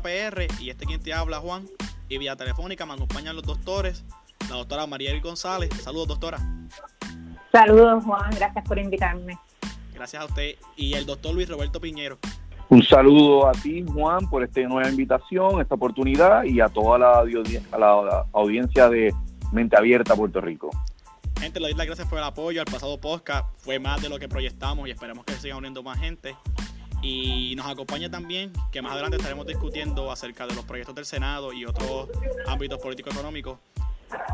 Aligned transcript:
PR 0.00 0.46
y 0.60 0.70
este 0.70 0.86
quien 0.86 1.02
te 1.02 1.12
habla, 1.12 1.38
Juan. 1.40 1.66
Y 2.08 2.18
vía 2.18 2.36
telefónica 2.36 2.86
me 2.86 2.94
acompañan 2.94 3.34
los 3.36 3.44
doctores, 3.44 4.04
la 4.48 4.56
doctora 4.56 4.86
María 4.86 5.18
González. 5.20 5.70
Saludos, 5.82 6.08
doctora. 6.08 6.38
Saludos, 7.50 8.04
Juan. 8.04 8.30
Gracias 8.34 8.64
por 8.66 8.78
invitarme. 8.78 9.38
Gracias 9.92 10.22
a 10.22 10.26
usted. 10.26 10.54
Y 10.76 10.94
el 10.94 11.04
doctor 11.04 11.34
Luis 11.34 11.48
Roberto 11.48 11.80
Piñero. 11.80 12.18
Un 12.68 12.82
saludo 12.82 13.48
a 13.48 13.52
ti, 13.52 13.84
Juan, 13.86 14.30
por 14.30 14.42
esta 14.42 14.62
nueva 14.62 14.88
invitación, 14.88 15.60
esta 15.60 15.74
oportunidad 15.74 16.44
y 16.44 16.60
a 16.60 16.68
toda 16.68 16.98
la, 16.98 17.24
la 17.78 18.26
audiencia 18.32 18.88
de 18.88 19.12
Mente 19.52 19.76
Abierta 19.76 20.16
Puerto 20.16 20.40
Rico. 20.40 20.70
Gente, 21.38 21.60
le 21.60 21.66
doy 21.66 21.76
las 21.76 21.86
gracias 21.86 22.08
por 22.08 22.18
el 22.18 22.24
apoyo. 22.24 22.60
Al 22.60 22.66
pasado 22.66 22.98
podcast 23.00 23.46
fue 23.58 23.78
más 23.78 24.00
de 24.00 24.08
lo 24.08 24.18
que 24.18 24.28
proyectamos 24.28 24.88
y 24.88 24.92
esperamos 24.92 25.24
que 25.24 25.34
se 25.34 25.40
sigan 25.40 25.58
uniendo 25.58 25.82
más 25.82 25.98
gente. 25.98 26.36
Y 27.02 27.54
nos 27.56 27.66
acompaña 27.66 28.08
también, 28.10 28.52
que 28.70 28.80
más 28.80 28.92
adelante 28.92 29.16
estaremos 29.16 29.46
discutiendo 29.46 30.10
acerca 30.12 30.46
de 30.46 30.54
los 30.54 30.64
proyectos 30.64 30.94
del 30.94 31.04
Senado 31.04 31.52
y 31.52 31.64
otros 31.64 32.08
ámbitos 32.46 32.78
político-económicos. 32.78 33.58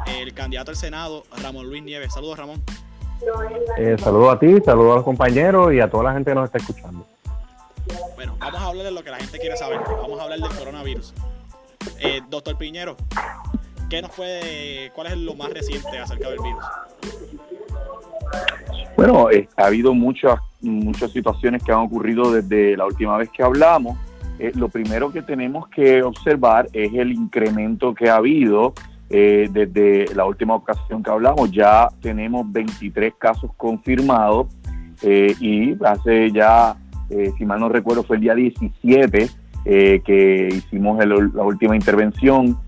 El 0.06 0.34
candidato 0.34 0.70
al 0.70 0.76
Senado, 0.76 1.24
Ramón 1.42 1.66
Luis 1.66 1.82
Nieves. 1.82 2.12
Saludos, 2.12 2.38
Ramón. 2.38 2.62
Eh, 3.78 3.96
saludos 3.98 4.34
a 4.34 4.38
ti, 4.38 4.60
saludos 4.64 4.92
a 4.92 4.94
los 4.96 5.04
compañeros 5.04 5.72
y 5.72 5.80
a 5.80 5.90
toda 5.90 6.04
la 6.04 6.12
gente 6.12 6.30
que 6.30 6.34
nos 6.34 6.44
está 6.44 6.58
escuchando. 6.58 7.06
Bueno, 8.14 8.36
vamos 8.38 8.60
a 8.60 8.66
hablar 8.66 8.84
de 8.84 8.90
lo 8.90 9.02
que 9.02 9.10
la 9.10 9.16
gente 9.16 9.38
quiere 9.38 9.56
saber. 9.56 9.80
Vamos 9.80 10.20
a 10.20 10.24
hablar 10.24 10.38
del 10.38 10.56
coronavirus. 10.56 11.14
Eh, 12.00 12.20
doctor 12.28 12.56
Piñero, 12.58 12.96
¿qué 13.88 14.02
nos 14.02 14.10
puede, 14.12 14.92
cuál 14.94 15.08
es 15.08 15.16
lo 15.16 15.34
más 15.34 15.50
reciente 15.50 15.98
acerca 15.98 16.28
del 16.28 16.38
virus? 16.38 16.64
Bueno, 18.96 19.30
eh, 19.30 19.48
ha 19.56 19.66
habido 19.66 19.94
muchas, 19.94 20.38
muchas 20.60 21.12
situaciones 21.12 21.62
que 21.62 21.72
han 21.72 21.78
ocurrido 21.78 22.32
desde 22.32 22.76
la 22.76 22.86
última 22.86 23.16
vez 23.16 23.30
que 23.30 23.42
hablamos. 23.42 23.98
Eh, 24.38 24.52
lo 24.54 24.68
primero 24.68 25.10
que 25.12 25.22
tenemos 25.22 25.68
que 25.68 26.02
observar 26.02 26.68
es 26.72 26.92
el 26.94 27.12
incremento 27.12 27.94
que 27.94 28.08
ha 28.08 28.16
habido 28.16 28.72
eh, 29.10 29.48
desde 29.50 30.14
la 30.14 30.24
última 30.24 30.54
ocasión 30.54 31.02
que 31.02 31.10
hablamos. 31.10 31.50
Ya 31.50 31.88
tenemos 32.00 32.50
23 32.50 33.14
casos 33.18 33.50
confirmados 33.56 34.48
y 35.00 35.76
hace 35.84 36.32
ya, 36.32 36.76
si 37.08 37.44
mal 37.44 37.60
no 37.60 37.68
recuerdo, 37.68 38.02
fue 38.02 38.16
el 38.16 38.22
día 38.22 38.34
17 38.34 39.30
que 39.64 40.48
hicimos 40.50 40.98
la 41.06 41.44
última 41.44 41.76
intervención, 41.76 42.58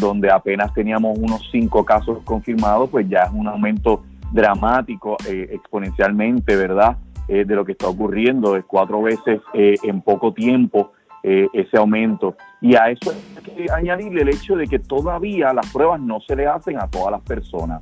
donde 0.00 0.30
apenas 0.30 0.72
teníamos 0.72 1.18
unos 1.18 1.46
5 1.52 1.84
casos 1.84 2.20
confirmados, 2.24 2.88
pues 2.88 3.06
ya 3.06 3.24
es 3.24 3.32
un 3.32 3.48
aumento 3.48 4.02
dramático 4.34 5.16
eh, 5.28 5.48
exponencialmente, 5.52 6.56
¿verdad? 6.56 6.98
Eh, 7.28 7.44
de 7.44 7.54
lo 7.54 7.64
que 7.64 7.72
está 7.72 7.88
ocurriendo, 7.88 8.56
es 8.56 8.64
cuatro 8.66 9.00
veces 9.02 9.40
eh, 9.54 9.76
en 9.82 10.02
poco 10.02 10.32
tiempo 10.32 10.92
ese 11.26 11.78
aumento. 11.78 12.36
Y 12.60 12.74
a 12.74 12.90
eso 12.90 13.10
hay 13.10 13.42
que 13.42 13.72
añadirle 13.72 14.20
el 14.20 14.28
hecho 14.28 14.56
de 14.56 14.66
que 14.66 14.78
todavía 14.78 15.54
las 15.54 15.72
pruebas 15.72 15.98
no 15.98 16.20
se 16.20 16.36
le 16.36 16.46
hacen 16.46 16.78
a 16.78 16.86
todas 16.86 17.12
las 17.12 17.22
personas. 17.22 17.80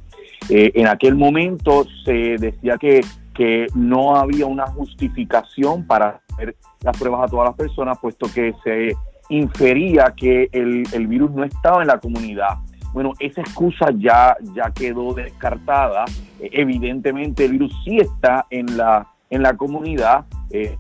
en 0.49 0.87
aquel 0.87 1.17
momento 1.17 1.85
se 2.05 2.37
decía 2.39 2.79
que, 2.79 3.01
que 3.35 3.67
no 3.75 4.15
había 4.15 4.47
una 4.47 4.69
justificación 4.69 5.85
para 5.89 6.21
hacer 6.33 6.55
las 6.85 6.97
pruebas 6.97 7.25
a 7.25 7.27
todas 7.27 7.49
las 7.49 7.57
personas, 7.57 7.99
puesto 7.99 8.29
que 8.33 8.55
se 8.63 8.95
infería 9.29 10.15
que 10.17 10.49
el, 10.53 10.85
el 10.93 11.09
virus 11.09 11.33
no 11.33 11.43
estaba 11.43 11.83
en 11.83 11.89
la 11.89 11.99
comunidad 11.99 12.59
bueno, 12.93 13.15
esa 13.19 13.41
excusa 13.41 13.87
ya, 13.97 14.37
ya 14.55 14.71
quedó 14.71 15.15
descartada. 15.15 16.05
Eh, 16.41 16.51
evidentemente 16.53 17.45
el 17.45 17.53
virus 17.53 17.73
sí 17.85 17.99
está 17.99 18.47
en 18.51 18.77
la, 18.77 19.09
en 19.33 19.43
la 19.43 19.57
comunidad. 19.57 20.27
Eh, 20.51 20.79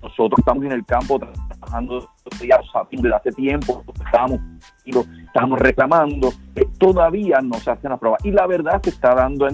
nosotros 0.00 0.38
estamos 0.38 0.64
en 0.64 0.72
el 0.72 0.84
campo 0.84 1.18
trabajando 1.18 2.08
ya 2.46 2.60
desde 2.90 3.14
hace 3.14 3.32
tiempo, 3.32 3.82
estamos, 4.04 4.40
estamos 4.84 5.58
reclamando, 5.58 6.32
todavía 6.78 7.40
no 7.42 7.54
se 7.54 7.70
hacen 7.70 7.90
las 7.90 7.98
pruebas. 7.98 8.24
Y 8.24 8.30
la 8.30 8.46
verdad 8.46 8.80
se 8.82 8.90
está 8.90 9.14
dando, 9.14 9.48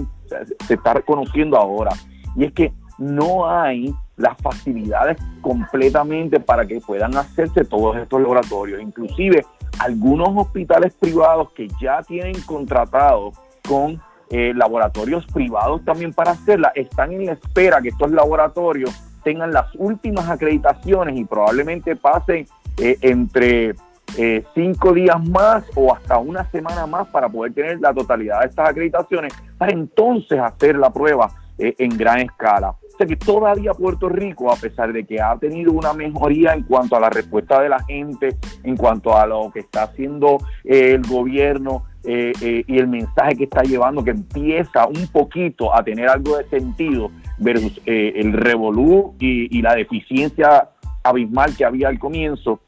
se 0.67 0.75
está 0.75 0.95
reconociendo 0.95 1.57
ahora. 1.57 1.91
Y 2.37 2.45
es 2.45 2.53
que 2.53 2.73
no 2.99 3.49
hay 3.49 3.95
las 4.17 4.37
facilidades 4.43 5.17
completamente 5.41 6.39
para 6.39 6.67
que 6.67 6.81
puedan 6.81 7.17
hacerse 7.17 7.65
todos 7.65 7.97
estos 7.97 8.21
laboratorios. 8.21 8.83
Inclusive 8.83 9.45
algunos 9.79 10.29
hospitales 10.37 10.95
privados 10.95 11.51
que 11.53 11.69
ya 11.81 12.03
tienen 12.03 12.39
contratados 12.43 13.35
con 13.67 14.01
eh, 14.33 14.53
laboratorios 14.55 15.27
privados 15.27 15.85
también 15.85 16.13
para 16.13 16.31
hacerla, 16.31 16.71
están 16.77 17.13
en 17.13 17.27
la 17.27 17.33
espera 17.33 17.83
que 17.83 17.89
estos 17.89 18.13
laboratorios 18.13 18.91
tengan 19.25 19.53
las 19.53 19.67
últimas 19.75 20.29
acreditaciones 20.29 21.19
y 21.19 21.25
probablemente 21.25 21.97
pasen 21.97 22.47
eh, 22.79 22.97
entre 23.01 23.75
eh, 24.17 24.45
cinco 24.55 24.93
días 24.93 25.17
más 25.29 25.65
o 25.75 25.93
hasta 25.93 26.19
una 26.19 26.49
semana 26.53 26.87
más 26.87 27.09
para 27.09 27.29
poder 27.29 27.55
tener 27.55 27.81
la 27.81 27.93
totalidad 27.93 28.41
de 28.43 28.47
estas 28.47 28.69
acreditaciones 28.69 29.33
para 29.59 29.73
entonces 29.73 30.39
hacer 30.39 30.77
la 30.77 30.91
prueba 30.91 31.29
en 31.59 31.99
gran 31.99 32.21
escala. 32.21 32.75
Que 32.97 33.17
todavía 33.17 33.73
Puerto 33.73 34.11
Rico, 34.11 34.53
a 34.53 34.57
pesar 34.57 34.93
de 34.93 35.05
que 35.05 35.21
ha 35.21 35.35
tenido 35.39 35.73
una 35.73 35.95
mejoría 35.95 36.53
en 36.53 36.63
cuanto 36.65 36.97
a 36.97 37.01
la 37.01 37.09
respuesta 37.09 37.61
de 37.61 37.69
la 37.71 37.83
gente, 37.85 38.37
en 38.63 38.77
cuanto 38.77 39.17
a 39.17 39.27
lo 39.27 39.51
que 39.51 39.61
está 39.61 39.85
haciendo 39.85 40.39
el 40.65 41.01
gobierno 41.03 41.85
eh, 42.05 42.33
eh, 42.41 42.65
y 42.67 42.79
el 42.79 42.89
mensaje 42.89 43.37
que 43.37 43.45
está 43.45 43.63
llevando, 43.63 44.03
que 44.03 44.11
empieza 44.11 44.87
un 44.87 45.07
poquito 45.09 45.75
a 45.75 45.83
tener 45.83 46.09
algo 46.09 46.39
de 46.39 46.49
sentido 46.49 47.11
versus 47.39 47.81
el 47.87 48.33
revolú 48.33 49.15
y, 49.19 49.63
la 49.63 49.75
deficiencia 49.75 50.69
abismal 51.03 51.57
que 51.57 51.65
había 51.65 51.89
al 51.89 51.99
comienzo, 51.99 52.61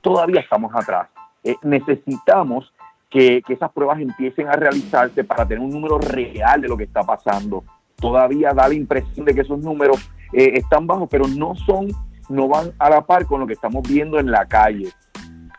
todavía 0.00 0.40
estamos 0.40 0.72
atrás. 0.74 1.08
necesitamos 1.62 2.72
que, 3.08 3.42
que 3.46 3.54
esas 3.54 3.72
pruebas 3.72 4.00
empiecen 4.00 4.48
a 4.48 4.52
realizarse 4.52 5.24
para 5.24 5.46
tener 5.46 5.64
un 5.64 5.70
número 5.70 5.98
real 5.98 6.60
de 6.60 6.68
lo 6.68 6.76
que 6.76 6.84
está 6.84 7.02
pasando 7.02 7.64
todavía 8.02 8.52
da 8.52 8.68
la 8.68 8.74
impresión 8.74 9.24
de 9.24 9.34
que 9.34 9.40
esos 9.42 9.60
números 9.60 9.96
eh, 10.34 10.52
están 10.54 10.86
bajos, 10.86 11.08
pero 11.10 11.26
no 11.28 11.54
son, 11.54 11.88
no 12.28 12.48
van 12.48 12.72
a 12.78 12.90
la 12.90 13.06
par 13.06 13.24
con 13.24 13.40
lo 13.40 13.46
que 13.46 13.54
estamos 13.54 13.88
viendo 13.88 14.18
en 14.18 14.30
la 14.30 14.44
calle. 14.46 14.88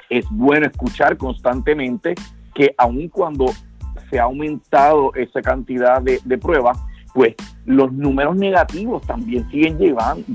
Es 0.09 0.25
bueno 0.30 0.68
escuchar 0.68 1.18
constantemente 1.18 2.13
que 2.53 2.74
aun 2.78 3.08
cuando 3.09 3.46
se 4.09 4.19
ha 4.19 4.24
aumentado 4.24 5.14
esa 5.16 5.41
cantidad 5.41 6.02
de, 6.02 6.38
pruebas, 6.38 6.78
pues 7.14 7.36
los 7.66 7.91
números 7.91 8.36
negativos 8.36 9.02
también 9.03 9.50
siguen 9.50 9.78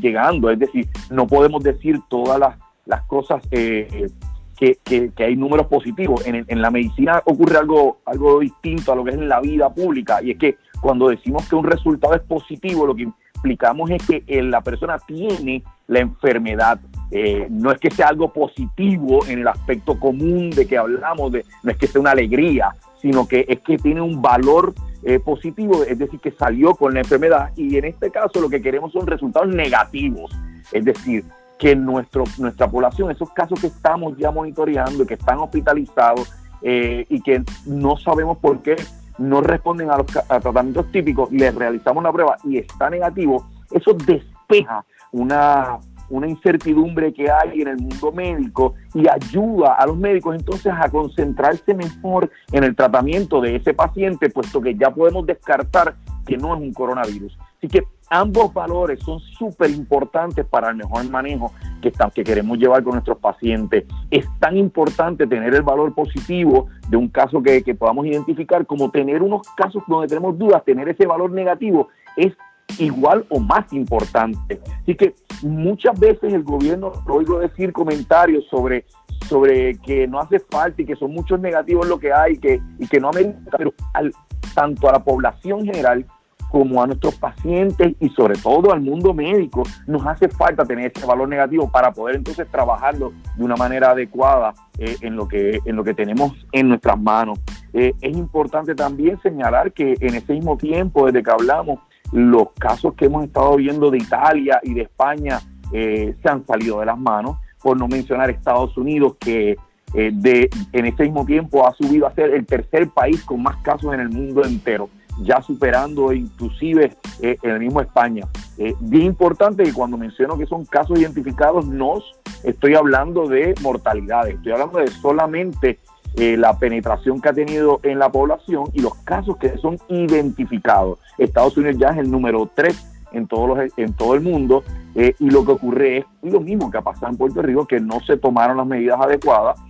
llegando. 0.01 0.51
Es 0.51 0.59
decir, 0.59 0.89
no 1.11 1.27
podemos 1.27 1.63
decir 1.63 2.01
todas 2.09 2.41
las, 2.87 3.03
cosas 3.05 3.43
eh, 3.51 4.09
que, 4.57 4.79
que, 4.85 5.25
hay 5.25 5.37
números 5.37 5.67
positivos. 5.67 6.27
En, 6.27 6.45
en, 6.47 6.63
la 6.63 6.71
medicina 6.71 7.23
ocurre 7.25 7.59
algo, 7.59 7.99
algo 8.05 8.41
distinto 8.41 8.93
a 8.93 8.97
lo 8.97 9.05
que 9.05 9.11
es 9.11 9.17
en 9.17 9.29
la 9.29 9.41
vida 9.41 9.73
pública, 9.73 10.23
y 10.23 10.33
es 10.33 10.39
que 10.39 10.57
cuando 10.81 11.09
decimos 11.09 11.49
que 11.49 11.57
un 11.57 11.65
resultado 11.65 12.15
es 12.15 12.23
positivo, 12.23 12.87
lo 12.87 12.95
que 12.95 13.09
implicamos 13.37 13.91
es 13.91 14.07
que 14.07 14.25
eh, 14.27 14.43
la 14.43 14.61
persona 14.61 14.99
tiene 14.99 15.63
la 15.87 16.01
enfermedad. 16.01 16.81
Eh, 17.11 17.47
no 17.51 17.73
es 17.73 17.79
que 17.79 17.91
sea 17.91 18.09
algo 18.09 18.33
positivo 18.33 19.25
en 19.27 19.41
el 19.41 19.49
aspecto 19.49 19.99
común 19.99 20.51
de 20.51 20.67
que 20.67 20.77
hablamos, 20.77 21.33
de, 21.33 21.45
no 21.63 21.71
es 21.71 21.79
que 21.79 21.87
sea 21.87 22.01
una 22.01 22.11
alegría, 22.11 22.75
sino 23.01 23.27
que 23.27 23.47
es 23.49 23.61
que 23.61 23.79
tiene 23.79 24.01
un 24.01 24.21
valor 24.21 24.75
eh, 25.03 25.19
positivo, 25.19 25.85
es 25.85 25.99
decir, 25.99 26.21
que 26.21 26.33
salió 26.33 26.75
con 26.75 26.93
la 26.93 27.01
enfermedad. 27.01 27.51
Y 27.57 27.77
en 27.77 27.87
este 27.87 28.11
caso 28.11 28.41
lo 28.41 28.49
que 28.49 28.61
queremos 28.61 28.93
son 28.93 29.07
resultados 29.07 29.49
negativos, 29.49 30.31
es 30.73 30.85
decir, 30.85 31.25
que 31.59 31.75
nuestro, 31.75 32.25
nuestra 32.39 32.69
población, 32.69 33.11
esos 33.11 33.31
casos 33.31 33.59
que 33.61 33.69
estamos 33.69 34.17
ya 34.17 34.31
monitoreando, 34.31 35.07
que 35.07 35.15
están 35.15 35.39
hospitalizados 35.39 36.33
y 36.61 37.21
que 37.23 37.43
no 37.67 37.97
sabemos 37.97 38.39
por 38.39 38.63
qué 38.63 38.75
no 39.19 39.41
responden 39.41 39.91
a 39.91 39.97
los 39.97 40.07
tratamientos 40.07 40.91
típicos, 40.91 41.31
les 41.33 41.55
realizamos 41.55 42.03
la 42.03 42.13
prueba 42.13 42.37
y 42.45 42.59
está 42.59 42.91
negativo, 42.91 43.47
eso 43.71 43.93
despeja 43.93 44.85
una, 45.13 45.79
una 46.11 46.29
incertidumbre 46.29 47.13
que 47.13 47.31
hay 47.31 47.61
en 47.61 47.69
el 47.69 47.77
mundo 47.79 48.13
médico 48.13 48.75
y 48.95 49.09
ayuda 49.09 49.75
a 49.75 49.87
los 49.87 49.97
médicos 49.97 50.37
entonces 50.37 50.73
a 50.77 50.89
concentrarse 50.89 51.75
mejor 51.75 52.31
en 52.53 52.65
el 52.65 52.75
tratamiento 52.75 53.41
de 53.41 53.57
ese 53.57 53.75
paciente, 53.75 54.31
puesto 54.31 54.61
que 54.61 54.75
ya 54.75 54.91
podemos 54.91 55.27
descartar 55.27 55.97
que 56.27 56.37
no 56.37 56.55
es 56.55 56.61
un 56.61 56.73
coronavirus. 56.73 57.37
Así 57.57 57.69
que 57.69 57.85
ambos 58.11 58.53
valores 58.53 59.01
son 59.01 59.19
súper 59.19 59.71
importantes 59.71 60.45
para 60.47 60.71
el 60.71 60.77
mejor 60.77 61.09
manejo 61.11 61.53
que, 61.83 61.93
que 62.15 62.25
queremos 62.25 62.59
llevar 62.59 62.83
con 62.83 62.93
nuestros 62.93 63.19
pacientes. 63.19 63.85
Es 64.11 64.27
tan 64.39 64.57
importante 64.57 65.27
tener 65.27 65.55
el 65.55 65.63
valor 65.63 65.95
positivo 65.95 66.69
de 66.89 66.97
un 66.97 67.09
caso 67.09 67.43
que, 67.43 67.63
que 67.63 67.75
podamos 67.75 68.07
identificar 68.07 68.67
como 68.67 68.91
tener 68.91 69.23
unos 69.23 69.43
casos 69.57 69.83
donde 69.89 70.07
tenemos 70.07 70.39
dudas, 70.39 70.65
tener 70.65 70.89
ese 70.89 71.07
valor 71.07 71.33
negativo 71.33 71.89
es 72.17 72.33
igual 72.79 73.25
o 73.31 73.41
más 73.41 73.73
importante. 73.73 74.61
Así 74.83 74.95
que 74.95 75.15
muchas 75.43 75.99
veces 75.99 76.33
el 76.33 76.43
gobierno, 76.43 76.93
oigo 77.09 77.39
decir 77.39 77.73
comentarios 77.73 78.45
sobre, 78.51 78.85
sobre 79.29 79.77
que 79.79 80.07
no 80.07 80.21
hace 80.21 80.39
falta 80.39 80.83
y 80.83 80.87
que 80.87 80.97
son 80.97 81.13
muchos 81.13 81.41
negativos 81.41 81.89
lo 81.89 81.99
que 81.99 82.13
hay 82.13 82.39
que, 82.39 82.61
y 82.79 82.87
que 82.87 83.01
no 83.01 83.09
amerita, 83.09 83.57
pero 83.57 83.73
al, 83.95 84.13
tanto 84.55 84.89
a 84.89 84.93
la 84.93 85.05
población 85.05 85.65
general 85.65 86.05
como 86.51 86.83
a 86.83 86.87
nuestros 86.87 87.15
pacientes 87.17 87.95
y 88.01 88.09
sobre 88.11 88.39
todo 88.39 88.73
al 88.73 88.81
mundo 88.81 89.13
médico, 89.13 89.63
nos 89.87 90.07
hace 90.07 90.29
falta 90.29 90.65
tener 90.65 90.91
ese 90.95 91.07
valor 91.07 91.29
negativo 91.29 91.71
para 91.71 91.93
poder 91.93 92.17
entonces 92.17 92.49
trabajarlo 92.51 93.13
de 93.37 93.45
una 93.45 93.55
manera 93.57 93.91
adecuada 93.91 94.55
eh, 94.79 94.97
en, 95.03 95.15
lo 95.15 95.29
que, 95.29 95.61
en 95.65 95.77
lo 95.77 95.85
que 95.85 95.95
tenemos 95.95 96.33
en 96.53 96.69
nuestras 96.69 96.99
manos. 96.99 97.39
Eh, 97.73 97.93
es 98.01 98.17
importante 98.17 98.75
también 98.75 99.21
señalar 99.21 99.73
que 99.73 99.95
en 100.01 100.15
ese 100.15 100.33
mismo 100.33 100.57
tiempo, 100.57 101.07
desde 101.07 101.23
que 101.23 101.31
hablamos, 101.31 101.81
los 102.13 102.51
casos 102.59 102.95
que 102.95 103.07
hemos 103.07 103.25
estado 103.25 103.57
viendo 103.57 103.91
de 103.91 103.99
Italia 103.99 104.61
y 104.63 104.75
de 104.75 104.83
España 104.83 105.41
eh, 105.73 106.15
se 106.23 106.29
han 106.29 106.47
salido 106.47 106.81
de 106.81 106.87
las 106.87 106.99
manos, 106.99 107.39
por 107.63 107.77
no 107.77 107.89
mencionar 107.89 108.31
Estados 108.31 108.77
Unidos, 108.77 109.17
que 109.19 109.57
de, 109.93 110.51
en 110.73 110.85
ese 110.85 111.05
mismo 111.05 111.25
tiempo 111.25 111.67
ha 111.67 111.73
subido 111.73 112.07
a 112.07 112.15
ser 112.15 112.35
el 112.35 112.45
tercer 112.45 112.91
país 112.91 113.23
con 113.25 113.43
más 113.43 113.57
casos 113.63 113.95
en 113.95 114.01
el 114.01 114.11
mundo 114.11 114.45
entero 114.45 114.91
ya 115.23 115.43
superando 115.43 116.13
inclusive 116.13 116.97
eh, 117.21 117.37
el 117.43 117.59
mismo 117.59 117.81
España. 117.81 118.27
Eh, 118.57 118.75
bien 118.81 119.05
importante 119.05 119.63
que 119.63 119.73
cuando 119.73 119.97
menciono 119.97 120.39
que 120.39 120.47
son 120.47 120.65
casos 120.65 120.99
identificados, 120.99 121.67
no 121.67 121.95
estoy 122.43 122.75
hablando 122.75 123.27
de 123.27 123.55
mortalidad, 123.63 124.29
estoy 124.29 124.53
hablando 124.53 124.79
de 124.79 124.89
solamente 124.89 125.79
eh, 126.17 126.37
la 126.37 126.59
penetración 126.59 127.21
que 127.21 127.29
ha 127.29 127.33
tenido 127.33 127.81
en 127.83 127.99
la 127.99 128.11
población 128.11 128.65
y 128.73 128.81
los 128.81 128.95
casos 129.05 129.37
que 129.37 129.57
son 129.59 129.79
identificados. 129.89 130.99
Estados 131.19 131.57
Unidos 131.57 131.79
ya 131.79 131.89
es 131.89 131.99
el 131.99 132.11
número 132.11 132.51
3 132.55 133.07
en, 133.13 133.27
todos 133.27 133.49
los, 133.49 133.79
en 133.79 133.93
todo 133.95 134.15
el 134.15 134.21
mundo 134.21 134.63
y 134.95 135.31
lo 135.31 135.45
que 135.45 135.53
ocurre 135.53 135.99
es 135.99 136.33
lo 136.33 136.41
mismo 136.41 136.73
que 136.73 136.79
ha 136.79 136.83
pasado 136.83 137.13
en 137.13 137.17
Puerto 137.17 137.41
Rico, 137.41 137.67
que 137.67 137.79
no 137.79 138.01
se 138.01 138.17
tomaron 138.17 138.57
las 138.57 138.67
medidas 138.67 138.99
adecuadas, 139.01 139.61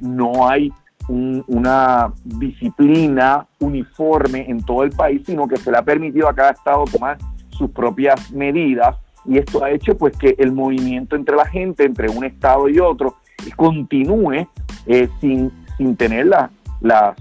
no 0.00 0.48
hay 0.48 0.72
una 1.08 2.12
disciplina 2.24 3.46
uniforme 3.58 4.48
en 4.48 4.62
todo 4.62 4.84
el 4.84 4.90
país, 4.90 5.22
sino 5.26 5.46
que 5.46 5.58
se 5.58 5.70
le 5.70 5.76
ha 5.76 5.82
permitido 5.82 6.28
a 6.28 6.34
cada 6.34 6.52
estado 6.52 6.84
tomar 6.86 7.18
sus 7.50 7.70
propias 7.70 8.32
medidas 8.32 8.96
y 9.24 9.38
esto 9.38 9.62
ha 9.62 9.70
hecho 9.70 9.96
pues 9.96 10.16
que 10.16 10.34
el 10.38 10.52
movimiento 10.52 11.16
entre 11.16 11.36
la 11.36 11.46
gente, 11.46 11.84
entre 11.84 12.08
un 12.08 12.24
estado 12.24 12.68
y 12.68 12.80
otro, 12.80 13.16
continúe 13.56 14.46
eh, 14.86 15.08
sin, 15.20 15.52
sin 15.80 15.96
tener 15.96 16.26
las 16.26 17.16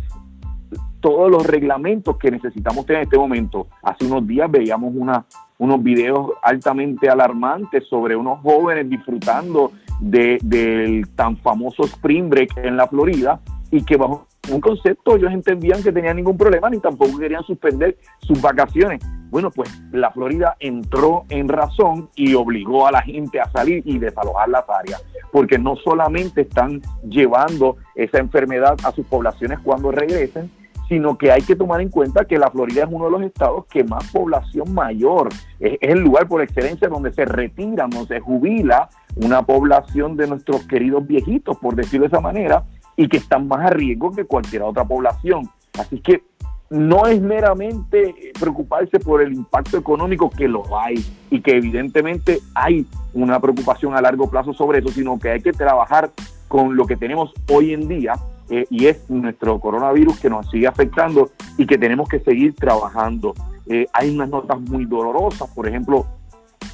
todos 1.00 1.31
los 1.31 1.47
reglamentos 1.47 2.17
que 2.17 2.29
necesitamos 2.29 2.85
tener 2.85 3.03
en 3.03 3.07
este 3.07 3.17
momento. 3.17 3.67
Hace 3.81 4.06
unos 4.06 4.27
días 4.27 4.51
veíamos 4.51 4.91
una, 4.94 5.23
unos 5.57 5.81
videos 5.81 6.31
altamente 6.44 7.09
alarmantes 7.09 7.88
sobre 7.88 8.17
unos 8.17 8.41
jóvenes 8.41 8.89
disfrutando 8.89 9.71
de, 10.01 10.39
del 10.44 11.07
tan 11.15 11.38
famoso 11.38 11.83
Spring 11.83 12.29
Break 12.29 12.57
en 12.57 12.75
la 12.75 12.85
Florida 12.88 13.39
y 13.71 13.81
que 13.85 13.95
bajo 13.95 14.27
un 14.51 14.62
concepto 14.62 15.16
ellos 15.16 15.31
entendían 15.31 15.84
que 15.84 15.92
tenían 15.92 16.16
ningún 16.16 16.38
problema 16.38 16.69
ni 16.69 16.80
tampoco 16.80 17.18
querían 17.18 17.44
suspender 17.44 17.98
sus 18.19 18.42
vacaciones. 18.42 19.01
Bueno, 19.30 19.51
pues 19.51 19.69
la 19.92 20.12
Florida 20.12 20.56
entró 20.60 21.25
en 21.30 21.48
razón 21.48 22.10
y 22.16 22.34
obligó 22.34 22.88
a 22.88 22.92
la 22.92 23.01
gente 23.01 23.40
a 23.40 23.50
salir 23.51 23.84
y 23.86 24.00
desalojar 24.00 24.50
las 24.50 24.68
áreas, 24.68 25.04
porque 25.31 25.60
no 25.60 25.75
solamente 25.75 26.42
están 26.42 26.81
llevando 27.07 27.78
esa 27.96 28.18
enfermedad 28.18 28.75
a 28.84 28.92
sus 28.92 29.06
poblaciones 29.06 29.60
cuando 29.60 29.92
regresen, 29.92 30.50
sino 30.90 31.19
que 31.19 31.31
hay 31.31 31.44
que 31.44 31.56
tomar 31.56 31.81
en 31.81 31.90
cuenta 31.90 32.25
que 32.25 32.40
la 32.40 32.50
Florida 32.50 32.84
es 32.84 32.90
uno 32.92 33.06
de 33.06 33.12
los 33.12 33.22
estados 33.22 33.66
que 33.68 33.84
más 33.84 34.12
población 34.12 34.74
mayor, 34.74 35.30
es, 35.60 35.78
el 35.81 36.00
lugar 36.00 36.28
por 36.28 36.42
excelencia 36.42 36.88
donde 36.88 37.13
se 37.13 37.25
retira, 37.25 37.88
donde 37.88 38.07
se 38.07 38.19
jubila 38.19 38.90
una 39.16 39.44
población 39.44 40.18
de 40.18 40.28
nuestros 40.28 40.66
queridos 40.68 41.06
viejitos, 41.06 41.57
por 41.57 41.75
decirlo 41.75 42.07
de 42.07 42.16
esa 42.16 42.22
manera, 42.22 42.63
y 43.00 43.07
que 43.07 43.16
están 43.16 43.48
más 43.48 43.66
a 43.66 43.69
riesgo 43.69 44.12
que 44.12 44.25
cualquier 44.25 44.63
otra 44.63 44.84
población. 44.84 45.50
Así 45.80 46.01
que 46.01 46.22
no 46.69 47.07
es 47.07 47.22
meramente 47.22 48.13
preocuparse 48.38 49.00
por 49.00 49.22
el 49.22 49.31
impacto 49.31 49.78
económico 49.78 50.30
que 50.30 50.50
lo 50.50 50.78
hay 50.78 50.96
y 51.31 51.40
que 51.40 51.56
evidentemente 51.56 52.40
hay 52.54 52.86
una 53.13 53.40
preocupación 53.40 53.96
a 53.96 54.01
largo 54.01 54.30
plazo 54.30 54.51
sobre 54.54 54.80
eso, 54.80 54.90
sino 54.90 55.18
que 55.18 55.30
hay 55.30 55.42
que 55.42 55.54
trabajar 55.54 56.12
con 56.50 56.75
lo 56.75 56.86
que 56.86 56.98
tenemos 56.98 57.31
hoy 57.50 57.74
en 57.74 57.88
día 57.88 58.16
eh, 58.50 58.66
y 58.69 58.88
es 58.88 59.10
nuestro 59.10 59.62
coronavirus 59.62 60.19
que 60.19 60.30
nos 60.30 60.50
sigue 60.50 60.68
afectando 60.68 61.30
y 61.57 61.66
que 61.66 61.78
tenemos 61.78 62.10
que 62.10 62.19
seguir 62.19 62.54
trabajando. 62.54 63.34
Eh, 63.66 63.88
hay 63.94 64.13
unas 64.13 64.28
notas 64.28 64.60
muy 64.60 64.84
dolorosas, 64.84 65.50
por 65.52 65.69
ejemplo, 65.69 66.06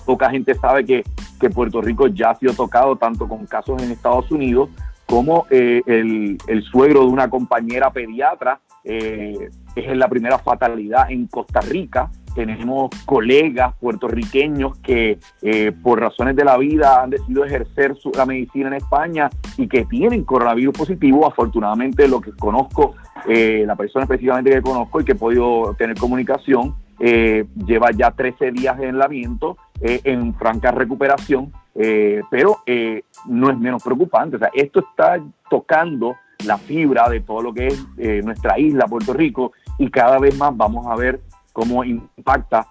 poca 0.07 0.31
gente 0.31 0.55
sabe 0.55 0.85
que, 0.85 1.03
que 1.39 1.51
Puerto 1.51 1.81
Rico 1.81 2.07
ya 2.07 2.31
ha 2.31 2.35
sido 2.35 2.53
tocado 2.53 2.95
tanto 2.95 3.27
con 3.27 3.45
casos 3.45 3.79
en 3.83 3.91
Estados 3.91 4.31
Unidos 4.31 4.69
como 5.05 5.45
eh, 5.49 5.81
el, 5.85 6.63
suegro 6.71 7.01
de 7.01 7.07
una 7.07 7.29
compañera 7.29 7.91
pediatra 7.91 8.59
eh, 8.83 9.49
es 9.75 9.97
la 9.97 10.07
primera 10.07 10.39
fatalidad 10.39 11.11
en 11.11 11.27
Costa 11.27 11.61
Rica. 11.61 12.09
Tenemos 12.33 12.89
colegas 13.05 13.75
puertorriqueños 13.79 14.77
que 14.79 15.19
eh, 15.41 15.71
por 15.71 16.01
razones 16.01 16.35
de 16.35 16.43
la 16.43 16.57
vida 16.57 17.01
han 17.01 17.11
decidido 17.11 17.45
ejercer 17.45 17.95
su, 17.95 18.11
la 18.11 18.25
medicina 18.25 18.67
en 18.67 18.73
España 18.73 19.29
y 19.57 19.67
que 19.67 19.85
tienen 19.85 20.25
coronavirus 20.25 20.77
positivo. 20.77 21.25
Afortunadamente 21.25 22.07
lo 22.07 22.19
que 22.19 22.31
conozco, 22.33 22.95
la 23.25 23.75
persona 23.75 24.03
específicamente 24.03 24.51
que 24.51 24.61
conozco 24.61 24.99
y 24.99 25.05
que 25.05 25.13
he 25.13 25.15
podido 25.15 25.73
tener 25.77 25.97
comunicación, 25.97 26.75
lleva 26.99 27.91
ya 27.91 28.11
13 28.11 28.51
días 28.51 28.77
de 28.77 28.87
aislamiento 28.87 29.57
en 29.81 30.33
franca 30.35 30.71
recuperación 30.71 31.51
eh, 31.75 32.21
pero 32.29 32.63
eh, 32.65 33.03
no 33.25 33.49
es 33.49 33.57
menos 33.57 33.83
preocupante. 33.83 34.37
O 34.37 34.39
sea, 34.39 34.49
esto 34.53 34.79
está 34.79 35.21
tocando 35.49 36.15
la 36.45 36.57
fibra 36.57 37.09
de 37.09 37.19
todo 37.21 37.41
lo 37.41 37.53
que 37.53 37.67
es 37.67 37.85
eh, 37.97 38.21
nuestra 38.23 38.57
isla, 38.57 38.87
Puerto 38.87 39.13
Rico, 39.13 39.51
y 39.77 39.89
cada 39.89 40.19
vez 40.19 40.37
más 40.37 40.55
vamos 40.55 40.87
a 40.87 40.95
ver 40.95 41.21
cómo 41.53 41.83
impacta 41.83 42.67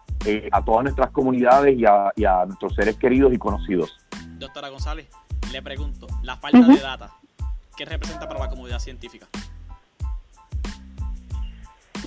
a 0.52 0.64
todas 0.64 0.84
nuestras 0.84 1.10
comunidades 1.10 1.76
y 1.76 1.84
a, 1.84 2.44
nuestros 2.46 2.74
seres 2.74 2.96
queridos 2.96 3.32
y 3.34 3.38
conocidos. 3.38 3.94
Doctora 4.38 4.70
González, 4.70 5.06
le 5.52 5.60
pregunto, 5.60 6.06
la 6.22 6.36
falta 6.36 6.60
de 6.60 6.80
data, 6.80 7.10
¿qué 7.76 7.84
representa 7.84 8.26
para 8.26 8.40
la 8.40 8.48
comunidad 8.48 8.78
científica? 8.78 9.26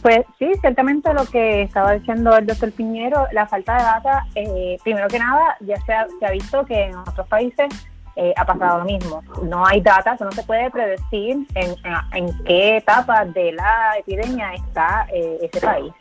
Pues 0.02 0.20
sí, 0.38 0.52
ciertamente 0.62 1.14
lo 1.14 1.26
que 1.26 1.64
estaba 1.64 1.94
diciendo 1.94 2.36
el 2.38 2.46
doctor 2.46 2.72
Piñero, 2.72 3.28
la 3.32 3.48
falta 3.48 3.78
de 3.78 3.84
data, 3.84 4.26
eh, 4.36 4.78
primero 4.84 5.08
que 5.08 5.20
nada, 5.20 5.58
ya 5.62 5.76
se 5.86 5.94
ha, 5.94 6.08
se 6.20 6.26
ha 6.26 6.32
visto 6.32 6.66
que 6.66 6.86
en 6.86 6.96
otros 6.96 7.28
países 7.28 7.68
eh, 8.16 8.34
ha 8.36 8.46
pasado 8.46 8.80
lo 8.80 8.86
mismo. 8.86 9.24
No 9.44 9.66
hay 9.66 9.82
data, 9.82 10.16
no 10.20 10.32
se 10.32 10.44
puede 10.44 10.70
predecir 10.70 11.48
en, 11.56 12.44
qué 12.46 12.78
etapa 12.78 13.26
de 13.26 13.54
la 13.54 13.94
epidemia 13.98 14.54
está 14.54 15.08
eh, 15.12 15.40
ese 15.42 15.66
país. 15.66 15.94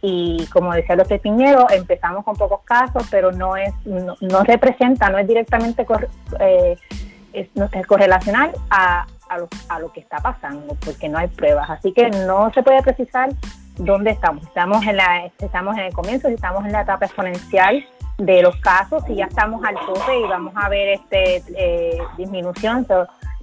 Y 0.00 0.46
como 0.46 0.72
decía 0.72 0.94
el 0.94 0.98
doctor 0.98 1.20
Piñero, 1.20 1.66
empezamos 1.70 2.24
con 2.24 2.36
pocos 2.36 2.60
casos, 2.64 3.06
pero 3.10 3.32
no 3.32 3.56
es 3.56 3.72
no, 3.84 4.16
no 4.20 4.42
representa, 4.42 5.10
no 5.10 5.18
es 5.18 5.28
directamente 5.28 5.86
es, 6.40 6.78
es 7.32 7.86
correlacional 7.86 8.50
a, 8.68 9.06
a 9.32 9.38
lo, 9.38 9.48
a 9.68 9.78
lo 9.78 9.92
que 9.92 10.00
está 10.00 10.18
pasando, 10.18 10.76
porque 10.84 11.08
no 11.08 11.18
hay 11.18 11.28
pruebas. 11.28 11.70
Así 11.70 11.92
que 11.92 12.10
no 12.10 12.52
se 12.52 12.62
puede 12.62 12.82
precisar 12.82 13.30
dónde 13.76 14.10
estamos. 14.10 14.44
Estamos 14.44 14.86
en, 14.86 14.96
la, 14.96 15.26
estamos 15.38 15.76
en 15.76 15.84
el 15.84 15.92
comienzo, 15.92 16.28
estamos 16.28 16.64
en 16.64 16.72
la 16.72 16.82
etapa 16.82 17.06
exponencial 17.06 17.84
de 18.18 18.42
los 18.42 18.56
casos, 18.56 19.02
y 19.08 19.16
ya 19.16 19.24
estamos 19.24 19.64
al 19.64 19.74
tope 19.86 20.18
y 20.18 20.28
vamos 20.28 20.52
a 20.54 20.68
ver 20.68 20.88
este 20.88 21.42
eh, 21.56 21.98
disminución. 22.16 22.86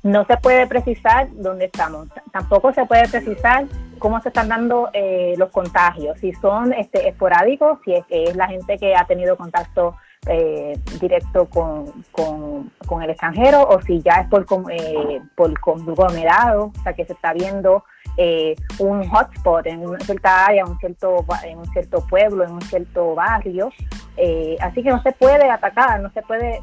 no 0.03 0.25
se 0.25 0.37
puede 0.37 0.67
precisar 0.67 1.27
dónde 1.33 1.65
estamos. 1.65 2.07
Tampoco 2.31 2.71
se 2.73 2.85
puede 2.85 3.07
precisar 3.09 3.65
cómo 3.97 4.21
se 4.21 4.29
están 4.29 4.47
dando 4.47 4.89
eh, 4.93 5.33
los 5.37 5.49
contagios, 5.49 6.17
si 6.19 6.33
son 6.33 6.71
este, 6.71 7.09
esporádicos, 7.09 7.79
si 7.83 7.95
es, 7.95 8.05
es 8.09 8.35
la 8.35 8.47
gente 8.47 8.77
que 8.77 8.95
ha 8.95 9.05
tenido 9.05 9.35
contacto 9.35 9.95
eh, 10.29 10.79
directo 11.01 11.45
con, 11.49 12.03
con, 12.11 13.03
el 13.03 13.09
extranjero 13.09 13.63
o 13.67 13.81
si 13.81 14.01
ya 14.01 14.21
es 14.21 14.27
por, 14.27 14.45
eh, 14.71 15.21
por 15.35 15.59
conglomerado, 15.59 16.71
o 16.77 16.83
sea 16.83 16.93
que 16.93 17.05
se 17.05 17.13
está 17.13 17.33
viendo 17.33 17.83
eh, 18.17 18.55
un 18.77 19.07
hotspot 19.09 19.65
en 19.65 19.87
una 19.87 19.99
cierta 19.99 20.45
área, 20.45 20.65
un 20.65 20.77
cierto, 20.77 21.25
en 21.43 21.57
un 21.57 21.65
cierto 21.67 22.05
pueblo, 22.07 22.43
en 22.43 22.51
un 22.51 22.61
cierto 22.61 23.15
barrio. 23.15 23.71
Eh, 24.17 24.57
así 24.61 24.83
que 24.83 24.89
no 24.89 25.01
se 25.01 25.11
puede 25.13 25.49
atacar, 25.49 25.99
no 25.99 26.11
se 26.11 26.21
puede 26.21 26.59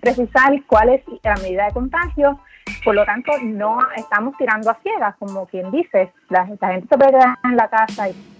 precisar 0.00 0.52
cuál 0.66 0.90
es 0.90 1.02
la 1.22 1.36
medida 1.36 1.66
de 1.66 1.72
contagio. 1.72 2.40
Por 2.84 2.94
lo 2.94 3.04
tanto, 3.04 3.32
no 3.42 3.78
estamos 3.96 4.36
tirando 4.36 4.70
a 4.70 4.78
ciegas, 4.82 5.14
como 5.18 5.46
quien 5.46 5.70
dice, 5.70 6.12
la, 6.28 6.48
la 6.60 6.68
gente 6.68 6.88
se 6.88 6.98
puede 6.98 7.12
quedar 7.12 7.38
en 7.44 7.56
la 7.56 7.68
casa 7.68 8.08
y 8.08 8.31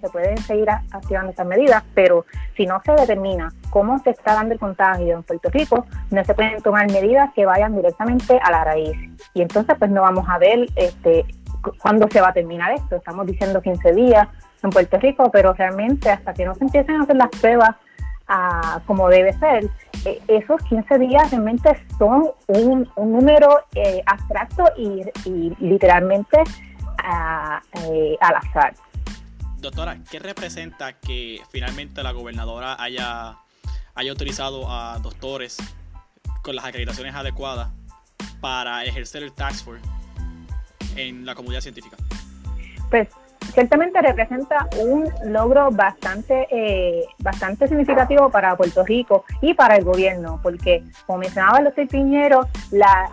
se 0.00 0.08
pueden 0.08 0.36
seguir 0.38 0.68
activando 0.70 1.32
esas 1.32 1.46
medidas, 1.46 1.82
pero 1.94 2.24
si 2.56 2.66
no 2.66 2.80
se 2.84 2.92
determina 2.92 3.52
cómo 3.70 3.98
se 3.98 4.10
está 4.10 4.34
dando 4.34 4.54
el 4.54 4.60
contagio 4.60 5.16
en 5.16 5.22
Puerto 5.22 5.50
Rico, 5.50 5.86
no 6.10 6.24
se 6.24 6.34
pueden 6.34 6.62
tomar 6.62 6.90
medidas 6.90 7.32
que 7.34 7.46
vayan 7.46 7.76
directamente 7.76 8.38
a 8.42 8.50
la 8.50 8.64
raíz. 8.64 8.96
Y 9.34 9.42
entonces 9.42 9.76
pues 9.78 9.90
no 9.90 10.02
vamos 10.02 10.26
a 10.28 10.38
ver 10.38 10.66
este 10.76 11.24
cuándo 11.82 12.08
se 12.10 12.20
va 12.20 12.28
a 12.28 12.32
terminar 12.32 12.72
esto. 12.72 12.96
Estamos 12.96 13.26
diciendo 13.26 13.60
15 13.60 13.92
días 13.92 14.28
en 14.62 14.70
Puerto 14.70 14.98
Rico, 14.98 15.30
pero 15.30 15.52
realmente 15.52 16.10
hasta 16.10 16.32
que 16.32 16.44
no 16.44 16.54
se 16.54 16.64
empiecen 16.64 16.96
a 16.96 17.02
hacer 17.02 17.16
las 17.16 17.28
pruebas 17.28 17.76
como 18.86 19.08
debe 19.08 19.32
ser, 19.34 19.68
eh, 20.04 20.20
esos 20.28 20.62
15 20.62 20.98
días 20.98 21.30
realmente 21.30 21.70
son 21.98 22.30
un, 22.46 22.88
número 22.96 23.60
eh, 23.74 24.02
abstracto 24.06 24.64
y, 24.76 25.02
literalmente 25.58 26.42
ah, 27.02 27.60
eh, 27.84 28.16
al 28.20 28.36
azar. 28.36 28.74
Doctora, 29.60 29.98
¿qué 30.10 30.18
representa 30.18 30.94
que 30.94 31.42
finalmente 31.50 32.02
la 32.02 32.12
gobernadora 32.12 32.82
haya, 32.82 33.36
haya 33.94 34.12
a 34.12 34.98
doctores 35.02 35.58
con 36.42 36.56
las 36.56 36.64
acreditaciones 36.64 37.14
adecuadas 37.14 37.68
para 38.40 38.84
ejercer 38.84 39.22
el 39.22 39.32
tax 39.32 39.62
force 39.62 39.84
en 40.96 41.26
la 41.26 41.34
comunidad 41.34 41.60
científica? 41.60 41.98
Pues 42.88 43.08
ciertamente 43.52 44.00
representa 44.00 44.66
un 44.78 45.04
logro 45.26 45.70
bastante 45.70 46.46
eh, 46.50 47.04
bastante 47.18 47.68
significativo 47.68 48.30
para 48.30 48.56
Puerto 48.56 48.82
Rico 48.84 49.24
y 49.42 49.52
para 49.52 49.76
el 49.76 49.84
gobierno, 49.84 50.40
porque 50.42 50.82
como 51.06 51.18
mencionaba 51.18 51.58
el 51.58 51.64
doctor 51.64 51.86
Piñero, 51.86 52.48
la, 52.70 53.10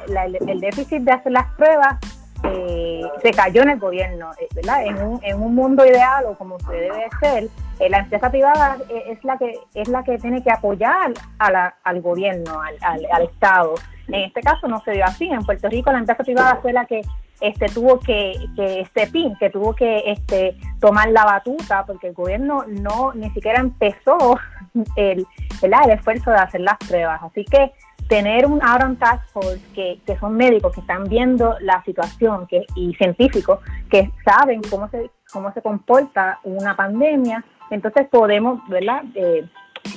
el 0.48 0.60
déficit 0.62 1.02
de 1.02 1.12
hacer 1.12 1.34
las 1.34 1.54
pruebas 1.56 1.98
eh, 2.44 3.02
se 3.22 3.32
cayó 3.32 3.64
en 3.64 3.72
el 3.72 3.80
gobierno, 3.80 4.32
eh, 4.40 4.48
¿verdad? 4.54 4.86
En 4.86 5.02
un, 5.02 5.20
en 5.24 5.42
un 5.42 5.56
mundo 5.56 5.86
ideal 5.86 6.26
o 6.26 6.36
como 6.36 6.60
se 6.60 6.74
debe 6.74 7.08
ser, 7.20 7.48
eh, 7.80 7.90
la 7.90 8.00
empresa 8.00 8.30
privada 8.30 8.78
es 8.90 9.24
la 9.24 9.38
que 9.38 9.54
es 9.74 9.88
la 9.88 10.04
que 10.04 10.18
tiene 10.18 10.44
que 10.44 10.52
apoyar 10.52 11.14
al 11.40 12.02
gobierno, 12.02 12.62
al, 12.62 13.06
al, 13.12 13.24
Estado. 13.24 13.76
En 14.08 14.22
este 14.22 14.42
caso 14.42 14.68
no 14.68 14.82
se 14.82 14.92
dio 14.92 15.06
así. 15.06 15.28
En 15.28 15.44
Puerto 15.44 15.68
Rico 15.70 15.92
la 15.92 16.00
empresa 16.00 16.24
privada 16.24 16.60
fue 16.62 16.74
la 16.74 16.86
que 16.86 17.02
este 17.42 17.68
tuvo 17.68 18.00
que, 18.00 18.34
que 18.56 18.82
este 18.82 19.08
pin, 19.08 19.36
que 19.38 19.50
tuvo 19.50 19.74
que 19.74 20.04
este 20.08 20.58
tomar 20.80 21.10
la 21.10 21.24
batuta 21.26 21.86
porque 21.86 22.08
el 22.08 22.14
gobierno 22.14 22.66
no 22.68 23.14
ni 23.14 23.30
siquiera 23.32 23.60
empezó 23.60 24.40
el, 24.96 25.26
el 25.62 25.92
esfuerzo 25.92 26.32
de 26.32 26.38
hacer 26.38 26.62
las 26.62 26.78
pruebas. 26.78 27.22
Así 27.24 27.46
que 27.46 27.72
tener 28.08 28.46
un 28.46 28.62
Aaron 28.62 28.96
Task 28.96 29.24
Force 29.32 29.62
que, 29.74 30.00
que, 30.06 30.18
son 30.18 30.36
médicos 30.36 30.74
que 30.74 30.82
están 30.82 31.06
viendo 31.06 31.56
la 31.62 31.84
situación 31.84 32.48
que, 32.48 32.66
y 32.76 32.94
científicos 32.96 33.60
que 33.90 34.12
saben 34.24 34.62
cómo 34.70 34.90
se, 34.90 35.12
cómo 35.32 35.54
se 35.54 35.62
comporta 35.62 36.40
una 36.44 36.76
pandemia, 36.76 37.44
entonces 37.70 38.08
podemos, 38.10 38.60
¿verdad? 38.70 39.04
Eh, 39.16 39.48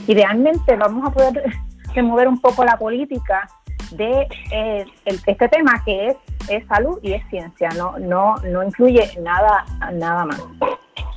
idealmente 0.06 0.76
vamos 0.76 1.08
a 1.08 1.12
poder 1.12 1.44
remover 1.94 2.28
un 2.28 2.40
poco 2.40 2.64
la 2.64 2.76
política 2.76 3.48
de 3.92 4.28
eh, 4.52 4.84
este 5.04 5.48
tema 5.48 5.82
que 5.84 6.08
es, 6.08 6.16
es 6.48 6.66
salud 6.66 6.98
y 7.02 7.12
es 7.12 7.28
ciencia, 7.28 7.70
no, 7.70 7.98
no, 7.98 8.36
no 8.36 8.62
influye 8.62 9.10
nada, 9.20 9.64
nada 9.92 10.24
más. 10.24 10.42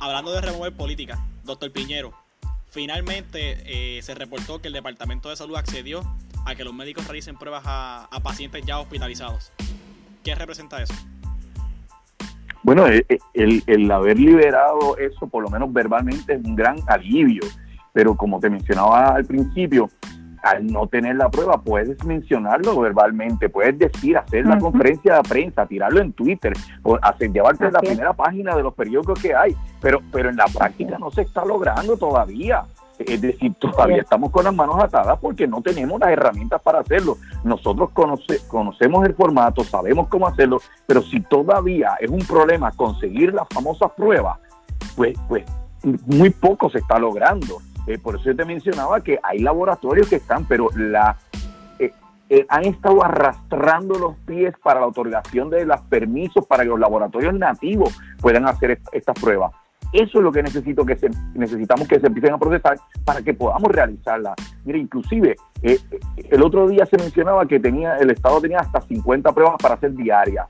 Hablando 0.00 0.32
de 0.32 0.40
remover 0.40 0.76
política, 0.76 1.18
doctor 1.44 1.70
Piñero, 1.72 2.12
finalmente 2.74 3.56
eh, 3.66 4.02
se 4.02 4.14
reportó 4.16 4.60
que 4.60 4.66
el 4.66 4.74
Departamento 4.74 5.30
de 5.30 5.36
Salud 5.36 5.54
accedió 5.54 6.02
a 6.44 6.56
que 6.56 6.64
los 6.64 6.74
médicos 6.74 7.06
realicen 7.06 7.36
pruebas 7.36 7.62
a, 7.64 8.08
pacientes 8.22 8.66
ya 8.66 8.80
hospitalizados. 8.80 9.52
¿Qué 10.24 10.34
representa 10.34 10.82
eso? 10.82 10.92
Bueno, 12.64 12.88
eh, 12.88 13.06
eh, 13.08 13.62
el, 13.66 13.90
haber 13.90 14.18
liberado 14.18 14.98
eso, 14.98 15.28
por 15.28 15.44
lo 15.44 15.50
menos 15.50 15.72
verbalmente, 15.72 16.34
es 16.34 16.44
un 16.44 16.56
gran 16.56 16.76
alivio. 16.88 17.42
Pero 17.92 18.16
como 18.16 18.40
te 18.40 18.50
mencionaba 18.50 19.14
al 19.14 19.24
principio, 19.24 19.88
al 20.44 20.66
no 20.66 20.86
tener 20.86 21.16
la 21.16 21.30
prueba, 21.30 21.60
puedes 21.62 22.04
mencionarlo 22.04 22.78
verbalmente, 22.78 23.48
puedes 23.48 23.78
decir, 23.78 24.18
hacer 24.18 24.46
la 24.46 24.58
conferencia 24.58 25.16
de 25.16 25.22
prensa, 25.22 25.66
tirarlo 25.66 26.00
en 26.00 26.12
Twitter, 26.12 26.52
o 26.82 26.98
hacer, 27.00 27.32
llevarte 27.32 27.70
la 27.70 27.80
primera 27.80 28.12
página 28.12 28.54
de 28.54 28.62
los 28.62 28.74
periódicos 28.74 29.20
que 29.20 29.34
hay, 29.34 29.56
pero, 29.80 30.00
pero 30.12 30.28
en 30.28 30.36
la 30.36 30.44
práctica 30.46 30.98
no 30.98 31.10
se 31.10 31.22
está 31.22 31.44
logrando 31.44 31.96
todavía. 31.96 32.64
Es 32.98 33.20
decir, 33.20 33.54
todavía 33.54 34.02
estamos 34.02 34.30
con 34.30 34.44
las 34.44 34.54
manos 34.54 34.76
atadas 34.78 35.18
porque 35.20 35.48
no 35.48 35.60
tenemos 35.62 35.98
las 35.98 36.10
herramientas 36.10 36.62
para 36.62 36.78
hacerlo. 36.78 37.16
Nosotros 37.42 37.90
conocemos 38.46 39.04
el 39.04 39.14
formato, 39.14 39.64
sabemos 39.64 40.06
cómo 40.08 40.28
hacerlo, 40.28 40.58
pero 40.86 41.02
si 41.02 41.20
todavía 41.20 41.96
es 41.98 42.08
un 42.08 42.20
problema 42.20 42.70
conseguir 42.70 43.34
las 43.34 43.48
famosas 43.48 43.90
pruebas, 43.96 44.38
pues, 44.94 45.18
pues 45.28 45.44
muy 46.06 46.30
poco 46.30 46.70
se 46.70 46.78
está 46.78 46.98
logrando. 46.98 47.58
Eh, 47.86 47.98
por 47.98 48.16
eso 48.16 48.24
yo 48.24 48.36
te 48.36 48.44
mencionaba 48.44 49.00
que 49.00 49.18
hay 49.22 49.38
laboratorios 49.38 50.08
que 50.08 50.16
están, 50.16 50.46
pero 50.46 50.68
la 50.76 51.16
eh, 51.78 51.92
eh, 52.30 52.46
han 52.48 52.64
estado 52.64 53.04
arrastrando 53.04 53.98
los 53.98 54.16
pies 54.26 54.54
para 54.62 54.80
la 54.80 54.86
otorgación 54.86 55.50
de 55.50 55.66
los 55.66 55.80
permisos 55.82 56.46
para 56.46 56.62
que 56.62 56.70
los 56.70 56.80
laboratorios 56.80 57.34
nativos 57.34 57.98
puedan 58.20 58.46
hacer 58.48 58.80
estas 58.92 59.14
pruebas. 59.20 59.52
Eso 59.94 60.18
es 60.18 60.24
lo 60.24 60.32
que 60.32 60.42
necesito 60.42 60.84
que 60.84 60.96
se, 60.96 61.08
necesitamos 61.34 61.86
que 61.86 62.00
se 62.00 62.08
empiecen 62.08 62.34
a 62.34 62.38
procesar 62.38 62.76
para 63.04 63.22
que 63.22 63.32
podamos 63.32 63.70
realizarla. 63.70 64.34
Mire, 64.64 64.80
inclusive 64.80 65.36
eh, 65.62 65.78
el 66.30 66.42
otro 66.42 66.66
día 66.66 66.84
se 66.84 66.96
mencionaba 66.96 67.46
que 67.46 67.60
tenía 67.60 67.96
el 67.98 68.10
Estado 68.10 68.40
tenía 68.40 68.58
hasta 68.58 68.80
50 68.80 69.30
pruebas 69.32 69.54
para 69.62 69.76
hacer 69.76 69.94
diarias, 69.94 70.48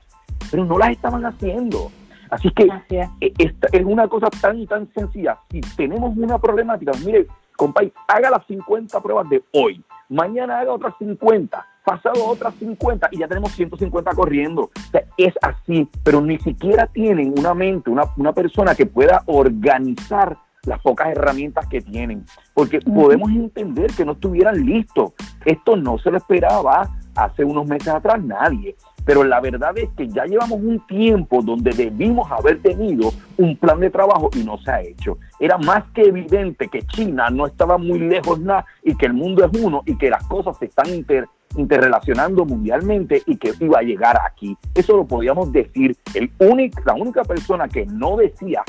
pero 0.49 0.65
no 0.65 0.79
las 0.79 0.89
estaban 0.89 1.23
haciendo. 1.25 1.91
Así 2.29 2.51
que 2.51 2.67
eh, 2.89 3.33
esta 3.37 3.67
es 3.71 3.85
una 3.85 4.07
cosa 4.07 4.27
tan 4.29 4.65
tan 4.67 4.91
sencilla. 4.93 5.37
Si 5.49 5.61
tenemos 5.75 6.15
una 6.17 6.39
problemática, 6.39 6.91
mire, 7.05 7.27
compadre, 7.55 7.93
haga 8.07 8.29
las 8.29 8.45
50 8.47 9.01
pruebas 9.01 9.29
de 9.29 9.43
hoy, 9.53 9.83
mañana 10.09 10.59
haga 10.59 10.73
otras 10.73 10.93
50 10.99 11.65
pasado 11.85 12.25
otras 12.25 12.53
50 12.55 13.09
y 13.11 13.19
ya 13.19 13.27
tenemos 13.27 13.53
150 13.53 14.11
corriendo. 14.11 14.63
O 14.63 14.91
sea, 14.91 15.05
es 15.17 15.33
así, 15.41 15.87
pero 16.03 16.19
ni 16.19 16.37
siquiera 16.39 16.87
tienen 16.87 17.33
una 17.37 17.53
mente, 17.53 17.89
una, 17.89 18.03
una 18.17 18.33
persona 18.33 18.75
que 18.75 18.87
pueda 18.87 19.21
organizar 19.27 20.37
las 20.65 20.81
pocas 20.81 21.09
herramientas 21.09 21.67
que 21.67 21.81
tienen. 21.81 22.25
Porque 22.53 22.79
podemos 22.81 23.29
entender 23.31 23.91
que 23.91 24.03
no 24.03 24.13
estuvieran 24.13 24.65
listos. 24.65 25.13
Esto 25.45 25.75
no 25.75 25.97
se 25.99 26.11
lo 26.11 26.17
esperaba 26.17 26.89
hace 27.15 27.45
unos 27.45 27.67
meses 27.67 27.89
atrás 27.89 28.21
nadie. 28.21 28.75
Pero 29.05 29.23
la 29.23 29.39
verdad 29.39 29.77
es 29.77 29.89
que 29.95 30.07
ya 30.07 30.25
llevamos 30.25 30.59
un 30.59 30.85
tiempo 30.87 31.41
donde 31.41 31.71
debimos 31.71 32.31
haber 32.31 32.61
tenido 32.61 33.11
un 33.37 33.55
plan 33.57 33.79
de 33.79 33.89
trabajo 33.89 34.29
y 34.35 34.43
no 34.43 34.57
se 34.57 34.71
ha 34.71 34.81
hecho. 34.81 35.17
Era 35.39 35.57
más 35.57 35.83
que 35.93 36.01
evidente 36.01 36.67
que 36.67 36.81
China 36.83 37.29
no 37.29 37.45
estaba 37.45 37.77
muy 37.77 37.99
lejos 37.99 38.39
nada 38.39 38.65
y 38.83 38.95
que 38.95 39.05
el 39.05 39.13
mundo 39.13 39.45
es 39.45 39.61
uno 39.61 39.83
y 39.85 39.97
que 39.97 40.09
las 40.09 40.23
cosas 40.27 40.57
se 40.57 40.65
están 40.65 40.93
inter 40.93 41.27
interrelacionando 41.57 42.45
mundialmente 42.45 43.21
y 43.25 43.37
que 43.37 43.53
iba 43.59 43.79
a 43.79 43.81
llegar 43.81 44.17
aquí. 44.25 44.57
Eso 44.73 44.97
lo 44.97 45.05
podíamos 45.05 45.51
decir. 45.51 45.95
El 46.13 46.31
único, 46.39 46.81
la 46.85 46.93
única 46.93 47.23
persona 47.23 47.67
que 47.67 47.85
no 47.85 48.17
decía 48.17 48.63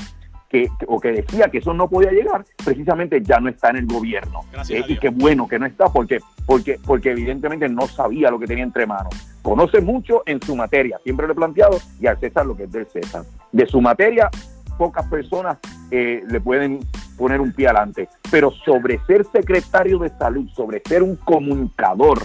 que, 0.56 0.86
o 0.86 0.98
que 0.98 1.12
decía 1.12 1.48
que 1.48 1.58
eso 1.58 1.74
no 1.74 1.88
podía 1.88 2.10
llegar, 2.10 2.44
precisamente 2.64 3.20
ya 3.22 3.38
no 3.40 3.48
está 3.48 3.70
en 3.70 3.76
el 3.76 3.86
gobierno. 3.86 4.40
Eh, 4.68 4.84
y 4.88 4.96
qué 4.98 5.10
bueno 5.10 5.46
que 5.46 5.58
no 5.58 5.66
está, 5.66 5.88
porque, 5.88 6.20
porque, 6.46 6.78
porque 6.84 7.10
evidentemente 7.10 7.68
no 7.68 7.86
sabía 7.86 8.30
lo 8.30 8.38
que 8.38 8.46
tenía 8.46 8.64
entre 8.64 8.86
manos. 8.86 9.14
Conoce 9.42 9.80
mucho 9.80 10.22
en 10.26 10.40
su 10.40 10.56
materia, 10.56 10.98
siempre 11.02 11.26
lo 11.26 11.32
he 11.32 11.36
planteado, 11.36 11.78
y 12.00 12.06
al 12.06 12.18
César 12.18 12.46
lo 12.46 12.56
que 12.56 12.64
es 12.64 12.72
del 12.72 12.86
César. 12.86 13.24
De 13.52 13.66
su 13.66 13.80
materia, 13.80 14.30
pocas 14.78 15.06
personas 15.06 15.58
eh, 15.90 16.22
le 16.26 16.40
pueden 16.40 16.80
poner 17.18 17.40
un 17.40 17.52
pie 17.52 17.66
adelante, 17.66 18.08
pero 18.30 18.50
sobre 18.50 18.98
ser 19.06 19.24
secretario 19.26 19.98
de 19.98 20.10
salud, 20.10 20.48
sobre 20.50 20.82
ser 20.86 21.02
un 21.02 21.16
comunicador, 21.16 22.18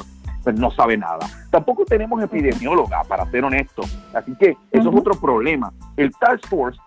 pues 0.44 0.58
no 0.58 0.72
sabe 0.72 0.98
nada. 0.98 1.20
Tampoco 1.50 1.86
tenemos 1.86 2.22
epidemióloga, 2.24 3.04
para 3.08 3.30
ser 3.30 3.44
honesto. 3.44 3.84
Así 4.14 4.34
que 4.40 4.58
eso 4.72 4.90
es 4.90 4.96
otro 4.96 5.14
problema. 5.20 5.72
El 5.96 6.12
Task 6.12 6.48
Force, 6.48 6.80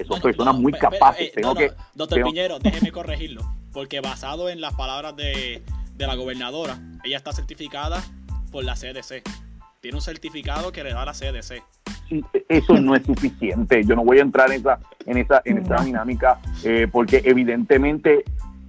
que 0.00 0.08
son 0.08 0.20
personas 0.20 0.54
muy 0.56 0.72
capaces. 0.72 1.28
Eh, 1.28 1.32
tengo 1.34 1.54
que, 1.54 1.72
doctor 1.94 2.22
Piñero, 2.22 2.58
déjeme 2.60 2.90
corregirlo, 2.90 3.42
porque 3.72 4.00
basado 4.00 4.48
en 4.48 4.60
las 4.60 4.74
palabras 4.74 5.14
de, 5.16 5.62
de 5.94 6.06
la 6.06 6.14
gobernadora, 6.14 6.78
ella 7.04 7.16
está 7.16 7.32
certificada 7.32 8.02
por 8.50 8.64
la 8.64 8.74
CDC. 8.74 9.22
Tiene 9.80 9.96
un 9.96 10.02
certificado 10.02 10.72
que 10.72 10.84
le 10.84 10.92
da 10.92 11.04
la 11.04 11.12
CDC 11.12 11.62
eso 12.48 12.74
no 12.74 12.94
es 12.94 13.04
suficiente. 13.04 13.84
Yo 13.84 13.94
no 13.94 14.04
voy 14.04 14.18
a 14.18 14.22
entrar 14.22 14.50
en 14.50 14.60
esa, 14.60 14.80
en 15.06 15.18
esa, 15.18 15.42
en 15.44 15.58
esa 15.58 15.76
dinámica 15.76 16.38
eh, 16.64 16.88
porque 16.90 17.22
evidentemente 17.24 18.24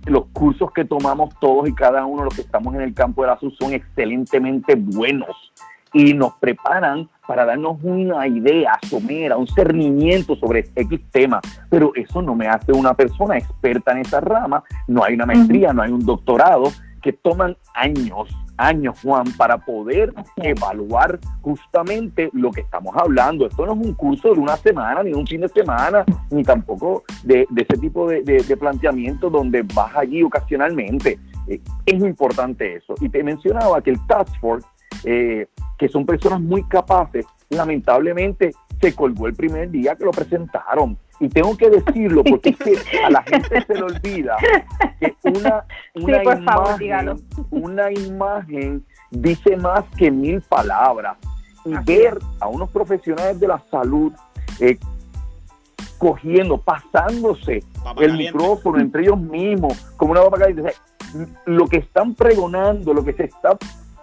los 0.06 0.28
cursos 0.28 0.72
que 0.74 0.86
tomamos 0.86 1.34
todos 1.40 1.68
y 1.70 1.74
cada 1.74 2.06
uno 2.06 2.24
de 2.24 2.26
los 2.26 2.36
que 2.36 2.42
estamos 2.42 2.74
en 2.76 2.82
el 2.82 2.94
campo 2.94 3.22
de 3.22 3.30
la 3.30 3.40
SUS 3.40 3.56
son 3.58 3.74
excelentemente 3.74 4.76
buenos 4.76 5.51
y 5.94 6.14
nos 6.14 6.34
preparan 6.36 7.10
para 7.28 7.46
darnos 7.46 7.78
una 7.84 8.28
idea 8.28 8.78
somera, 8.84 9.38
un 9.38 9.48
cernimiento 9.48 10.36
sobre 10.36 10.70
X 10.76 11.00
tema, 11.12 11.40
pero 11.70 11.92
eso 11.96 12.22
no 12.22 12.36
me 12.36 12.48
hace 12.48 12.72
una 12.72 12.94
persona 12.94 13.38
experta 13.38 13.92
en 13.92 14.00
esa 14.00 14.20
rama, 14.20 14.64
no 14.88 15.04
hay 15.04 15.14
una 15.14 15.26
maestría, 15.26 15.74
no 15.74 15.82
hay 15.82 15.92
un 15.92 16.06
doctorado, 16.06 16.72
que 17.02 17.14
toman 17.14 17.58
años, 17.74 18.30
años, 18.58 19.00
Juan, 19.02 19.26
para 19.38 19.58
poder 19.58 20.14
evaluar 20.38 21.20
justamente 21.42 22.30
lo 22.34 22.52
que 22.52 22.62
estamos 22.62 22.96
hablando. 22.96 23.48
Esto 23.48 23.66
no 23.66 23.74
es 23.74 23.80
un 23.80 23.94
curso 23.94 24.34
de 24.34 24.40
una 24.40 24.56
semana, 24.58 25.04
ni 25.04 25.14
un 25.14 25.26
fin 25.26 25.42
de 25.42 25.50
semana, 25.50 26.06
ni 26.30 26.44
tampoco 26.44 27.04
de, 27.24 27.48
ese 27.56 27.78
tipo 27.80 28.08
de, 28.08 28.58
planteamiento 28.60 29.30
donde 29.30 29.64
vas 29.74 29.96
allí 29.96 30.22
ocasionalmente. 30.24 31.20
Eh, 31.48 31.60
es 31.86 32.00
importante 32.02 32.76
eso. 32.76 32.94
Y 33.02 33.10
te 33.10 33.24
mencionaba 33.24 33.82
que 33.82 33.92
el 33.92 34.08
Task 34.08 34.40
Force, 34.40 34.68
eh, 35.04 35.48
que 35.78 35.90
son 35.90 36.06
personas 36.06 36.42
muy 36.42 36.64
capaces, 36.64 37.26
lamentablemente 37.50 38.52
se 38.80 38.96
colgó 38.96 39.28
el 39.28 39.34
primer 39.34 39.70
día 39.70 39.96
que 39.96 40.06
lo 40.06 40.12
presentaron. 40.12 40.98
Y 41.20 41.30
tengo 41.30 41.56
que 41.56 41.70
decirlo 41.70 42.24
porque 42.30 42.50
es 42.50 42.58
que 42.58 42.76
a 43.04 43.10
la 43.10 43.24
gente 43.24 43.64
se 43.66 43.76
le 43.76 43.84
olvida 43.84 44.38
que 45.00 45.16
una, 45.24 45.66
imagen, 46.24 47.16
una 47.52 47.92
imagen 47.92 48.84
dice 49.12 49.56
más 49.58 49.84
que 49.98 50.10
mil 50.10 50.42
palabras. 50.42 51.18
Y 51.64 51.76
ver 51.86 52.18
a 52.40 52.48
unos 52.48 52.72
profesionales 52.72 53.40
de 53.40 53.48
la 53.48 53.62
salud 53.70 54.12
eh, 54.60 54.80
cogiendo, 56.00 56.58
pasándose 56.58 57.64
el 58.00 58.18
micrófono 58.18 58.80
entre 58.80 59.04
ellos 59.04 59.20
mismos, 59.20 59.80
como 59.98 60.14
una 60.14 60.24
papa 60.24 60.40
Lo 61.46 61.68
que 61.68 61.78
están 61.78 62.16
pregonando, 62.16 62.96
lo 62.96 63.06
que 63.06 63.14
se 63.14 63.26
está 63.26 63.56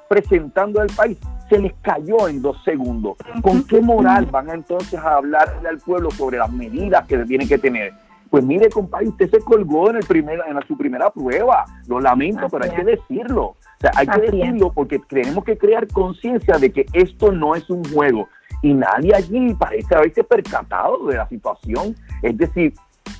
presentando 0.08 0.80
al 0.80 0.88
país, 0.88 1.18
se 1.48 1.58
les 1.58 1.72
cayó 1.82 2.28
en 2.28 2.42
dos 2.42 2.62
segundos. 2.64 3.16
¿Con 3.42 3.64
qué 3.64 3.80
moral 3.80 4.26
van 4.26 4.50
entonces 4.50 4.98
a 4.98 5.16
hablarle 5.16 5.68
al 5.68 5.78
pueblo 5.78 6.10
sobre 6.10 6.38
las 6.38 6.52
medidas 6.52 7.06
que 7.06 7.18
tienen 7.18 7.48
que 7.48 7.58
tener? 7.58 7.92
Pues 8.30 8.44
mire, 8.44 8.68
compadre, 8.68 9.08
usted 9.08 9.30
se 9.30 9.40
colgó 9.40 9.88
en, 9.90 9.96
el 9.96 10.04
primer, 10.04 10.40
en 10.46 10.60
su 10.66 10.76
primera 10.76 11.10
prueba. 11.10 11.64
Lo 11.86 11.98
lamento, 11.98 12.46
pero 12.50 12.64
hay 12.64 12.70
que 12.70 12.84
decirlo. 12.84 13.42
O 13.44 13.56
sea, 13.80 13.90
hay 13.96 14.06
que 14.06 14.20
decirlo 14.20 14.70
porque 14.72 14.98
tenemos 15.08 15.44
que 15.44 15.56
crear 15.56 15.88
conciencia 15.88 16.58
de 16.58 16.70
que 16.70 16.84
esto 16.92 17.32
no 17.32 17.54
es 17.54 17.70
un 17.70 17.82
juego. 17.84 18.28
Y 18.62 18.74
nadie 18.74 19.14
allí 19.14 19.54
parece 19.54 19.94
haberse 19.94 20.24
percatado 20.24 21.06
de 21.06 21.16
la 21.16 21.28
situación. 21.28 21.94
Es 22.22 22.36
decir, 22.36 22.74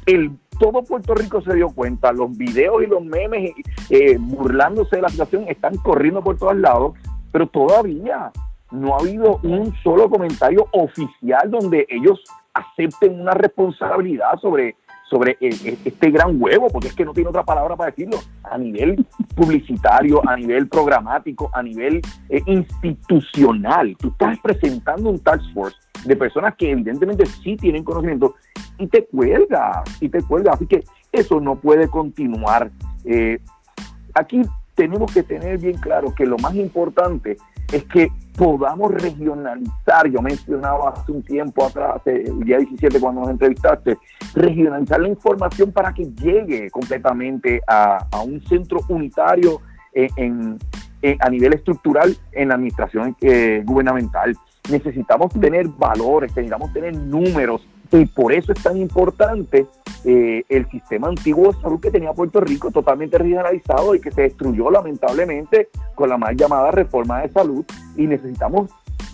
el 0.05 0.31
todo 0.59 0.83
Puerto 0.83 1.15
Rico 1.15 1.41
se 1.43 1.55
dio 1.55 1.69
cuenta, 1.71 2.13
los 2.13 2.37
videos 2.37 2.83
y 2.83 2.87
los 2.87 3.03
memes 3.05 3.53
eh, 3.91 4.17
burlándose 4.19 4.97
de 4.97 5.03
la 5.03 5.09
situación 5.09 5.45
están 5.49 5.77
corriendo 5.77 6.23
por 6.23 6.37
todos 6.37 6.57
lados, 6.57 6.95
pero 7.33 7.47
todavía 7.47 8.33
no 8.71 8.95
ha 8.95 9.01
habido 9.01 9.41
un 9.43 9.75
solo 9.83 10.11
comentario 10.11 10.67
oficial 10.73 11.51
donde 11.51 11.87
ellos 11.89 12.23
acepten 12.53 13.21
una 13.21 13.33
responsabilidad 13.33 14.39
sobre 14.41 14.77
sobre 15.09 15.37
e, 15.41 15.49
e, 15.49 15.79
este 15.85 16.11
gran 16.11 16.41
huevo, 16.41 16.69
porque 16.69 16.89
es 16.89 16.95
que 16.95 17.05
no 17.05 17.13
tiene 17.13 17.31
otra 17.31 17.45
palabra 17.45 17.77
para 17.77 17.91
decirlo, 17.91 18.19
a 18.43 18.59
nivel 18.59 19.07
publicitario, 19.35 20.27
a 20.29 20.37
nivel 20.37 20.69
programático, 20.69 21.51
a 21.53 21.63
nivel 21.63 22.01
eh, 22.29 22.43
institucional. 22.47 23.97
Tú 23.99 24.09
estás 24.09 24.39
presentando 24.41 25.11
un 25.11 25.19
task 25.19 25.45
force 25.55 25.77
de 26.05 26.17
personas 26.17 26.55
que 26.57 26.71
evidentemente 26.71 27.27
sí 27.27 27.57
tienen 27.57 27.85
conocimiento 27.85 28.35
y 28.79 28.87
te 28.87 29.07
cuelga, 29.07 29.83
y 30.01 30.09
te 30.09 30.23
cuelga. 30.23 30.53
Así 30.53 30.67
que 30.67 30.85
eso 31.13 31.41
no 31.41 31.57
puede 31.57 31.89
continuar. 31.89 32.71
Eh, 33.05 33.39
aquí 34.15 34.43
tenemos 34.75 35.13
que 35.13 35.25
tener 35.25 35.59
bien 35.59 35.77
claro 35.79 36.15
que 36.15 36.25
lo 36.25 36.39
más 36.39 36.55
importante 36.55 37.37
es 37.73 37.85
que 37.85 38.11
podamos 38.37 38.93
regionalizar, 38.93 40.09
yo 40.09 40.23
mencionaba 40.23 40.91
hace 40.91 41.11
un 41.13 41.23
tiempo 41.23 41.67
atrás, 41.67 42.01
el 42.07 42.41
día 42.41 42.59
17 42.59 43.01
cuando 43.01 43.23
nos 43.23 43.31
entrevistaste, 43.31 43.99
regionalizar 44.35 45.01
la 45.01 45.09
información 45.09 45.73
para 45.73 45.93
que 45.93 46.05
llegue 46.05 46.71
completamente 46.71 47.61
a, 47.67 48.07
un 48.25 48.41
centro 48.43 48.81
unitario 48.89 49.61
en, 49.93 50.57
a 51.21 51.31
nivel 51.31 51.55
estructural 51.55 52.17
en 52.33 52.49
la 52.49 52.55
administración 52.55 53.17
eh, 53.21 53.63
gubernamental. 53.65 54.37
Necesitamos 54.71 55.33
tener 55.33 55.67
valores, 55.69 56.31
necesitamos 56.31 56.73
tener 56.73 56.97
números, 56.97 57.67
y 57.93 58.07
por 58.07 58.33
eso 58.33 58.53
es 58.53 58.63
tan 58.63 58.77
importante 58.77 59.67
eh, 60.05 60.45
el 60.49 60.69
sistema 60.71 61.09
antiguo 61.09 61.53
de 61.53 61.61
salud 61.61 61.81
que 61.81 61.91
tenía 61.91 62.13
Puerto 62.13 62.41
Rico, 62.41 62.71
totalmente 62.71 63.19
regionalizado 63.19 63.95
y 63.95 64.01
que 64.01 64.11
se 64.11 64.23
destruyó 64.23 64.71
lamentablemente 64.71 65.71
con 65.95 66.09
la 66.09 66.19
mal 66.19 66.37
llamada 66.37 66.71
reforma 66.71 67.23
de 67.23 67.31
salud. 67.31 67.65
Y 67.97 68.07
necesitamos 68.07 68.71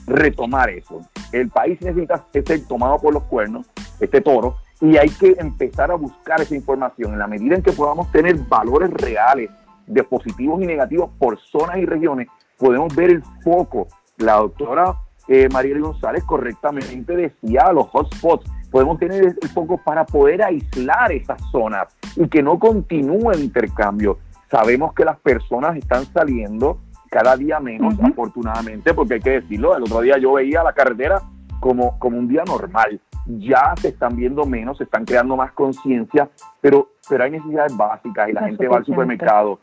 retomar 0.06 0.70
eso. 0.70 1.00
El 1.32 1.50
país 1.50 1.80
necesita 1.80 2.24
ser 2.32 2.66
tomado 2.66 2.98
por 2.98 3.14
los 3.14 3.22
cuernos, 3.24 3.66
este 4.00 4.20
toro, 4.20 4.56
y 4.80 4.96
hay 4.96 5.08
que 5.08 5.36
empezar 5.38 5.90
a 5.90 5.94
buscar 5.94 6.40
esa 6.40 6.54
información. 6.54 7.12
En 7.12 7.18
la 7.18 7.26
medida 7.26 7.54
en 7.54 7.62
que 7.62 7.72
podamos 7.72 8.10
tener 8.12 8.36
valores 8.48 8.90
reales 8.90 9.50
de 9.86 10.02
positivos 10.02 10.62
y 10.62 10.66
negativos 10.66 11.10
por 11.18 11.38
zonas 11.38 11.78
y 11.78 11.86
regiones, 11.86 12.28
podemos 12.58 12.94
ver 12.94 13.10
el 13.10 13.22
foco. 13.42 13.86
La 14.18 14.34
doctora 14.36 14.96
eh, 15.28 15.48
Mariela 15.50 15.80
González 15.80 16.22
correctamente 16.24 17.16
decía 17.16 17.72
los 17.72 17.86
hotspots 17.92 18.50
podemos 18.74 18.98
tener 18.98 19.22
el 19.40 19.48
foco 19.50 19.78
para 19.78 20.04
poder 20.04 20.42
aislar 20.42 21.12
esas 21.12 21.40
zonas 21.52 21.96
y 22.16 22.26
que 22.28 22.42
no 22.42 22.58
continúe 22.58 23.30
el 23.30 23.44
intercambio. 23.44 24.18
Sabemos 24.50 24.92
que 24.94 25.04
las 25.04 25.16
personas 25.20 25.76
están 25.76 26.04
saliendo 26.06 26.80
cada 27.08 27.36
día 27.36 27.60
menos, 27.60 27.94
afortunadamente, 28.02 28.92
porque 28.92 29.14
hay 29.14 29.20
que 29.20 29.30
decirlo, 29.30 29.76
el 29.76 29.84
otro 29.84 30.00
día 30.00 30.18
yo 30.18 30.32
veía 30.32 30.64
la 30.64 30.72
carretera 30.72 31.22
como, 31.60 31.96
como 32.00 32.18
un 32.18 32.26
día 32.26 32.42
normal. 32.44 33.00
Ya 33.26 33.74
se 33.80 33.90
están 33.90 34.16
viendo 34.16 34.44
menos, 34.44 34.78
se 34.78 34.84
están 34.84 35.04
creando 35.04 35.36
más 35.36 35.52
conciencia, 35.52 36.28
pero, 36.60 36.88
pero 37.08 37.22
hay 37.22 37.30
necesidades 37.30 37.76
básicas 37.76 38.28
y 38.28 38.32
la 38.32 38.42
gente 38.42 38.66
va 38.66 38.78
al 38.78 38.84
supermercado. 38.84 39.60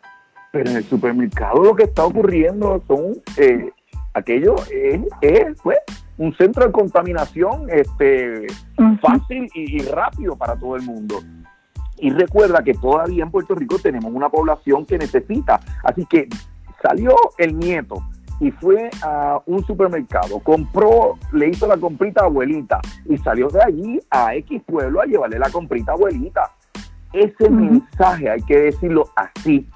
Pero 0.54 0.70
en 0.70 0.78
el 0.78 0.86
supermercado 0.86 1.62
lo 1.62 1.76
que 1.76 1.84
está 1.84 2.06
ocurriendo 2.06 2.82
son 2.88 3.18
eh, 3.36 3.72
aquello 4.14 4.56
es, 4.72 5.02
es 5.20 5.62
pues, 5.62 5.80
un 6.22 6.36
centro 6.36 6.68
de 6.68 6.72
contaminación 6.72 7.68
este, 7.72 8.46
fácil 9.02 9.50
y, 9.56 9.80
rápido 9.80 10.36
para 10.36 10.56
todo 10.56 10.76
el 10.76 10.84
mundo. 10.84 11.20
Y 11.98 12.12
recuerda 12.12 12.64
que 12.64 12.76
todavía 12.76 13.24
en 13.24 13.32
Puerto 13.32 13.56
Rico 13.56 13.80
tenemos 13.80 14.12
una 14.14 14.30
población 14.30 14.86
que 14.86 15.00
necesita. 15.00 15.60
Así 15.84 16.06
que 16.06 16.30
salió 16.80 17.16
el 17.40 17.58
nieto 17.58 18.04
y 18.40 18.52
fue 18.52 18.92
a 19.02 19.42
un 19.48 19.66
supermercado, 19.66 20.40
compró, 20.40 21.18
le 21.32 21.50
hizo 21.50 21.66
la 21.66 21.78
comprita 21.78 22.22
a 22.22 22.26
abuelita 22.26 22.80
y 23.06 23.18
salió 23.18 23.48
de 23.48 23.64
allí 23.64 24.00
a 24.12 24.36
X 24.36 24.62
pueblo 24.64 25.02
a 25.02 25.06
llevarle 25.06 25.40
la 25.40 25.50
comprita 25.50 25.94
a 25.94 25.96
abuelita. 25.96 26.52
Ese 27.14 27.50
mensaje 27.50 28.30
hay 28.30 28.42
que 28.44 28.58
decirlo 28.58 29.10
así, 29.16 29.68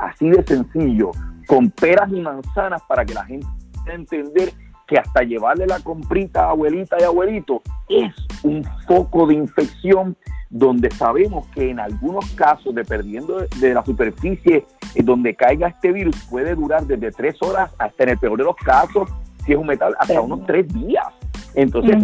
así 0.00 0.30
de 0.30 0.42
sencillo, 0.42 1.12
con 1.46 1.70
peras 1.70 2.10
y 2.10 2.20
manzanas 2.20 2.82
para 2.88 3.04
que 3.04 3.14
la 3.14 3.24
gente 3.24 3.46
pueda 3.72 3.94
entender 3.94 4.52
que 4.92 4.98
hasta 4.98 5.22
llevarle 5.22 5.66
la 5.66 5.80
comprita 5.80 6.44
a 6.44 6.50
abuelita 6.50 6.96
y 7.00 7.04
abuelito 7.04 7.62
es 7.88 8.14
un 8.42 8.62
foco 8.86 9.26
de 9.26 9.34
infección 9.34 10.14
donde 10.50 10.90
sabemos 10.90 11.46
que 11.54 11.70
en 11.70 11.80
algunos 11.80 12.30
casos, 12.32 12.74
dependiendo 12.74 13.38
de 13.58 13.72
la 13.72 13.82
superficie 13.86 14.66
en 14.94 15.06
donde 15.06 15.34
caiga 15.34 15.68
este 15.68 15.92
virus, 15.92 16.26
puede 16.28 16.54
durar 16.54 16.84
desde 16.84 17.10
tres 17.10 17.36
horas 17.40 17.70
hasta 17.78 18.02
en 18.02 18.10
el 18.10 18.18
peor 18.18 18.36
de 18.36 18.44
los 18.44 18.56
casos, 18.56 19.08
si 19.46 19.52
es 19.52 19.58
un 19.58 19.66
metal, 19.66 19.94
hasta 19.98 20.20
unos 20.20 20.44
tres 20.44 20.68
días. 20.74 21.06
Entonces, 21.54 21.96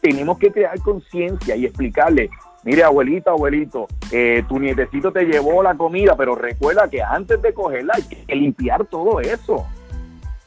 tenemos 0.00 0.38
que 0.38 0.52
crear 0.52 0.78
conciencia 0.80 1.56
y 1.56 1.66
explicarle, 1.66 2.30
mire 2.62 2.84
abuelita, 2.84 3.32
abuelito, 3.32 3.88
eh, 4.12 4.44
tu 4.48 4.60
nietecito 4.60 5.10
te 5.10 5.24
llevó 5.24 5.60
la 5.60 5.74
comida, 5.74 6.14
pero 6.16 6.36
recuerda 6.36 6.88
que 6.88 7.02
antes 7.02 7.42
de 7.42 7.52
cogerla 7.52 7.94
hay 7.96 8.02
que 8.04 8.34
limpiar 8.36 8.86
todo 8.86 9.18
eso. 9.18 9.66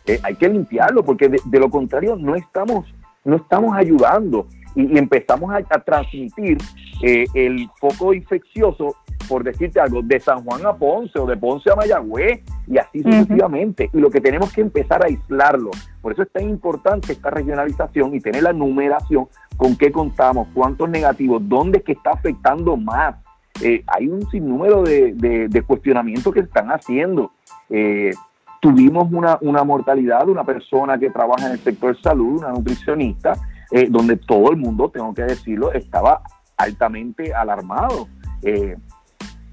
Eh, 0.06 0.20
hay 0.24 0.36
que 0.36 0.50
limpiarlo 0.50 1.04
porque 1.04 1.30
de, 1.30 1.60
lo 1.60 1.70
contrario 1.70 2.16
no 2.16 2.36
estamos, 2.36 2.94
no 3.24 3.36
estamos 3.36 3.76
ayudando 3.76 4.48
y, 4.76 4.98
empezamos 4.98 5.54
a, 5.54 5.62
transmitir 5.80 6.58
eh, 7.04 7.26
el 7.34 7.70
foco 7.80 8.14
infeccioso, 8.14 8.96
por 9.28 9.44
decirte 9.44 9.80
algo, 9.80 10.02
de 10.02 10.20
San 10.20 10.44
Juan 10.44 10.66
a 10.66 10.74
Ponce 10.74 11.20
o 11.20 11.26
de 11.26 11.38
Ponce 11.38 11.72
a 11.72 11.76
Mayagüez 11.76 12.42
y 12.68 12.78
así 12.78 13.04
sucesivamente. 13.04 13.90
Y 13.94 14.00
lo 14.00 14.10
que 14.10 14.22
tenemos 14.22 14.52
que 14.52 14.62
empezar 14.62 15.04
a 15.04 15.08
aislarlo. 15.08 15.72
Por 16.02 16.14
eso 16.14 16.24
es 16.24 16.32
tan 16.32 16.50
importante 16.50 17.14
esta 17.14 17.30
regionalización 17.30 18.16
y 18.16 18.22
tener 18.22 18.44
la 18.44 18.54
numeración 18.54 19.28
con 19.58 19.76
qué 19.76 19.92
contamos, 19.92 20.48
cuántos 20.54 20.90
negativos, 20.90 21.42
dónde 21.48 21.80
es 21.80 21.84
que 21.84 21.92
está 21.94 22.12
afectando 22.12 22.78
más. 22.78 23.16
Eh, 23.62 23.84
hay 23.88 24.08
un 24.08 24.28
sinnúmero 24.32 24.82
de, 24.84 25.14
de, 25.50 25.62
cuestionamientos 25.62 26.34
que 26.34 26.40
se 26.40 26.48
están 26.48 26.70
haciendo. 26.70 27.32
Eh, 27.70 28.12
tuvimos 28.62 29.12
una, 29.12 29.38
una 29.42 29.64
mortalidad 29.64 30.26
de 30.26 30.32
una 30.32 30.46
persona 30.46 30.98
que 30.98 31.10
trabaja 31.10 31.48
en 31.48 31.54
el 31.54 31.60
sector 31.60 32.00
salud, 32.00 32.40
una 32.40 32.52
nutricionista, 32.52 33.34
eh, 33.72 33.88
donde 33.90 34.16
todo 34.16 34.52
el 34.52 34.58
mundo, 34.58 34.90
tengo 34.90 35.14
que 35.14 35.24
decirlo, 35.24 35.74
estaba 35.74 36.22
altamente 36.56 37.34
alarmado. 37.34 38.08
Eh, 38.44 38.78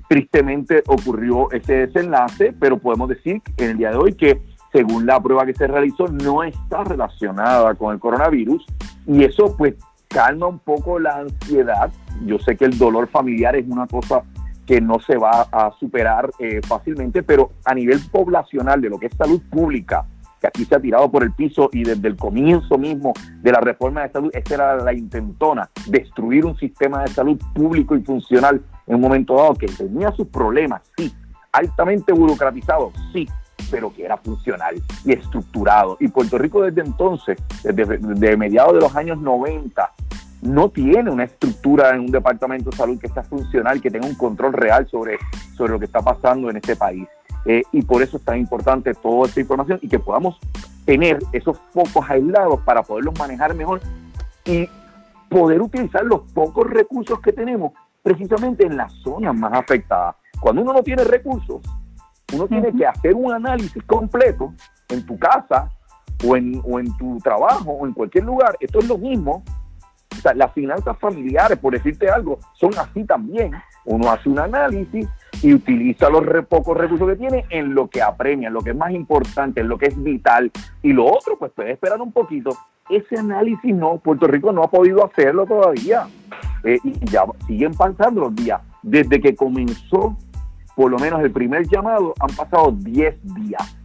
tristemente 0.09 0.83
ocurrió 0.87 1.51
ese 1.51 1.87
desenlace, 1.87 2.53
pero 2.53 2.79
podemos 2.79 3.09
decir 3.09 3.43
en 3.57 3.71
el 3.71 3.79
día 3.79 3.91
de 3.91 3.97
hoy 3.97 4.15
que 4.15 4.43
según 4.73 5.07
la 5.07 5.21
prueba 5.21 5.47
que 5.47 5.55
se 5.55 5.67
realizó 5.67 6.07
no 6.09 6.43
está 6.43 6.85
relacionada 6.85 7.75
con 7.75 7.95
el 7.95 8.01
coronavirus 8.01 8.65
y 9.07 9.25
eso 9.25 9.57
pues 9.57 9.75
calma 10.09 10.47
un 10.47 10.59
poco 10.59 10.99
la 10.99 11.17
ansiedad. 11.17 11.91
Yo 12.27 12.39
sé 12.39 12.57
que 12.57 12.67
el 12.67 12.77
dolor 12.77 13.09
familiar 13.09 13.57
es 13.57 13.67
una 13.69 13.87
cosa 13.87 14.23
que 14.69 14.83
no 14.83 15.01
se 15.01 15.17
va 15.17 15.49
a 15.51 15.73
superar 15.81 16.31
eh, 16.39 16.61
fácilmente, 16.63 17.23
pero 17.23 17.53
a 17.65 17.75
nivel 17.75 17.99
poblacional 18.13 18.83
de 18.83 18.91
lo 18.91 18.99
que 18.99 19.07
es 19.07 19.15
salud 19.17 19.41
pública, 19.51 20.05
que 20.39 20.47
aquí 20.47 20.67
se 20.67 20.75
ha 20.75 20.79
tirado 20.79 21.11
por 21.11 21.23
el 21.23 21.33
piso 21.33 21.71
y 21.73 21.85
desde 21.85 22.07
el 22.07 22.17
comienzo 22.17 22.77
mismo 22.77 23.15
de 23.41 23.51
la 23.51 23.61
reforma 23.61 24.03
de 24.03 24.13
salud, 24.13 24.31
esa 24.35 24.55
era 24.55 24.77
la 24.77 24.93
intentona, 24.93 25.71
destruir 25.87 26.45
un 26.45 26.55
sistema 26.59 27.01
de 27.01 27.09
salud 27.09 27.41
público 27.55 27.97
y 27.97 28.03
funcional 28.03 28.61
en 28.87 28.97
un 28.97 29.01
momento 29.01 29.37
dado 29.37 29.55
que 29.55 29.69
tenía 29.69 30.13
sus 30.13 30.29
problemas, 30.29 30.83
sí, 30.99 31.15
altamente 31.51 32.13
burocratizado, 32.13 32.93
sí, 33.15 33.27
pero 33.71 33.91
que 33.91 34.05
era 34.05 34.19
funcional 34.19 34.75
y 35.03 35.13
estructurado. 35.13 35.97
Y 35.99 36.09
Puerto 36.09 36.37
Rico 36.37 36.61
desde 36.61 36.83
entonces, 36.83 37.39
desde, 37.65 38.37
mediados 38.37 38.75
de 38.75 38.81
los 38.81 38.95
años 38.95 39.19
90, 39.19 39.93
no 40.43 40.69
tiene 40.69 41.11
una 41.11 41.25
estructura 41.25 41.91
en 41.91 42.01
un 42.01 42.11
departamento 42.11 42.71
de 42.71 42.77
salud 42.77 42.99
que 42.99 43.09
sea 43.09 43.23
funcional, 43.23 43.81
que 43.81 43.91
tenga 43.91 44.07
un 44.07 44.15
control 44.15 44.53
real 44.53 44.87
sobre, 44.89 45.19
sobre 45.57 45.73
lo 45.73 45.79
que 45.79 45.87
está 45.87 46.01
pasando 46.01 46.51
en 46.51 46.57
este 46.57 46.77
país. 46.77 47.07
Eh, 47.45 47.63
y 47.73 47.83
por 47.83 48.03
eso 48.03 48.17
es 48.17 48.25
tan 48.25 48.39
importante 48.39 48.95
toda 48.95 49.29
esta 49.29 49.41
información 49.41 49.79
y 49.83 49.89
que 49.89 49.99
podamos 49.99 50.39
tener 50.85 51.19
esos 51.33 51.59
focos 51.73 52.09
aislados 52.09 52.61
para 52.61 52.83
poderlos 52.83 53.19
manejar 53.19 53.55
mejor 53.55 53.81
y 54.45 54.69
poder 55.29 55.61
utilizar 55.61 56.05
los 56.05 56.21
pocos 56.33 56.69
recursos 56.69 57.21
que 57.21 57.33
tenemos 57.33 57.73
precisamente 58.03 58.65
en 58.65 58.77
las 58.77 58.93
zonas 59.03 59.35
más 59.35 59.53
afectadas. 59.53 60.17
Cuando 60.41 60.63
uno 60.63 60.73
no 60.73 60.83
tiene 60.83 61.05
recursos, 61.05 61.61
uno 62.33 62.47
tiene 62.47 62.73
que 62.73 62.87
hacer 62.87 63.15
un 63.15 63.33
análisis 63.33 63.83
completo 63.85 64.53
en 64.89 65.05
tu 65.05 65.19
casa 65.19 65.71
o 66.27 66.37
en, 66.37 66.61
o 66.65 66.79
en 66.79 66.97
tu 66.97 67.19
trabajo 67.19 67.71
o 67.71 67.87
en 67.87 67.93
cualquier 67.93 68.25
lugar. 68.25 68.57
Esto 68.61 68.79
es 68.79 68.89
lo 68.89 68.99
mismo. 68.99 69.43
Sea, 70.19 70.35
las 70.35 70.53
finanzas 70.53 70.97
familiares, 70.99 71.59
por 71.59 71.73
decirte 71.73 72.09
algo, 72.09 72.39
son 72.55 72.71
así 72.79 73.05
también. 73.05 73.53
Uno 73.85 74.11
hace 74.11 74.29
un 74.29 74.39
análisis 74.39 75.09
y 75.43 75.55
utiliza 75.55 76.11
los 76.11 76.25
pocos 76.47 76.77
recursos 76.77 77.09
que 77.09 77.17
tiene 77.17 77.45
en 77.51 77.75
lo 77.75 77.89
que 77.89 78.03
apremia, 78.03 78.49
en 78.49 78.55
lo 78.55 78.63
que 78.63 78.71
es 78.71 78.77
más 78.77 78.93
importante, 78.93 79.61
en 79.61 79.69
lo 79.69 79.79
que 79.79 79.87
es 79.87 80.03
vital. 80.03 80.51
Y 80.83 80.93
lo 80.93 81.07
otro, 81.07 81.39
pues 81.39 81.53
puede 81.53 81.73
esperar 81.73 82.01
un 82.01 82.13
poquito. 82.13 82.51
Ese 82.89 83.19
análisis 83.19 83.75
no, 83.75 83.99
Puerto 83.99 84.27
Rico 84.27 84.53
no 84.53 84.63
ha 84.63 84.71
podido 84.71 85.05
hacerlo 85.05 85.47
todavía. 85.47 86.07
Eh, 86.65 86.79
y 86.83 87.11
ya 87.11 87.25
siguen 87.47 87.73
pasando 87.75 88.23
los 88.23 88.35
días. 88.35 88.61
Desde 88.83 89.21
que 89.21 89.35
comenzó, 89.35 90.17
por 90.75 90.91
lo 90.91 90.99
menos 90.99 91.21
el 91.21 91.31
primer 91.31 91.67
llamado, 91.69 92.15
han 92.21 92.35
pasado 92.35 92.73
10 92.73 93.17
días. 93.35 93.77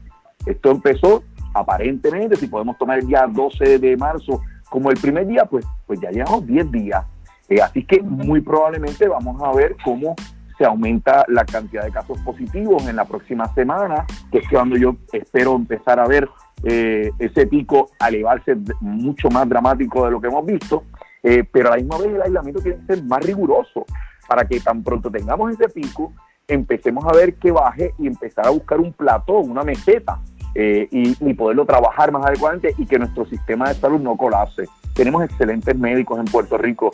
Esto 0.46 0.72
empezó 0.72 1.24
aparentemente, 1.54 2.36
si 2.36 2.48
podemos 2.48 2.78
tomar 2.78 3.00
el 3.00 3.08
día 3.08 3.28
12 3.30 3.80
de 3.80 3.96
marzo 3.96 4.42
como 4.70 4.90
el 4.90 4.98
primer 4.98 5.28
día, 5.28 5.46
pues, 5.46 5.66
pues 5.86 6.00
ya 6.00 6.10
llevamos 6.10 6.46
10 6.46 6.72
días. 6.72 7.06
Eh, 7.50 7.62
así 7.62 7.86
que 7.86 8.02
muy 8.02 8.42
probablemente 8.42 9.08
vamos 9.08 9.42
a 9.42 9.54
ver 9.54 9.76
cómo 9.84 10.16
se 10.58 10.66
aumenta 10.66 11.26
la 11.28 11.46
cantidad 11.46 11.84
de 11.84 11.92
casos 11.92 12.20
positivos 12.22 12.88
en 12.88 12.96
la 12.96 13.06
próxima 13.06 13.54
semana, 13.54 14.06
que 14.32 14.40
es 14.40 14.50
cuando 14.50 14.78
yo 14.78 14.96
espero 15.12 15.56
empezar 15.56 16.00
a 16.00 16.08
ver 16.08 16.30
eh, 16.64 17.12
ese 17.20 17.48
pico 17.48 17.90
elevarse 18.08 18.56
mucho 18.80 19.30
más 19.30 19.48
dramático 19.50 20.06
de 20.06 20.12
lo 20.12 20.22
que 20.22 20.28
hemos 20.28 20.46
visto, 20.46 20.84
eh, 21.24 21.44
pero 21.52 21.68
a 21.68 21.72
la 21.72 21.78
misma 21.78 21.98
vez 21.98 22.08
el 22.08 22.22
aislamiento 22.22 22.62
tiene 22.62 22.78
que 22.80 22.96
ser 22.96 23.04
más 23.04 23.26
riguroso 23.26 23.86
para 24.28 24.46
que 24.46 24.60
tan 24.60 24.84
pronto 24.84 25.10
tengamos 25.10 25.52
ese 25.52 25.70
pico, 25.70 26.14
empecemos 26.48 27.04
a 27.06 27.14
ver 27.14 27.36
que 27.36 27.52
baje 27.52 27.94
y 27.98 28.08
empezar 28.08 28.48
a 28.48 28.52
buscar 28.52 28.80
un 28.80 28.94
plato, 28.94 29.40
una 29.40 29.64
meseta 29.64 30.20
eh, 30.56 30.88
y, 30.92 31.34
poderlo 31.34 31.66
trabajar 31.66 32.12
más 32.12 32.26
adecuadamente 32.26 32.76
y 32.78 32.86
que 32.86 33.00
nuestro 33.00 33.26
sistema 33.26 33.70
de 33.70 33.76
salud 33.76 34.00
no 34.00 34.16
colapse. 34.16 34.66
Tenemos 34.94 35.24
excelentes 35.24 35.78
médicos 35.78 36.20
en 36.20 36.26
Puerto 36.26 36.58
Rico, 36.58 36.92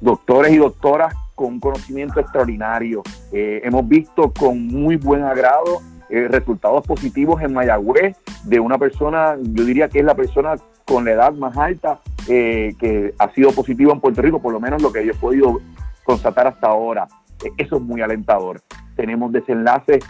doctores 0.00 0.52
y 0.52 0.58
doctoras 0.58 1.14
con 1.40 1.54
un 1.54 1.60
conocimiento 1.60 2.20
extraordinario. 2.20 3.02
Eh, 3.32 3.62
hemos 3.64 3.88
visto 3.88 4.30
con 4.30 4.66
muy 4.66 4.96
buen 4.96 5.22
agrado 5.22 5.80
eh, 6.10 6.28
resultados 6.28 6.86
positivos 6.86 7.40
en 7.40 7.54
Mayagüez 7.54 8.14
de 8.44 8.60
una 8.60 8.76
persona, 8.76 9.36
yo 9.40 9.64
diría 9.64 9.88
que 9.88 10.00
es 10.00 10.04
la 10.04 10.14
persona 10.14 10.56
con 10.84 11.06
la 11.06 11.12
edad 11.12 11.32
más 11.32 11.56
alta 11.56 12.00
eh, 12.28 12.74
que 12.78 13.14
ha 13.18 13.32
sido 13.32 13.52
positivo 13.52 13.90
en 13.90 14.00
Puerto 14.00 14.20
Rico, 14.20 14.42
por 14.42 14.52
lo 14.52 14.60
menos 14.60 14.82
lo 14.82 14.92
que 14.92 15.02
yo 15.06 15.12
he 15.12 15.16
podido 15.16 15.60
constatar 16.04 16.46
hasta 16.46 16.66
ahora. 16.66 17.08
eso 17.56 17.76
es 17.76 17.82
muy 17.82 18.02
alentador. 18.02 18.60
Tenemos 18.94 19.32
desenlaces 19.32 20.04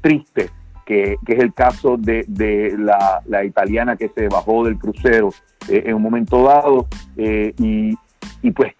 tristes, 0.00 0.50
que, 0.88 1.18
es 1.26 1.38
el 1.38 1.52
caso 1.52 1.98
de, 1.98 2.74
la, 2.78 3.20
la, 3.26 3.44
italiana 3.44 3.96
que 3.96 4.08
se 4.08 4.28
bajó 4.28 4.64
del 4.64 4.78
crucero 4.78 5.30
en 5.68 5.94
un 5.94 6.02
momento 6.02 6.42
dado 6.42 6.86
y, 7.16 7.94
y 8.42 8.50
pues 8.52 8.72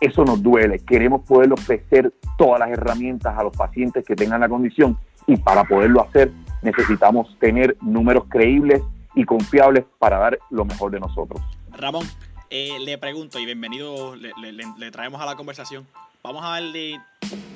eso 0.00 0.24
nos 0.24 0.42
duele. 0.42 0.80
Queremos 0.80 1.22
poder 1.22 1.52
ofrecer 1.52 2.12
todas 2.36 2.58
las 2.58 2.70
herramientas 2.70 3.38
a 3.38 3.44
los 3.44 3.56
pacientes 3.56 4.04
que 4.04 4.16
tengan 4.16 4.40
la 4.40 4.48
condición 4.48 4.98
y 5.28 5.36
para 5.36 5.62
poderlo 5.62 6.02
hacer 6.02 6.32
necesitamos 6.62 7.36
tener 7.38 7.76
números 7.80 8.24
creíbles 8.28 8.82
y 9.14 9.24
confiables 9.24 9.84
para 9.98 10.18
dar 10.18 10.38
lo 10.50 10.64
mejor 10.64 10.90
de 10.90 11.00
nosotros. 11.00 11.40
Ramón, 11.76 12.06
eh, 12.50 12.78
le 12.80 12.98
pregunto 12.98 13.38
y 13.38 13.44
bienvenido, 13.44 14.14
le, 14.16 14.90
traemos 14.90 15.20
a 15.20 15.26
la 15.26 15.36
conversación. 15.36 15.86
Vamos 16.22 16.44
a 16.44 16.50
darle 16.50 17.00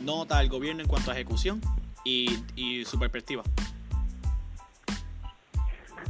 nota 0.05 0.39
al 0.39 0.49
gobierno 0.49 0.83
en 0.83 0.89
cuanto 0.89 1.11
a 1.11 1.15
ejecución 1.15 1.61
y, 2.05 2.85
su 2.85 2.99
perspectiva. 2.99 3.43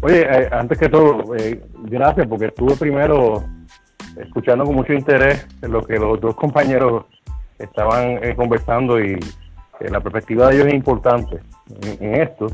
Oye, 0.07 0.21
eh, 0.21 0.49
antes 0.53 0.79
que 0.79 0.89
todo, 0.89 1.35
eh, 1.35 1.61
gracias 1.83 2.29
porque 2.29 2.47
estuve 2.47 2.77
primero 2.77 3.43
escuchando 4.17 4.65
con 4.65 4.77
mucho 4.77 4.93
interés 4.93 5.49
lo 5.63 5.83
que 5.83 5.99
los 5.99 6.21
dos 6.21 6.37
compañeros 6.37 7.07
estaban 7.59 8.23
eh, 8.23 8.37
conversando 8.37 9.01
y 9.01 9.15
eh, 9.15 9.91
la 9.91 9.99
perspectiva 9.99 10.47
de 10.47 10.55
ellos 10.55 10.69
es 10.69 10.75
importante 10.75 11.41
en, 11.99 12.21
esto. 12.21 12.47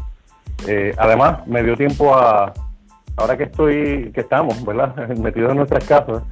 Eh, 0.67 0.95
además, 0.97 1.47
me 1.47 1.63
dio 1.63 1.77
tiempo 1.77 2.15
a, 2.15 2.55
ahora 3.17 3.37
que 3.37 3.43
estoy, 3.43 4.11
que 4.15 4.23
estamos, 4.23 4.65
¿verdad? 4.65 5.09
Metidos 5.19 5.51
en 5.51 5.59
nuestras 5.59 5.85
casas, 5.85 6.23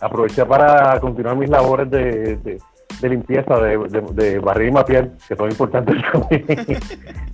aproveché 0.00 0.46
para 0.46 1.00
continuar 1.00 1.34
mis 1.34 1.50
labores 1.50 1.90
de, 1.90 2.60
limpieza, 3.02 3.58
de, 3.58 3.76
de, 4.12 4.66
y 4.68 4.70
mapear, 4.70 5.10
que 5.26 5.34
son 5.34 5.50
importantes 5.50 5.96
también 6.12 6.44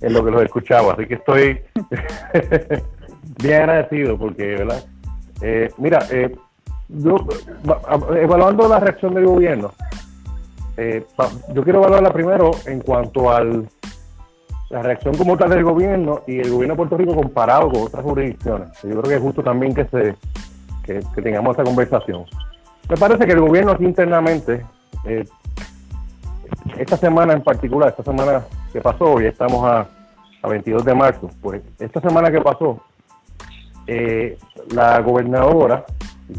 en 0.01 0.11
lo 0.11 0.25
que 0.25 0.31
los 0.31 0.41
escuchaba. 0.41 0.93
Así 0.93 1.05
que 1.05 1.13
estoy 1.13 1.61
bien 3.41 3.61
agradecido 3.61 4.17
porque, 4.17 4.55
¿verdad? 4.55 4.83
mira, 5.77 5.99
eh, 6.11 6.35
yo, 6.89 7.17
evaluando 8.15 8.67
la 8.67 8.79
reacción 8.79 9.13
del 9.13 9.25
gobierno, 9.25 9.71
eh, 10.77 11.05
yo 11.53 11.63
quiero 11.63 11.79
evaluarla 11.79 12.13
primero 12.13 12.51
en 12.65 12.81
cuanto 12.81 13.31
al 13.31 13.67
la 14.69 14.81
reacción 14.81 15.15
como 15.15 15.37
tal 15.37 15.49
del 15.49 15.63
gobierno 15.63 16.23
y 16.27 16.39
el 16.39 16.51
gobierno 16.51 16.73
de 16.73 16.77
Puerto 16.77 16.97
Rico 16.97 17.15
comparado 17.15 17.69
con 17.69 17.83
otras 17.83 18.03
jurisdicciones. 18.03 18.69
Yo 18.83 18.89
creo 18.89 19.03
que 19.03 19.15
es 19.15 19.21
justo 19.21 19.41
también 19.41 19.73
que 19.73 19.85
se 19.85 20.15
que, 20.83 21.21
tengamos 21.21 21.51
esta 21.51 21.63
conversación. 21.63 22.25
Me 22.89 22.97
parece 22.97 23.25
que 23.25 23.33
el 23.33 23.41
gobierno 23.41 23.71
aquí 23.71 23.85
internamente, 23.85 24.65
eh, 25.05 25.25
esta 26.77 26.97
semana 26.97 27.33
en 27.33 27.43
particular, 27.43 27.89
esta 27.89 28.03
semana 28.03 28.45
que 28.71 28.81
pasó, 28.81 29.13
hoy 29.13 29.25
estamos 29.25 29.65
a, 29.65 29.87
a 30.41 30.47
22 30.47 30.83
de 30.83 30.93
marzo, 30.93 31.29
pues 31.41 31.61
esta 31.79 32.01
semana 32.01 32.31
que 32.31 32.41
pasó, 32.41 32.81
eh, 33.87 34.37
la 34.73 34.99
gobernadora 35.01 35.85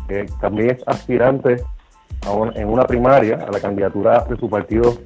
que 0.08 0.26
también 0.40 0.70
es 0.70 0.82
aspirante 0.86 1.56
en 2.54 2.68
una 2.68 2.84
primaria 2.84 3.36
a 3.36 3.50
la 3.50 3.60
candidatura 3.60 4.24
de 4.28 4.36
su 4.36 4.50
partido 4.50 4.98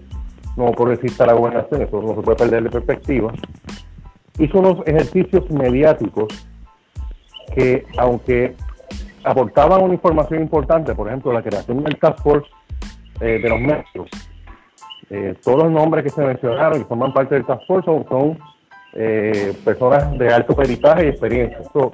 no 0.57 0.72
progresista 0.72 1.24
a 1.24 1.28
la 1.28 1.33
gobernación, 1.35 1.83
eso 1.83 2.02
no 2.02 2.14
se 2.14 2.22
puede 2.22 2.37
perder 2.37 2.64
de 2.64 2.70
perspectiva, 2.70 3.33
hizo 4.38 4.59
unos 4.59 4.87
ejercicios 4.87 5.50
mediáticos 5.50 6.28
que, 7.55 7.87
aunque 7.98 8.55
aportaban 9.24 9.83
una 9.83 9.94
información 9.94 10.42
importante, 10.42 10.94
por 10.94 11.09
ejemplo, 11.09 11.33
la 11.33 11.42
creación 11.42 11.83
del 11.85 11.98
Task 11.98 12.22
Force 12.22 12.48
eh, 13.20 13.40
de 13.42 13.48
los 13.48 13.61
medios, 13.61 14.09
eh, 15.11 15.35
todos 15.42 15.64
los 15.64 15.72
nombres 15.72 16.05
que 16.05 16.11
se 16.11 16.22
mencionaron 16.22 16.81
y 16.81 16.85
forman 16.85 17.12
parte 17.12 17.35
del 17.35 17.46
Task 17.46 17.62
Force 17.66 17.87
son, 17.87 18.38
eh, 18.94 19.55
personas 19.64 20.18
de 20.18 20.28
alto 20.33 20.55
peritaje 20.55 21.07
y 21.07 21.09
experiencia. 21.09 21.59
Eso 21.61 21.92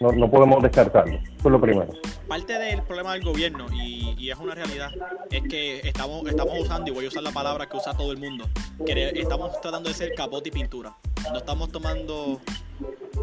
no, 0.00 0.12
no 0.12 0.30
podemos 0.30 0.62
descartarlo. 0.62 1.14
Eso 1.14 1.48
es 1.48 1.52
lo 1.52 1.60
primero 1.60 1.92
parte 2.30 2.56
del 2.60 2.80
problema 2.84 3.14
del 3.14 3.24
gobierno, 3.24 3.66
y, 3.72 4.30
es 4.30 4.38
una 4.38 4.54
realidad, 4.54 4.92
es 5.32 5.42
que 5.42 5.80
estamos, 5.80 6.24
estamos 6.28 6.54
usando, 6.60 6.88
y 6.88 6.94
voy 6.94 7.04
a 7.06 7.08
usar 7.08 7.24
la 7.24 7.32
palabra 7.32 7.68
que 7.68 7.76
usa 7.76 7.92
todo 7.96 8.12
el 8.12 8.18
mundo, 8.18 8.48
que 8.86 9.10
estamos 9.16 9.60
tratando 9.60 9.88
de 9.88 9.96
ser 9.96 10.14
capote 10.14 10.50
y 10.50 10.52
pintura. 10.52 10.94
No 11.32 11.38
estamos 11.38 11.72
tomando, 11.72 12.40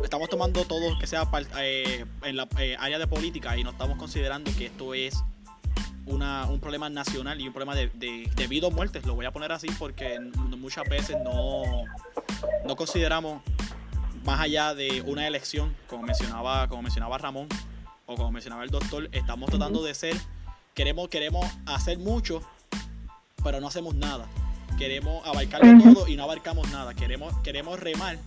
estamos 0.04 0.28
tomando 0.28 0.66
todo 0.66 1.00
que 1.00 1.08
sea 1.08 1.24
eh, 1.62 2.04
en 2.24 2.36
la 2.36 2.50
eh, 2.60 2.76
área 2.78 3.00
de 3.00 3.08
política 3.08 3.58
y 3.58 3.64
no 3.64 3.70
estamos 3.70 3.98
considerando 3.98 4.52
que 4.58 4.66
esto 4.66 4.94
es 4.94 5.24
una, 6.06 6.48
un 6.48 6.60
problema 6.60 6.90
nacional 6.90 7.40
y 7.40 7.48
un 7.48 7.54
problema 7.54 7.76
de, 7.76 7.90
de, 7.94 8.48
vida 8.48 8.68
o 8.68 8.72
muerte. 8.72 9.00
Lo 9.06 9.16
voy 9.16 9.26
a 9.26 9.32
poner 9.32 9.54
así 9.54 9.68
porque 9.80 10.20
muchas 10.58 10.84
veces 10.90 11.16
no, 11.24 11.64
no 12.66 12.76
consideramos 12.76 13.42
más 14.28 14.42
allá 14.42 14.76
de 14.76 15.02
una 15.04 15.26
elección, 15.26 15.74
como 15.88 16.04
mencionaba, 16.04 16.68
como 16.68 16.82
mencionaba 16.82 17.18
Ramón, 17.18 17.48
o 18.06 18.16
como 18.16 18.30
mencionaba 18.30 18.66
el 18.66 18.70
doctor, 18.70 19.08
estamos 19.14 19.50
tratando 19.50 19.82
de 19.82 19.96
ser, 19.96 20.18
queremos, 20.74 21.08
queremos 21.08 21.46
hacer 21.66 21.98
mucho, 21.98 22.42
pero 23.42 23.62
no 23.62 23.70
hacemos 23.70 23.96
nada. 23.96 24.26
Queremos 24.78 25.26
abarcarlo 25.26 25.94
todo 25.94 26.08
y 26.10 26.18
no 26.18 26.24
abarcamos 26.24 26.70
nada. 26.72 26.94
Queremos, 26.94 27.34
queremos 27.38 27.80
remar 27.80 28.20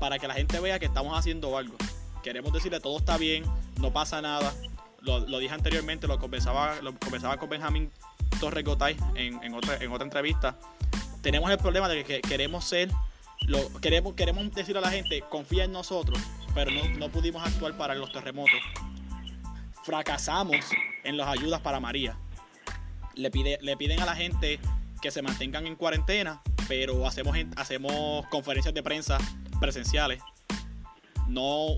para 0.00 0.18
que 0.18 0.26
la 0.26 0.32
gente 0.32 0.58
vea 0.58 0.78
que 0.78 0.86
estamos 0.86 1.18
haciendo 1.18 1.56
algo. 1.58 1.76
Queremos 2.22 2.50
decirle 2.54 2.80
todo 2.80 2.96
está 2.96 3.18
bien, 3.18 3.44
no 3.78 3.92
pasa 3.92 4.22
nada. 4.22 4.54
Lo, 5.02 5.38
dije 5.38 5.52
anteriormente, 5.52 6.06
lo 6.06 6.18
conversaba, 6.18 6.80
lo 6.80 6.98
conversaba 6.98 7.36
con 7.36 7.50
Benjamín 7.50 7.90
Torres 8.40 8.64
Gotay 8.64 8.96
en, 9.16 9.42
en, 9.44 9.52
otra, 9.52 9.76
en 9.76 9.92
otra 9.92 10.04
entrevista. 10.04 10.56
Tenemos 11.20 11.50
el 11.50 11.58
problema 11.58 11.90
de 11.90 12.04
que 12.04 12.22
queremos 12.22 12.64
ser, 12.64 12.88
lo, 13.46 13.72
queremos, 13.80 14.14
queremos 14.14 14.50
decirle 14.52 14.78
a 14.78 14.82
la 14.82 14.90
gente, 14.90 15.22
confía 15.28 15.64
en 15.64 15.72
nosotros, 15.72 16.18
pero 16.54 16.70
no, 16.70 16.88
no 16.98 17.08
pudimos 17.08 17.44
actuar 17.44 17.76
para 17.76 17.94
los 17.94 18.12
terremotos 18.12 18.60
fracasamos 19.82 20.56
en 21.04 21.16
las 21.16 21.28
ayudas 21.28 21.60
para 21.60 21.80
María. 21.80 22.16
Le, 23.14 23.30
pide, 23.30 23.58
le 23.60 23.76
piden 23.76 24.00
a 24.00 24.06
la 24.06 24.14
gente 24.14 24.58
que 25.00 25.10
se 25.10 25.22
mantengan 25.22 25.66
en 25.66 25.76
cuarentena, 25.76 26.40
pero 26.68 27.06
hacemos, 27.06 27.36
hacemos 27.56 28.26
conferencias 28.28 28.74
de 28.74 28.82
prensa 28.82 29.18
presenciales. 29.60 30.22
No 31.28 31.76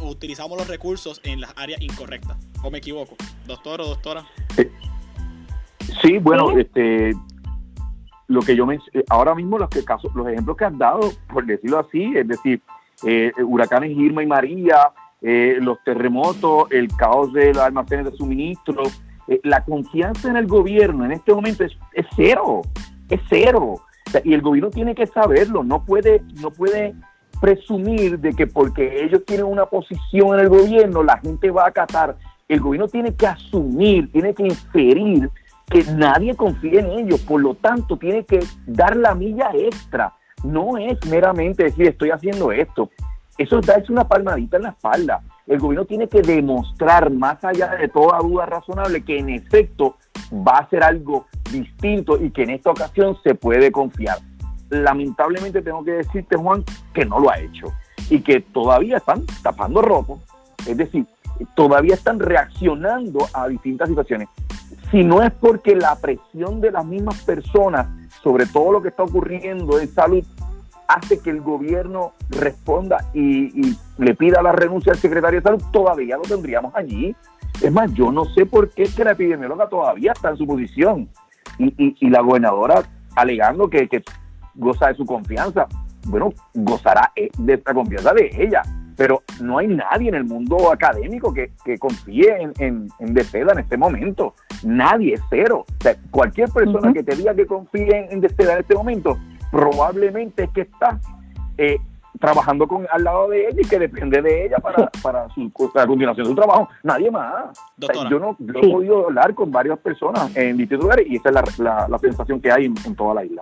utilizamos 0.00 0.58
los 0.58 0.68
recursos 0.68 1.20
en 1.24 1.40
las 1.40 1.52
áreas 1.56 1.80
incorrectas. 1.80 2.36
¿O 2.62 2.70
me 2.70 2.78
equivoco? 2.78 3.16
¿Doctor 3.46 3.80
o 3.80 3.86
doctora? 3.86 4.26
Sí, 6.02 6.18
bueno, 6.18 6.56
este 6.58 7.12
lo 8.30 8.42
que 8.42 8.54
yo 8.54 8.64
me 8.64 8.78
ahora 9.08 9.34
mismo 9.34 9.58
los 9.58 9.68
que 9.68 9.84
casos, 9.84 10.14
los 10.14 10.28
ejemplos 10.28 10.56
que 10.56 10.64
has 10.64 10.78
dado, 10.78 11.00
por 11.32 11.44
decirlo 11.44 11.80
así, 11.80 12.16
es 12.16 12.28
decir, 12.28 12.62
eh, 13.04 13.32
huracanes 13.42 13.90
Irma 13.90 14.22
y 14.22 14.26
María, 14.26 14.92
eh, 15.20 15.58
los 15.60 15.82
terremotos, 15.84 16.70
el 16.70 16.88
caos 16.96 17.32
de 17.32 17.52
los 17.52 17.58
almacenes 17.58 18.04
de 18.04 18.16
suministro, 18.16 18.84
eh, 19.26 19.40
la 19.42 19.64
confianza 19.64 20.30
en 20.30 20.36
el 20.36 20.46
gobierno 20.46 21.04
en 21.04 21.10
este 21.10 21.34
momento 21.34 21.64
es, 21.64 21.72
es 21.92 22.06
cero, 22.14 22.62
es 23.08 23.20
cero. 23.28 23.80
y 24.24 24.32
el 24.32 24.42
gobierno 24.42 24.70
tiene 24.70 24.94
que 24.94 25.08
saberlo, 25.08 25.64
no 25.64 25.84
puede, 25.84 26.22
no 26.40 26.52
puede 26.52 26.94
presumir 27.40 28.20
de 28.20 28.32
que 28.32 28.46
porque 28.46 29.02
ellos 29.02 29.24
tienen 29.26 29.46
una 29.46 29.66
posición 29.66 30.34
en 30.34 30.40
el 30.40 30.48
gobierno, 30.48 31.02
la 31.02 31.18
gente 31.18 31.50
va 31.50 31.64
a 31.64 31.68
acatar. 31.68 32.16
El 32.46 32.60
gobierno 32.60 32.86
tiene 32.86 33.12
que 33.14 33.26
asumir, 33.26 34.10
tiene 34.12 34.34
que 34.34 34.44
inferir 34.44 35.30
que 35.70 35.84
nadie 35.92 36.34
confía 36.34 36.80
en 36.80 36.90
ellos, 36.90 37.20
por 37.20 37.40
lo 37.40 37.54
tanto 37.54 37.96
tiene 37.96 38.24
que 38.24 38.40
dar 38.66 38.96
la 38.96 39.14
milla 39.14 39.50
extra. 39.54 40.14
No 40.42 40.76
es 40.76 40.98
meramente 41.06 41.64
decir 41.64 41.88
estoy 41.88 42.10
haciendo 42.10 42.50
esto, 42.50 42.90
eso 43.38 43.58
es 43.58 43.88
una 43.88 44.06
palmadita 44.06 44.58
en 44.58 44.64
la 44.64 44.68
espalda. 44.68 45.22
El 45.46 45.58
gobierno 45.58 45.86
tiene 45.86 46.08
que 46.08 46.20
demostrar, 46.20 47.10
más 47.10 47.42
allá 47.42 47.68
de 47.68 47.88
toda 47.88 48.18
duda 48.18 48.44
razonable, 48.44 49.02
que 49.02 49.18
en 49.18 49.30
efecto 49.30 49.96
va 50.30 50.58
a 50.58 50.68
ser 50.68 50.82
algo 50.82 51.26
distinto 51.50 52.22
y 52.22 52.30
que 52.30 52.42
en 52.42 52.50
esta 52.50 52.70
ocasión 52.70 53.16
se 53.22 53.34
puede 53.34 53.72
confiar. 53.72 54.18
Lamentablemente 54.68 55.62
tengo 55.62 55.82
que 55.82 55.92
decirte, 55.92 56.36
Juan, 56.36 56.64
que 56.92 57.06
no 57.06 57.18
lo 57.18 57.30
ha 57.30 57.38
hecho 57.38 57.72
y 58.10 58.20
que 58.20 58.40
todavía 58.40 58.98
están 58.98 59.24
tapando 59.42 59.80
rojo. 59.80 60.20
Es 60.66 60.76
decir, 60.76 61.06
todavía 61.54 61.94
están 61.94 62.18
reaccionando 62.18 63.26
a 63.32 63.48
distintas 63.48 63.88
situaciones. 63.88 64.28
Si 64.90 65.04
no 65.04 65.22
es 65.22 65.32
porque 65.32 65.76
la 65.76 65.96
presión 65.96 66.60
de 66.60 66.70
las 66.70 66.84
mismas 66.84 67.22
personas 67.22 67.86
sobre 68.22 68.46
todo 68.46 68.72
lo 68.72 68.82
que 68.82 68.88
está 68.88 69.02
ocurriendo 69.02 69.78
en 69.78 69.88
salud 69.88 70.24
hace 70.88 71.20
que 71.20 71.30
el 71.30 71.40
gobierno 71.40 72.12
responda 72.30 72.98
y, 73.14 73.76
le 73.98 74.14
pida 74.14 74.42
la 74.42 74.52
renuncia 74.52 74.92
al 74.92 74.98
secretario 74.98 75.40
de 75.40 75.44
salud, 75.44 75.62
todavía 75.72 76.16
lo 76.16 76.22
tendríamos 76.22 76.74
allí. 76.74 77.14
Es 77.62 77.70
más, 77.70 77.92
yo 77.92 78.10
no 78.10 78.24
sé 78.24 78.46
por 78.46 78.70
qué 78.70 78.84
es 78.84 78.94
que 78.94 79.04
la 79.04 79.12
epidemióloga 79.12 79.68
todavía 79.68 80.12
está 80.12 80.30
en 80.30 80.36
su 80.36 80.46
posición 80.46 81.08
y, 81.58 82.08
la 82.08 82.22
gobernadora 82.22 82.82
alegando 83.14 83.68
que, 83.68 83.88
goza 84.54 84.88
de 84.88 84.94
su 84.94 85.04
confianza. 85.04 85.66
Bueno, 86.06 86.30
gozará 86.54 87.12
e, 87.14 87.28
de 87.38 87.54
esta 87.54 87.74
confianza 87.74 88.12
de 88.14 88.30
ella, 88.36 88.62
pero 89.00 89.22
no 89.40 89.56
hay 89.56 89.66
nadie 89.66 90.10
en 90.10 90.14
el 90.14 90.24
mundo 90.24 90.70
académico 90.70 91.32
que, 91.32 91.50
confíe 91.78 92.36
en, 92.38 92.52
en, 92.58 92.88
en 92.98 93.16
en 93.16 93.58
este 93.58 93.78
momento. 93.78 94.34
Nadie, 94.62 95.14
cero. 95.30 95.64
cualquier 96.10 96.50
persona 96.50 96.92
que 96.92 97.02
te 97.02 97.16
diga 97.16 97.34
que 97.34 97.46
confíe 97.46 97.96
en, 97.96 98.22
en 98.22 98.22
en 98.22 98.58
este 98.58 98.74
momento 98.74 99.16
probablemente 99.50 100.44
es 100.44 100.50
que 100.50 100.60
está 100.60 101.00
eh, 101.56 101.78
trabajando 102.20 102.68
con 102.68 102.86
al 102.92 103.02
lado 103.02 103.30
de 103.30 103.48
ella 103.48 103.60
y 103.62 103.66
que 103.66 103.78
depende 103.78 104.20
de 104.20 104.44
ella 104.44 104.58
para, 104.58 104.90
para, 105.02 105.30
su, 105.30 105.50
la 105.74 105.86
continuación 105.86 106.24
de 106.24 106.30
su 106.32 106.36
trabajo. 106.36 106.68
Nadie 106.82 107.10
más. 107.10 107.58
yo 108.10 108.18
no 108.18 108.36
he 108.38 108.70
podido 108.70 109.06
hablar 109.06 109.34
con 109.34 109.50
varias 109.50 109.78
personas 109.78 110.30
en 110.36 110.58
distintos 110.58 110.84
lugares 110.84 111.06
y 111.08 111.16
esa 111.16 111.30
es 111.30 111.58
la, 111.58 111.88
la, 111.88 111.98
sensación 111.98 112.38
que 112.38 112.52
hay 112.52 112.66
en, 112.66 112.94
toda 112.94 113.14
la 113.14 113.24
isla. 113.24 113.40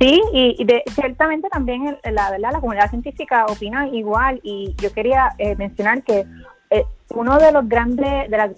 Sí, 0.00 0.22
y, 0.32 0.64
de, 0.64 0.82
ciertamente 0.94 1.50
también 1.50 1.98
la 2.04 2.30
verdad 2.30 2.52
la 2.52 2.60
comunidad 2.60 2.88
científica 2.88 3.44
opina 3.44 3.86
igual 3.88 4.40
y 4.42 4.74
yo 4.78 4.90
quería 4.94 5.34
eh, 5.36 5.54
mencionar 5.56 6.02
que 6.02 6.24
eh, 6.70 6.86
uno 7.10 7.38
de 7.38 7.52
los 7.52 7.68
grandes 7.68 8.30
de, 8.30 8.36
la, 8.36 8.48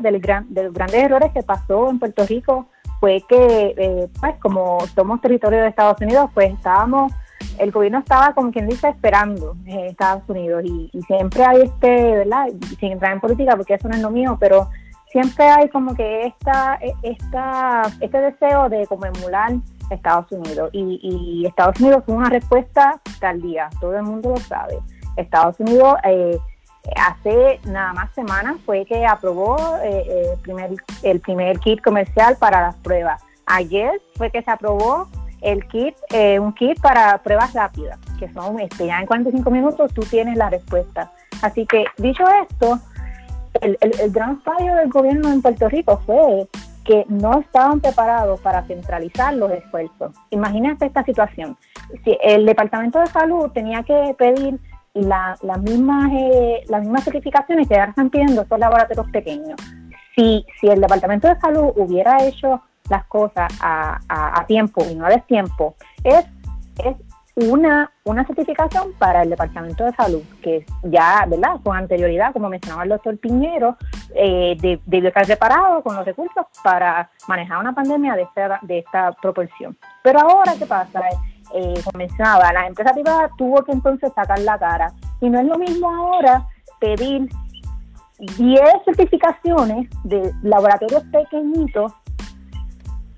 de, 0.00 0.18
gran, 0.18 0.46
de 0.48 0.62
los 0.62 0.72
grandes 0.72 1.02
errores 1.02 1.30
que 1.34 1.42
pasó 1.42 1.90
en 1.90 1.98
Puerto 1.98 2.24
Rico 2.24 2.68
fue 3.00 3.22
que, 3.28 3.74
eh, 3.76 4.08
pues, 4.18 4.36
como 4.36 4.78
somos 4.94 5.20
territorio 5.20 5.60
de 5.60 5.68
Estados 5.68 6.00
Unidos, 6.00 6.30
pues 6.32 6.54
estábamos, 6.54 7.12
el 7.58 7.70
gobierno 7.70 7.98
estaba, 7.98 8.32
como 8.32 8.50
quien 8.50 8.66
dice, 8.66 8.88
esperando 8.88 9.56
en 9.66 9.80
Estados 9.80 10.22
Unidos 10.26 10.64
y, 10.64 10.90
siempre 11.06 11.44
hay 11.44 11.62
este, 11.62 12.16
¿verdad? 12.16 12.46
Sin 12.80 12.92
entrar 12.92 13.12
en 13.12 13.20
política, 13.20 13.56
porque 13.56 13.74
eso 13.74 13.88
no 13.88 13.94
es 13.94 14.00
lo 14.00 14.10
mío, 14.10 14.38
pero 14.40 14.70
siempre 15.10 15.44
hay 15.50 15.68
como 15.68 15.94
que 15.94 16.26
esta, 16.26 16.78
esta, 17.02 17.82
este 18.00 18.20
deseo 18.20 18.70
de 18.70 18.86
como 18.86 19.04
emular 19.04 19.52
Estados 19.90 20.30
Unidos 20.32 20.70
y, 20.72 21.00
y 21.02 21.46
Estados 21.46 21.80
Unidos 21.80 22.02
fue 22.06 22.14
una 22.14 22.30
respuesta 22.30 23.00
tardía, 23.20 23.68
todo 23.80 23.96
el 23.96 24.02
mundo 24.02 24.30
lo 24.30 24.36
sabe. 24.36 24.78
Estados 25.16 25.58
Unidos 25.58 25.96
eh, 26.04 26.38
hace 26.96 27.60
nada 27.64 27.92
más 27.92 28.12
semanas 28.14 28.56
fue 28.64 28.84
que 28.84 29.06
aprobó 29.06 29.56
eh, 29.82 30.04
eh, 30.06 30.32
el, 30.32 30.38
primer, 30.40 30.70
el 31.02 31.20
primer 31.20 31.58
kit 31.60 31.82
comercial 31.82 32.36
para 32.38 32.60
las 32.62 32.76
pruebas. 32.76 33.22
Ayer 33.46 34.00
fue 34.16 34.30
que 34.30 34.42
se 34.42 34.50
aprobó 34.50 35.08
el 35.40 35.66
kit, 35.68 35.94
eh, 36.10 36.38
un 36.38 36.52
kit 36.52 36.80
para 36.80 37.18
pruebas 37.18 37.52
rápidas, 37.54 37.98
que 38.18 38.32
son 38.32 38.58
este, 38.60 38.86
ya 38.86 39.00
en 39.00 39.06
45 39.06 39.50
minutos 39.50 39.92
tú 39.94 40.02
tienes 40.02 40.36
la 40.36 40.50
respuesta. 40.50 41.12
Así 41.42 41.66
que 41.66 41.84
dicho 41.96 42.24
esto, 42.42 42.78
el, 43.60 43.78
el, 43.80 44.10
gran 44.10 44.40
fallo 44.42 44.74
del 44.74 44.88
gobierno 44.90 45.32
en 45.32 45.40
Puerto 45.40 45.68
Rico 45.68 46.00
fue 46.04 46.48
que 46.88 47.04
no 47.10 47.38
estaban 47.40 47.80
preparados 47.80 48.40
para 48.40 48.62
centralizar 48.62 49.34
los 49.34 49.50
esfuerzos. 49.50 50.16
Imagínate 50.30 50.86
esta 50.86 51.04
situación. 51.04 51.58
Si 52.02 52.16
el 52.22 52.46
Departamento 52.46 52.98
de 52.98 53.06
Salud 53.08 53.50
tenía 53.50 53.82
que 53.82 54.14
pedir 54.16 54.58
la, 54.94 55.36
las, 55.42 55.60
mismas, 55.60 56.10
eh, 56.14 56.62
las 56.68 56.80
mismas 56.80 57.04
certificaciones 57.04 57.68
que 57.68 57.74
ahora 57.74 57.90
están 57.90 58.08
pidiendo 58.08 58.40
estos 58.40 58.58
laboratorios 58.58 59.06
pequeños. 59.10 59.60
Si, 60.16 60.46
si 60.58 60.68
el 60.68 60.80
Departamento 60.80 61.28
de 61.28 61.38
Salud 61.38 61.72
hubiera 61.76 62.24
hecho 62.24 62.62
las 62.88 63.04
cosas 63.04 63.52
a, 63.60 64.00
a, 64.08 64.46
tiempo 64.46 64.82
y 64.90 64.94
no 64.94 65.04
a 65.04 65.10
destiempo, 65.10 65.74
es, 66.02 66.24
es 66.82 66.96
una, 67.46 67.90
una 68.04 68.26
certificación 68.26 68.92
para 68.98 69.22
el 69.22 69.30
Departamento 69.30 69.84
de 69.84 69.92
Salud, 69.92 70.22
que 70.42 70.66
ya, 70.82 71.24
¿verdad? 71.28 71.60
Con 71.62 71.76
anterioridad, 71.76 72.32
como 72.32 72.48
mencionaba 72.48 72.82
el 72.82 72.88
doctor 72.88 73.16
Piñero, 73.18 73.76
eh, 74.14 74.56
debió 74.60 75.08
estar 75.08 75.24
preparado 75.24 75.82
con 75.82 75.94
los 75.94 76.04
recursos 76.04 76.46
para 76.62 77.10
manejar 77.28 77.58
una 77.58 77.74
pandemia 77.74 78.14
de 78.14 78.22
esta, 78.22 78.58
de 78.62 78.78
esta 78.78 79.12
proporción. 79.12 79.76
Pero 80.02 80.20
ahora, 80.20 80.54
¿qué 80.58 80.66
pasa? 80.66 81.00
eh, 81.54 81.82
mencionaba, 81.96 82.52
la 82.52 82.66
empresa 82.66 82.92
privada 82.92 83.30
tuvo 83.38 83.62
que 83.64 83.72
entonces 83.72 84.12
sacar 84.14 84.38
la 84.40 84.58
cara. 84.58 84.92
Y 85.20 85.30
no 85.30 85.38
es 85.40 85.46
lo 85.46 85.58
mismo 85.58 85.90
ahora 85.90 86.46
pedir 86.80 87.28
10 88.18 88.60
certificaciones 88.84 89.88
de 90.04 90.32
laboratorios 90.42 91.04
pequeñitos 91.04 91.92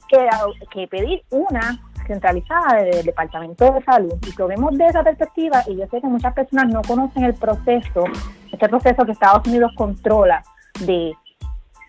que, 0.09 0.29
que 0.73 0.89
pedir 0.89 1.23
una 1.31 1.81
centralizada 2.11 2.83
del 2.83 3.05
Departamento 3.05 3.73
de 3.73 3.85
Salud. 3.85 4.15
Y 4.27 4.37
lo 4.37 4.49
vemos 4.49 4.77
de 4.77 4.87
esa 4.87 5.05
perspectiva, 5.05 5.63
y 5.69 5.77
yo 5.77 5.87
sé 5.87 6.01
que 6.01 6.09
muchas 6.09 6.35
personas 6.35 6.67
no 6.69 6.83
conocen 6.83 7.25
el 7.25 7.35
proceso, 7.35 8.05
este 8.53 8.69
proceso 8.69 9.05
que 9.05 9.13
Estados 9.13 9.47
Unidos 9.47 9.71
controla 9.77 10.43
de 10.81 11.13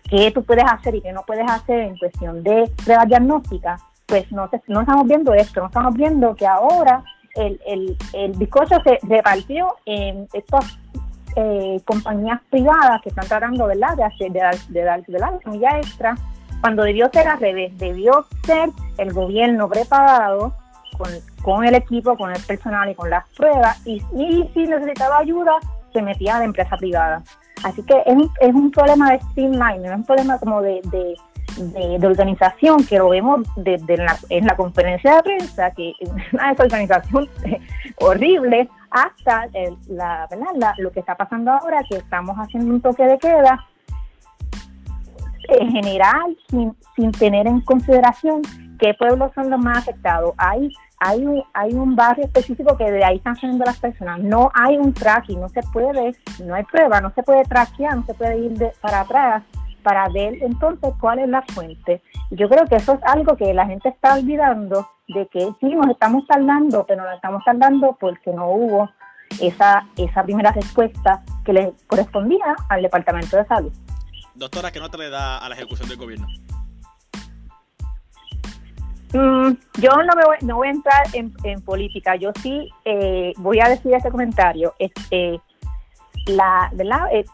qué 0.08 0.30
tú 0.30 0.44
puedes 0.44 0.64
hacer 0.64 0.94
y 0.94 1.00
qué 1.00 1.12
no 1.12 1.22
puedes 1.22 1.50
hacer 1.50 1.80
en 1.80 1.96
cuestión 1.96 2.42
de 2.44 2.70
pruebas 2.84 3.08
diagnósticas, 3.08 3.82
pues 4.06 4.30
no, 4.30 4.48
no 4.68 4.80
estamos 4.80 5.06
viendo 5.06 5.34
esto, 5.34 5.60
no 5.60 5.66
estamos 5.66 5.94
viendo 5.94 6.36
que 6.36 6.46
ahora 6.46 7.02
el, 7.34 7.58
el, 8.12 8.32
bizcocho 8.32 8.76
se 8.84 8.98
repartió 9.02 9.74
en 9.86 10.28
estas 10.34 10.78
eh, 11.34 11.80
compañías 11.84 12.40
privadas 12.50 13.00
que 13.02 13.08
están 13.08 13.26
tratando 13.26 13.66
¿verdad? 13.66 13.96
de 13.96 14.04
hacer 14.04 14.30
de 14.30 14.38
dar, 14.38 14.56
de 14.68 14.82
dar, 14.82 15.04
de 15.04 15.18
la 15.18 15.38
semilla 15.42 15.78
extra, 15.78 16.14
cuando 16.62 16.84
debió 16.84 17.10
ser 17.12 17.28
al 17.28 17.40
revés, 17.40 17.76
debió 17.76 18.24
ser 18.44 18.70
el 18.96 19.12
gobierno 19.12 19.68
preparado 19.68 20.54
con, 21.42 21.64
el 21.64 21.74
equipo, 21.74 22.16
con 22.16 22.30
el 22.30 22.40
personal 22.42 22.88
y 22.88 22.94
con 22.94 23.10
las 23.10 23.28
pruebas, 23.30 23.84
y, 23.84 24.00
si 24.54 24.66
necesitaba 24.66 25.18
ayuda, 25.18 25.52
se 25.92 26.00
metía 26.00 26.36
a 26.36 26.38
la 26.38 26.44
empresa 26.44 26.76
privada. 26.76 27.22
Así 27.64 27.82
que 27.82 27.94
es 28.06 28.14
un, 28.14 28.30
es 28.40 28.54
un 28.54 28.70
problema 28.70 29.10
de 29.10 29.20
streamline, 29.20 29.84
es 29.84 29.92
un 29.92 30.04
problema 30.04 30.38
como 30.38 30.62
de 30.62 30.80
de, 31.56 32.06
organización 32.06 32.84
que 32.84 32.98
lo 32.98 33.10
vemos 33.10 33.46
desde 33.56 33.96
la, 33.96 34.16
en 34.30 34.46
la 34.46 34.56
conferencia 34.56 35.16
de 35.16 35.22
prensa, 35.22 35.70
que 35.72 35.92
es 36.00 36.08
una 36.32 36.50
desorganización 36.50 37.28
horrible, 37.96 38.68
hasta 38.90 39.48
la, 39.88 40.26
¿verdad? 40.30 40.74
lo 40.78 40.90
que 40.92 41.00
está 41.00 41.14
pasando 41.14 41.50
ahora, 41.50 41.82
que 41.88 41.96
estamos 41.96 42.36
haciendo 42.36 42.72
un 42.72 42.80
toque 42.80 43.04
de 43.04 43.18
queda 43.18 43.64
en 45.48 45.70
general, 45.70 46.36
sin, 46.48 46.74
sin 46.96 47.12
tener 47.12 47.46
en 47.46 47.60
consideración 47.60 48.42
qué 48.78 48.94
pueblos 48.94 49.30
son 49.34 49.50
los 49.50 49.60
más 49.60 49.78
afectados. 49.78 50.32
Hay, 50.36 50.70
hay, 50.98 51.24
un, 51.24 51.42
hay 51.54 51.72
un 51.74 51.94
barrio 51.94 52.24
específico 52.24 52.76
que 52.76 52.90
de 52.90 53.04
ahí 53.04 53.16
están 53.16 53.36
saliendo 53.36 53.64
las 53.64 53.78
personas. 53.78 54.20
No 54.20 54.50
hay 54.54 54.76
un 54.76 54.92
tracking, 54.92 55.40
no 55.40 55.48
se 55.48 55.62
puede, 55.72 56.14
no 56.44 56.54
hay 56.54 56.64
prueba, 56.64 57.00
no 57.00 57.12
se 57.14 57.22
puede 57.22 57.44
traquear, 57.44 57.96
no 57.96 58.04
se 58.04 58.14
puede 58.14 58.38
ir 58.38 58.52
de, 58.58 58.72
para 58.80 59.00
atrás 59.00 59.42
para 59.82 60.08
ver 60.08 60.34
entonces 60.42 60.94
cuál 61.00 61.18
es 61.18 61.28
la 61.28 61.42
fuente. 61.42 62.02
Yo 62.30 62.48
creo 62.48 62.66
que 62.66 62.76
eso 62.76 62.94
es 62.94 63.00
algo 63.04 63.36
que 63.36 63.52
la 63.52 63.66
gente 63.66 63.88
está 63.88 64.14
olvidando, 64.14 64.88
de 65.08 65.26
que 65.26 65.40
sí 65.60 65.74
nos 65.74 65.88
estamos 65.88 66.26
tardando, 66.26 66.84
pero 66.86 67.02
nos 67.02 67.14
estamos 67.14 67.42
tardando 67.44 67.96
porque 68.00 68.32
no 68.32 68.50
hubo 68.50 68.90
esa, 69.40 69.86
esa 69.96 70.22
primera 70.22 70.52
respuesta 70.52 71.22
que 71.44 71.52
le 71.52 71.72
correspondía 71.86 72.54
al 72.68 72.82
Departamento 72.82 73.36
de 73.36 73.44
Salud. 73.46 73.72
Doctora, 74.34 74.70
¿qué 74.72 74.80
nota 74.80 74.96
le 74.96 75.10
da 75.10 75.38
a 75.38 75.48
la 75.48 75.54
ejecución 75.54 75.88
del 75.88 75.98
gobierno? 75.98 76.26
Mm, 79.12 79.52
yo 79.78 79.90
no, 79.90 80.14
me 80.16 80.24
voy, 80.24 80.36
no 80.42 80.56
voy 80.56 80.68
a 80.68 80.70
entrar 80.70 81.02
en, 81.12 81.60
política, 81.62 82.16
yo 82.16 82.32
sí 82.42 82.70
eh, 82.84 83.34
voy 83.36 83.60
a 83.60 83.68
decir 83.68 83.92
este 83.92 84.10
comentario. 84.10 84.74
Este, 84.78 85.38
la, 86.26 86.70
¿verdad? 86.72 87.08
Eh, 87.12 87.24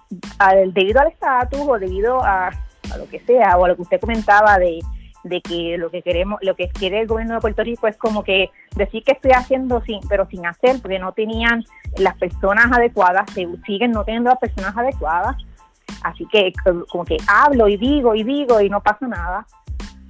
debido 0.73 1.01
al 1.01 1.09
estatus 1.09 1.61
o 1.61 1.79
debido 1.79 2.23
a, 2.23 2.51
lo 2.97 3.09
que 3.09 3.21
sea, 3.21 3.57
o 3.57 3.65
a 3.65 3.69
lo 3.69 3.77
que 3.77 3.83
usted 3.83 4.01
comentaba 4.01 4.59
de, 4.59 4.81
de 5.23 5.41
que 5.41 5.77
lo 5.79 5.91
que 5.91 6.03
queremos, 6.03 6.41
lo 6.43 6.57
que 6.57 6.69
quiere 6.69 7.01
el 7.01 7.07
gobierno 7.07 7.35
de 7.35 7.41
Puerto 7.41 7.63
Rico 7.63 7.87
es 7.87 7.97
como 7.97 8.25
que 8.25 8.51
decir 8.75 9.05
que 9.05 9.13
estoy 9.13 9.33
haciendo 9.33 9.81
sin, 9.83 10.01
pero 10.09 10.27
sin 10.27 10.47
hacer, 10.47 10.81
porque 10.81 10.99
no 10.99 11.13
tenían 11.13 11.65
las 11.97 12.17
personas 12.17 12.73
adecuadas, 12.73 13.31
se 13.33 13.47
siguen 13.67 13.93
no 13.93 14.05
teniendo 14.05 14.31
las 14.31 14.39
personas 14.39 14.77
adecuadas, 14.77 15.37
así 16.03 16.27
que 16.31 16.53
como 16.89 17.05
que 17.05 17.17
hablo 17.27 17.69
y 17.69 17.77
digo 17.77 18.15
y 18.15 18.23
digo 18.23 18.61
y 18.61 18.69
no 18.69 18.81
pasa 18.81 19.07
nada 19.07 19.47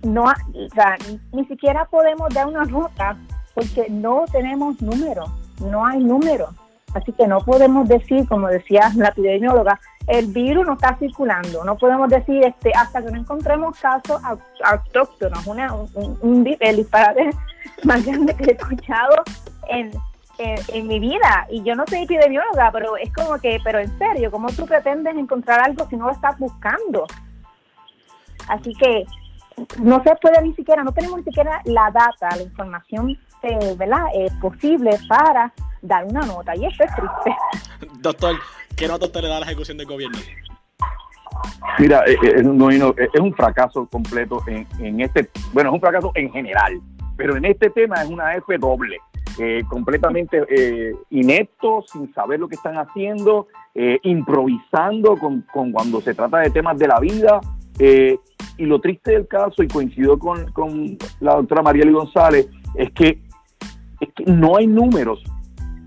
no, 0.03 0.25
o 0.25 0.75
sea, 0.75 0.97
ni 1.33 1.45
siquiera 1.47 1.85
podemos 1.87 2.33
dar 2.33 2.47
una 2.47 2.65
nota 2.65 3.17
porque 3.55 3.87
no 3.89 4.25
tenemos 4.31 4.81
números, 4.81 5.31
no 5.61 5.85
hay 5.85 5.99
números. 5.99 6.51
Así 6.95 7.13
que 7.13 7.27
no 7.27 7.41
podemos 7.41 7.89
decir, 7.89 8.27
como 8.29 8.49
decía 8.49 8.91
la 8.97 9.09
epidemióloga, 9.09 9.79
el 10.07 10.27
virus 10.29 10.67
no 10.67 10.73
está 10.75 10.97
circulando. 10.99 11.63
No 11.65 11.77
podemos 11.77 12.09
decir 12.09 12.43
este 12.45 12.73
hasta 12.75 13.03
que 13.03 13.11
no 13.11 13.19
encontremos 13.19 13.79
casos 13.79 14.23
autóctonos, 14.65 15.47
una, 15.47 15.75
un, 15.75 16.57
el 16.61 16.77
disparate 16.77 17.31
más 17.85 18.07
grande 18.07 18.35
que 18.35 18.45
he 18.45 18.53
escuchado 18.53 19.17
en, 19.69 19.91
en, 20.39 20.57
en, 20.69 20.87
mi 20.87 20.99
vida. 21.01 21.47
Y 21.51 21.63
yo 21.63 21.75
no 21.75 21.85
soy 21.87 22.03
epidemióloga, 22.03 22.71
pero 22.73 22.97
es 22.97 23.13
como 23.13 23.39
que, 23.39 23.59
pero 23.63 23.79
en 23.79 23.97
serio, 23.99 24.31
¿cómo 24.31 24.49
tú 24.49 24.67
pretendes 24.67 25.17
encontrar 25.17 25.61
algo 25.61 25.87
si 25.89 25.97
no 25.97 26.07
lo 26.07 26.13
estás 26.13 26.39
buscando? 26.39 27.07
Así 28.49 28.73
que 28.75 29.05
no 29.81 30.03
se 30.03 30.15
puede 30.17 30.41
ni 30.43 30.55
siquiera, 30.55 30.83
no 30.85 30.93
tenemos 30.93 31.19
ni 31.19 31.25
siquiera 31.25 31.61
la 31.65 31.91
data, 31.91 32.37
la 32.37 32.43
información 32.43 33.19
eh, 33.43 33.75
¿verdad? 33.77 34.07
Eh, 34.15 34.29
posible 34.41 34.91
para 35.09 35.53
dar 35.81 36.05
una 36.05 36.23
nota 36.23 36.57
y 36.57 36.67
eso 36.67 36.83
es 36.83 36.91
triste. 36.95 37.93
Doctor, 38.01 38.37
¿qué 38.77 38.89
nota 38.89 39.07
usted 39.07 39.21
le 39.21 39.29
da 39.29 39.37
a 39.37 39.41
la 39.41 39.47
ejecución 39.47 39.79
del 39.79 39.87
gobierno? 39.87 40.19
Mira, 41.79 42.03
eh, 42.07 42.17
es 42.35 43.21
un 43.21 43.35
fracaso 43.35 43.87
completo 43.87 44.43
en, 44.49 44.67
en, 44.81 45.01
este, 45.01 45.31
bueno, 45.53 45.71
es 45.71 45.75
un 45.75 45.81
fracaso 45.81 46.11
en 46.15 46.33
general, 46.33 46.81
pero 47.17 47.37
en 47.37 47.45
este 47.45 47.71
tema 47.71 48.03
es 48.03 48.09
una 48.09 48.35
F 48.35 48.59
doble, 48.59 48.99
completamente 49.69 50.43
inepto, 51.11 51.85
sin 51.91 52.13
saber 52.13 52.41
lo 52.41 52.49
que 52.49 52.57
están 52.57 52.77
haciendo, 52.77 53.47
improvisando 54.03 55.17
con, 55.17 55.43
con, 55.53 55.73
cuando 55.73 56.01
se 56.01 56.15
trata 56.15 56.39
de 56.39 56.51
temas 56.51 56.79
de 56.79 56.89
la 56.89 56.99
vida, 57.01 57.41
eh, 57.79 58.19
y 58.57 58.67
lo 58.67 58.81
triste 58.81 59.13
del 59.13 59.29
caso, 59.29 59.63
y 59.63 59.69
coincido 59.69 60.19
con, 60.19 60.99
la 61.21 61.37
doctora 61.37 61.63
Marieli 61.63 61.93
González, 61.93 62.49
es 62.75 62.91
que, 62.93 63.23
es 64.01 64.09
que 64.15 64.25
no 64.25 64.57
hay 64.57 64.67
números. 64.67 65.23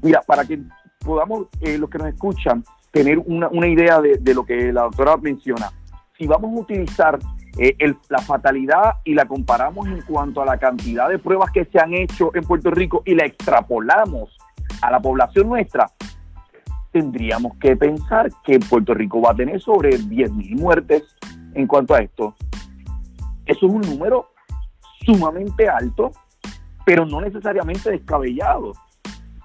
Mira, 0.01 0.21
para 0.25 0.45
que 0.45 0.59
podamos, 0.99 1.47
eh, 1.59 1.77
los 1.77 1.89
que 1.89 1.97
nos 1.97 2.07
escuchan, 2.07 2.63
tener 2.91 3.19
una, 3.19 3.67
idea 3.67 3.99
de, 4.01 4.33
lo 4.33 4.45
que 4.45 4.71
la 4.71 4.83
doctora 4.83 5.17
menciona, 5.17 5.69
si 6.17 6.27
vamos 6.27 6.57
a 6.57 6.61
utilizar 6.61 7.19
eh, 7.57 7.75
la 8.09 8.19
fatalidad 8.19 8.95
y 9.03 9.13
la 9.13 9.25
comparamos 9.25 9.87
en 9.87 10.01
cuanto 10.01 10.41
a 10.41 10.45
la 10.45 10.57
cantidad 10.57 11.09
de 11.09 11.19
pruebas 11.19 11.51
que 11.51 11.65
se 11.65 11.79
han 11.79 11.93
hecho 11.93 12.31
en 12.33 12.43
Puerto 12.43 12.71
Rico 12.71 13.03
y 13.05 13.15
la 13.15 13.25
extrapolamos 13.25 14.37
a 14.81 14.89
la 14.89 14.99
población 14.99 15.49
nuestra, 15.49 15.91
tendríamos 16.91 17.57
que 17.57 17.75
pensar 17.75 18.29
que 18.43 18.59
Puerto 18.59 18.93
Rico 18.93 19.21
va 19.21 19.31
a 19.31 19.35
tener 19.35 19.61
sobre 19.61 19.91
10.000 19.91 20.59
muertes 20.59 21.03
en 21.53 21.67
cuanto 21.67 21.93
a 21.93 21.99
esto. 21.99 22.35
Eso 23.45 23.67
es 23.67 23.73
un 23.73 23.81
número 23.81 24.29
sumamente 25.05 25.67
alto, 25.67 26.11
pero 26.85 27.05
no 27.05 27.21
necesariamente 27.21 27.91
descabellado. 27.91 28.73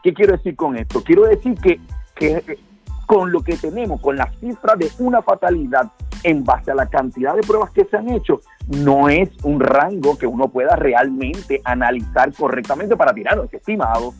¿Qué 0.03 0.15
quiero 0.15 0.37
decir 0.37 0.55
con 0.55 0.77
esto? 0.77 1.03
Quiero 1.03 1.25
decir 1.25 1.55
que, 1.55 1.81
que 2.15 2.59
con 3.07 3.33
lo 3.33 3.43
que 3.43 3.57
tenemos, 3.57 4.01
con 4.01 4.17
la 4.17 4.31
cifra 4.41 4.75
de 4.77 4.91
una 4.99 5.23
fatalidad 5.23 5.91
en 6.27 6.43
base 6.43 6.73
a 6.73 6.75
la 6.75 6.87
cantidad 6.87 7.37
de 7.37 7.43
pruebas 7.43 7.71
que 7.71 7.85
se 7.85 7.97
han 7.97 8.11
hecho, 8.11 8.41
no 8.67 9.09
es 9.09 9.31
un 9.45 9.61
rango 9.61 10.19
que 10.19 10.27
uno 10.27 10.49
pueda 10.49 10.75
realmente 10.75 11.61
analizar 11.65 12.33
correctamente 12.35 12.97
para 12.97 13.15
tirar 13.15 13.41
ese 13.45 13.59
estimado. 13.59 14.13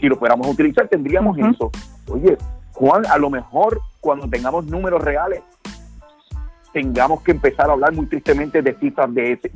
Si 0.00 0.06
lo 0.06 0.16
fuéramos 0.16 0.46
a 0.46 0.50
utilizar, 0.50 0.88
tendríamos 0.88 1.36
eso. 1.36 1.70
Oye, 2.08 2.38
Juan, 2.72 3.04
a 3.06 3.18
lo 3.18 3.28
mejor 3.28 3.78
cuando 4.00 4.26
tengamos 4.26 4.64
números 4.64 5.04
reales, 5.04 5.42
tengamos 6.72 7.20
que 7.20 7.32
empezar 7.32 7.68
a 7.68 7.74
hablar 7.74 7.92
muy 7.92 8.06
tristemente 8.06 8.62
de 8.62 8.74
cifras 8.76 9.12
de 9.12 9.32
ese, 9.32 9.50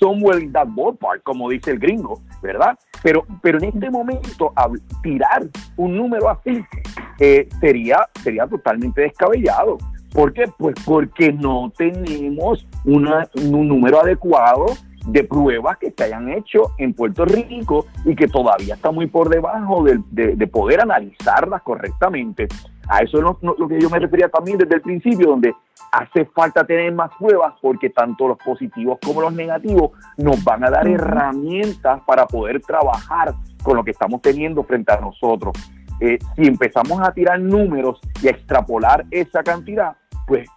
somewhere 0.00 0.42
in 0.42 0.52
that 0.52 0.66
ballpark, 0.66 1.22
como 1.22 1.48
dice 1.50 1.70
el 1.70 1.78
gringo, 1.78 2.20
¿verdad? 2.42 2.76
Pero, 3.00 3.24
pero 3.40 3.58
en 3.58 3.66
este 3.66 3.90
momento, 3.90 4.52
tirar 5.04 5.46
un 5.76 5.96
número 5.96 6.30
así 6.30 6.64
eh, 7.20 7.48
sería, 7.60 8.08
sería 8.24 8.48
totalmente 8.48 9.02
descabellado. 9.02 9.78
¿Por 10.12 10.32
qué? 10.32 10.44
Pues 10.58 10.74
porque 10.84 11.32
no 11.32 11.72
tenemos 11.76 12.66
una, 12.84 13.28
un 13.34 13.68
número 13.68 14.00
adecuado 14.00 14.66
de 15.06 15.24
pruebas 15.24 15.78
que 15.78 15.92
se 15.96 16.04
hayan 16.04 16.28
hecho 16.30 16.72
en 16.78 16.92
Puerto 16.92 17.24
Rico 17.24 17.86
y 18.04 18.14
que 18.14 18.28
todavía 18.28 18.74
está 18.74 18.90
muy 18.90 19.06
por 19.06 19.28
debajo 19.28 19.82
de, 19.84 20.00
de, 20.10 20.46
poder 20.46 20.80
analizarlas 20.80 21.62
correctamente. 21.62 22.48
A 22.88 22.98
eso 22.98 23.18
es 23.18 23.22
lo, 23.22 23.68
que 23.68 23.80
yo 23.80 23.88
me 23.88 23.98
refería 23.98 24.28
también 24.28 24.58
desde 24.58 24.74
el 24.74 24.82
principio, 24.82 25.28
donde 25.28 25.54
hace 25.92 26.24
falta 26.26 26.64
tener 26.64 26.92
más 26.92 27.10
pruebas 27.18 27.54
porque 27.62 27.90
tanto 27.90 28.28
los 28.28 28.38
positivos 28.38 28.98
como 29.04 29.20
los 29.22 29.32
negativos 29.32 29.92
nos 30.16 30.42
van 30.44 30.64
a 30.64 30.70
dar 30.70 30.86
herramientas 30.86 32.00
para 32.06 32.26
poder 32.26 32.60
trabajar 32.60 33.34
con 33.62 33.76
lo 33.76 33.84
que 33.84 33.92
estamos 33.92 34.20
teniendo 34.20 34.62
frente 34.64 34.92
a 34.92 35.00
nosotros. 35.00 35.54
Eh, 36.00 36.18
si 36.36 36.46
empezamos 36.46 37.00
a 37.06 37.12
tirar 37.12 37.40
números 37.40 38.00
y 38.22 38.28
a 38.28 38.30
extrapolar 38.30 39.04
esa 39.10 39.42
cantidad, 39.42 39.96
pues 40.26 40.48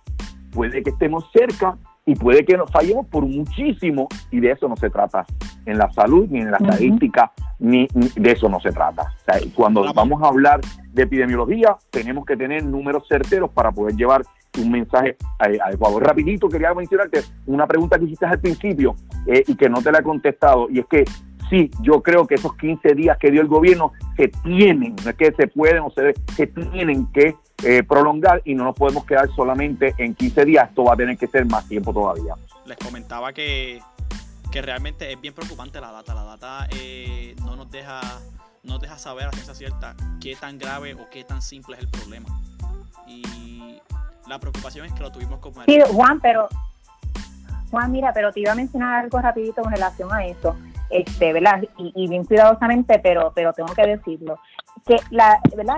puede 0.51 0.83
que 0.83 0.91
estemos 0.91 1.29
cerca 1.33 1.77
y 2.05 2.15
puede 2.15 2.43
que 2.45 2.57
nos 2.57 2.69
fallemos 2.71 3.07
por 3.07 3.25
muchísimo 3.25 4.07
y 4.31 4.39
de 4.39 4.51
eso 4.51 4.67
no 4.67 4.75
se 4.75 4.89
trata 4.89 5.25
en 5.65 5.77
la 5.77 5.91
salud 5.93 6.27
ni 6.29 6.39
en 6.39 6.51
la 6.51 6.57
estadística 6.57 7.31
ni, 7.59 7.87
de 7.93 8.31
eso 8.31 8.49
no 8.49 8.59
se 8.59 8.71
trata. 8.71 9.13
cuando 9.55 9.93
vamos 9.93 10.21
a 10.21 10.27
hablar 10.27 10.59
de 10.91 11.03
epidemiología 11.03 11.77
tenemos 11.89 12.25
que 12.25 12.35
tener 12.35 12.65
números 12.65 13.07
certeros 13.07 13.49
para 13.51 13.71
poder 13.71 13.95
llevar 13.95 14.23
un 14.61 14.69
mensaje 14.69 15.17
adecuado. 15.39 15.99
Rapidito 15.99 16.47
quería 16.47 16.73
mencionarte 16.73 17.21
una 17.47 17.65
pregunta 17.65 17.97
que 17.97 18.05
hiciste 18.05 18.25
al 18.25 18.39
principio 18.39 18.95
eh, 19.25 19.43
y 19.47 19.55
que 19.55 19.69
no 19.69 19.81
te 19.81 19.91
la 19.91 19.99
he 19.99 20.03
contestado 20.03 20.67
y 20.69 20.79
es 20.79 20.85
que 20.85 21.05
sí, 21.53 21.69
yo 21.81 22.01
creo 22.01 22.25
que 22.25 22.35
esos 22.35 22.55
15 22.57 22.95
días 22.95 23.17
que 23.19 23.29
dio 23.29 23.41
el 23.41 23.47
gobierno 23.47 23.91
se 24.17 24.29
tienen, 24.43 24.95
no 25.03 25.11
es 25.11 25.15
que 25.15 25.31
se 25.33 25.47
pueden 25.47 25.83
o 25.83 25.91
se, 25.91 26.15
se 26.35 26.47
tienen 26.47 27.05
que 27.11 27.35
eh, 27.63 27.83
prolongar 27.83 28.41
y 28.43 28.55
no 28.55 28.63
nos 28.63 28.75
podemos 28.75 29.05
quedar 29.05 29.29
solamente 29.35 29.93
en 29.99 30.15
15 30.15 30.45
días, 30.45 30.69
esto 30.69 30.85
va 30.85 30.93
a 30.93 30.97
tener 30.97 31.15
que 31.15 31.27
ser 31.27 31.45
más 31.45 31.67
tiempo 31.67 31.93
todavía. 31.93 32.33
Les 32.65 32.77
comentaba 32.77 33.33
que, 33.33 33.79
que 34.51 34.61
realmente 34.63 35.13
es 35.13 35.21
bien 35.21 35.35
preocupante 35.35 35.79
la 35.79 35.91
data, 35.91 36.15
la 36.15 36.23
data 36.23 36.67
eh, 36.75 37.35
no 37.45 37.55
nos 37.55 37.69
deja 37.69 38.01
no 38.63 38.79
deja 38.79 38.97
saber 38.97 39.27
a 39.27 39.31
ciencia 39.31 39.53
cierta 39.53 39.95
qué 40.21 40.35
tan 40.35 40.57
grave 40.57 40.95
o 40.95 41.09
qué 41.11 41.23
tan 41.23 41.41
simple 41.41 41.75
es 41.75 41.83
el 41.83 41.89
problema. 41.89 42.29
Y 43.05 43.79
la 44.27 44.39
preocupación 44.39 44.85
es 44.85 44.93
que 44.93 45.01
lo 45.01 45.11
tuvimos 45.11 45.39
como... 45.39 45.63
Sí, 45.65 45.77
Juan, 45.91 46.19
pero... 46.21 46.47
Juan, 47.69 47.91
mira, 47.91 48.13
pero 48.13 48.31
te 48.31 48.39
iba 48.39 48.53
a 48.53 48.55
mencionar 48.55 49.03
algo 49.03 49.19
rapidito 49.19 49.61
con 49.63 49.71
relación 49.73 50.13
a 50.13 50.25
eso, 50.25 50.55
este, 50.93 51.33
¿verdad? 51.33 51.63
Y, 51.77 52.07
bien 52.07 52.23
cuidadosamente, 52.25 52.99
pero, 52.99 53.31
pero 53.35 53.53
tengo 53.53 53.73
que 53.73 53.87
decirlo. 53.87 54.39
Que 54.85 54.97
la, 55.11 55.39
¿verdad? 55.55 55.75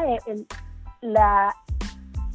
la, 1.02 1.56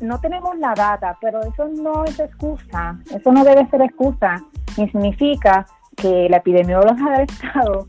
no 0.00 0.20
tenemos 0.20 0.58
la 0.58 0.74
data, 0.74 1.16
pero 1.20 1.40
eso 1.40 1.68
no 1.68 2.04
es 2.04 2.18
excusa, 2.18 2.98
eso 3.14 3.32
no 3.32 3.44
debe 3.44 3.68
ser 3.68 3.82
excusa, 3.82 4.36
ni 4.76 4.88
significa 4.90 5.66
que 5.96 6.28
la 6.28 6.38
epidemiología 6.38 7.10
del 7.10 7.22
Estado 7.22 7.86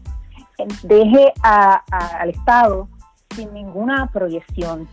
deje 0.84 1.34
al 1.42 2.30
Estado 2.30 2.88
sin 3.36 3.54
ninguna 3.54 4.08
proyección, 4.08 4.88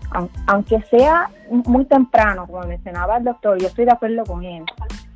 aunque 0.47 0.81
sea 0.83 1.29
muy 1.51 1.85
temprano, 1.87 2.47
como 2.47 2.61
mencionaba 2.61 3.17
el 3.17 3.25
doctor, 3.25 3.59
yo 3.59 3.67
estoy 3.67 3.85
de 3.85 3.93
acuerdo 3.93 4.25
con 4.25 4.45
él, 4.45 4.65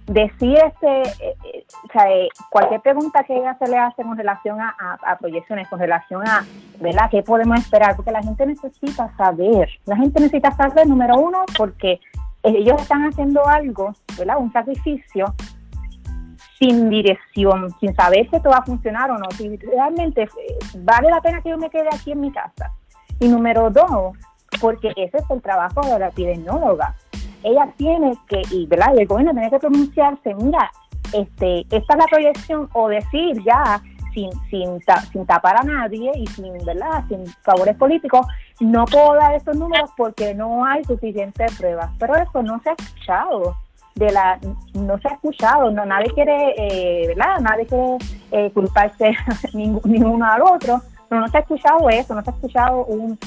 decir 0.07 0.59
este, 0.59 1.03
eh, 1.03 1.37
eh, 1.45 1.65
o 1.85 1.93
sea, 1.93 2.11
eh, 2.11 2.29
cualquier 2.51 2.81
pregunta 2.81 3.25
que 3.25 3.37
ella 3.37 3.57
se 3.59 3.69
le 3.69 3.79
hace 3.79 4.03
con 4.03 4.17
relación 4.17 4.59
a, 4.61 5.17
proyecciones, 5.21 5.69
con 5.69 5.79
relación 5.79 6.27
a, 6.27 6.45
¿verdad?, 6.81 7.09
qué 7.11 7.23
podemos 7.23 7.61
esperar, 7.61 7.95
porque 7.97 8.11
la 8.11 8.23
gente 8.23 8.47
necesita 8.47 9.15
saber, 9.17 9.69
la 9.87 9.97
gente 9.97 10.21
necesita 10.21 10.51
saber, 10.53 10.87
número 10.87 11.17
uno, 11.17 11.45
porque 11.57 12.01
ellos 12.43 12.81
están 12.81 13.05
haciendo 13.05 13.47
algo, 13.47 13.93
¿verdad?, 14.19 14.39
un 14.39 14.53
sacrificio 14.53 15.35
sin 16.59 16.91
dirección, 16.91 17.71
sin 17.81 17.95
saber 17.95 18.29
si 18.31 18.37
esto 18.37 18.51
va 18.51 18.59
a 18.59 18.65
funcionar 18.65 19.11
o 19.11 19.19
no, 19.19 19.31
si 19.33 19.57
realmente 19.57 20.29
vale 20.79 21.11
la 21.11 21.21
pena 21.21 21.41
que 21.43 21.51
yo 21.51 21.59
me 21.59 21.71
quede 21.71 21.89
aquí 21.93 22.13
en 22.13 22.21
mi 22.21 22.33
casa. 22.33 22.73
Y 23.19 23.29
número 23.29 23.71
dos, 23.71 24.17
porque 24.61 24.93
ese 24.97 25.19
es 25.19 25.31
el 25.31 25.43
trabajo 25.43 25.81
de 25.83 25.99
la 25.99 26.09
epidemióloga. 26.09 26.95
Ella 27.43 27.73
tiene 27.77 28.13
que, 28.29 28.43
y, 28.51 28.67
¿verdad? 28.67 28.97
el 28.97 29.07
gobierno 29.07 29.33
tiene 29.33 29.51
que 29.51 29.59
pronunciarse, 29.59 30.35
mira, 30.35 30.71
este, 31.13 31.61
esta 31.71 31.95
es 31.95 31.99
la 31.99 32.07
proyección, 32.11 32.69
o 32.73 32.89
decir 32.89 33.43
ya, 33.45 33.83
sin, 34.15 34.31
sin, 34.51 34.79
sin 35.11 35.27
tapar 35.27 35.57
a 35.57 35.63
nadie 35.63 36.13
y 36.15 36.27
sin, 36.29 36.53
¿verdad? 36.65 37.05
sin 37.09 37.27
favores 37.43 37.77
políticos, 37.77 38.27
no 38.61 38.85
puedo 38.85 39.15
dar 39.15 39.35
estos 39.35 39.57
números 39.57 39.91
porque 39.97 40.35
no 40.35 40.65
hay 40.65 40.85
suficientes 40.85 41.57
pruebas. 41.57 41.91
Pero 41.99 42.17
eso 42.17 42.43
no 42.43 42.61
se 42.63 42.71
ha 42.71 42.75
escuchado 42.75 43.57
de 43.95 44.11
la 44.11 44.39
no 44.75 44.99
se 44.99 45.09
ha 45.09 45.13
escuchado 45.13 45.71
no 45.71 45.85
nadie 45.85 46.11
quiere 46.15 46.55
eh, 46.57 47.09
verdad 47.09 47.41
nadie 47.41 47.67
quiere 47.67 47.99
eh, 48.31 48.51
culparse 48.53 49.15
ninguno 49.53 50.25
al 50.25 50.41
otro 50.41 50.81
pero 51.11 51.21
no 51.21 51.29
se 51.29 51.37
ha 51.37 51.41
escuchado 51.41 51.91
eso 51.91 52.15
no 52.15 52.23
se 52.23 52.31
ha 52.31 52.33
escuchado 52.33 52.87
un, 52.87 53.19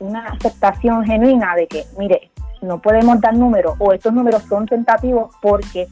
una 0.00 0.26
aceptación 0.26 1.02
genuina 1.06 1.54
de 1.54 1.66
que 1.66 1.84
mire 1.98 2.30
no 2.62 2.80
podemos 2.80 3.20
dar 3.20 3.34
números 3.34 3.74
o 3.78 3.92
estos 3.92 4.12
números 4.12 4.42
son 4.44 4.66
tentativos 4.66 5.34
porque 5.40 5.88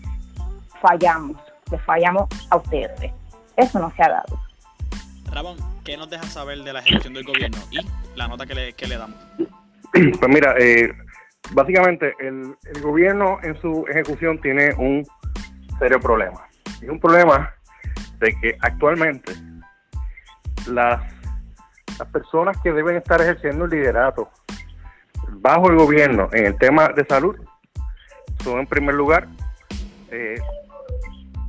fallamos 0.80 1.36
le 1.70 1.78
fallamos 1.78 2.28
a 2.50 2.56
ustedes 2.56 3.12
eso 3.56 3.78
no 3.78 3.92
se 3.96 4.02
ha 4.02 4.08
dado 4.08 4.40
Ramón 5.32 5.56
¿qué 5.88 5.96
nos 5.96 6.10
deja 6.10 6.24
saber 6.24 6.62
de 6.64 6.72
la 6.74 6.80
ejecución 6.80 7.14
del 7.14 7.24
gobierno 7.24 7.56
y 7.70 7.78
la 8.14 8.28
nota 8.28 8.44
que 8.44 8.54
le, 8.54 8.72
que 8.74 8.86
le 8.86 8.98
damos? 8.98 9.16
Pues 9.92 10.28
mira, 10.28 10.54
eh, 10.58 10.92
básicamente 11.52 12.14
el, 12.20 12.54
gobierno 12.82 13.38
en 13.42 13.58
su 13.62 13.86
ejecución 13.88 14.38
tiene 14.38 14.74
un 14.74 15.02
serio 15.78 15.98
problema. 15.98 16.46
Y 16.82 16.90
un 16.90 17.00
problema 17.00 17.54
de 18.18 18.38
que 18.38 18.58
actualmente 18.60 19.32
las, 20.66 21.00
las 21.98 22.08
personas 22.08 22.58
que 22.62 22.70
deben 22.70 22.96
estar 22.96 23.22
ejerciendo 23.22 23.64
el 23.64 23.70
liderato 23.70 24.28
bajo 25.30 25.70
el 25.70 25.76
gobierno 25.76 26.28
en 26.32 26.46
el 26.46 26.58
tema 26.58 26.88
de 26.88 27.04
salud 27.04 27.36
son 28.42 28.60
en 28.60 28.66
primer 28.66 28.94
lugar, 28.94 29.28
eh, 30.10 30.38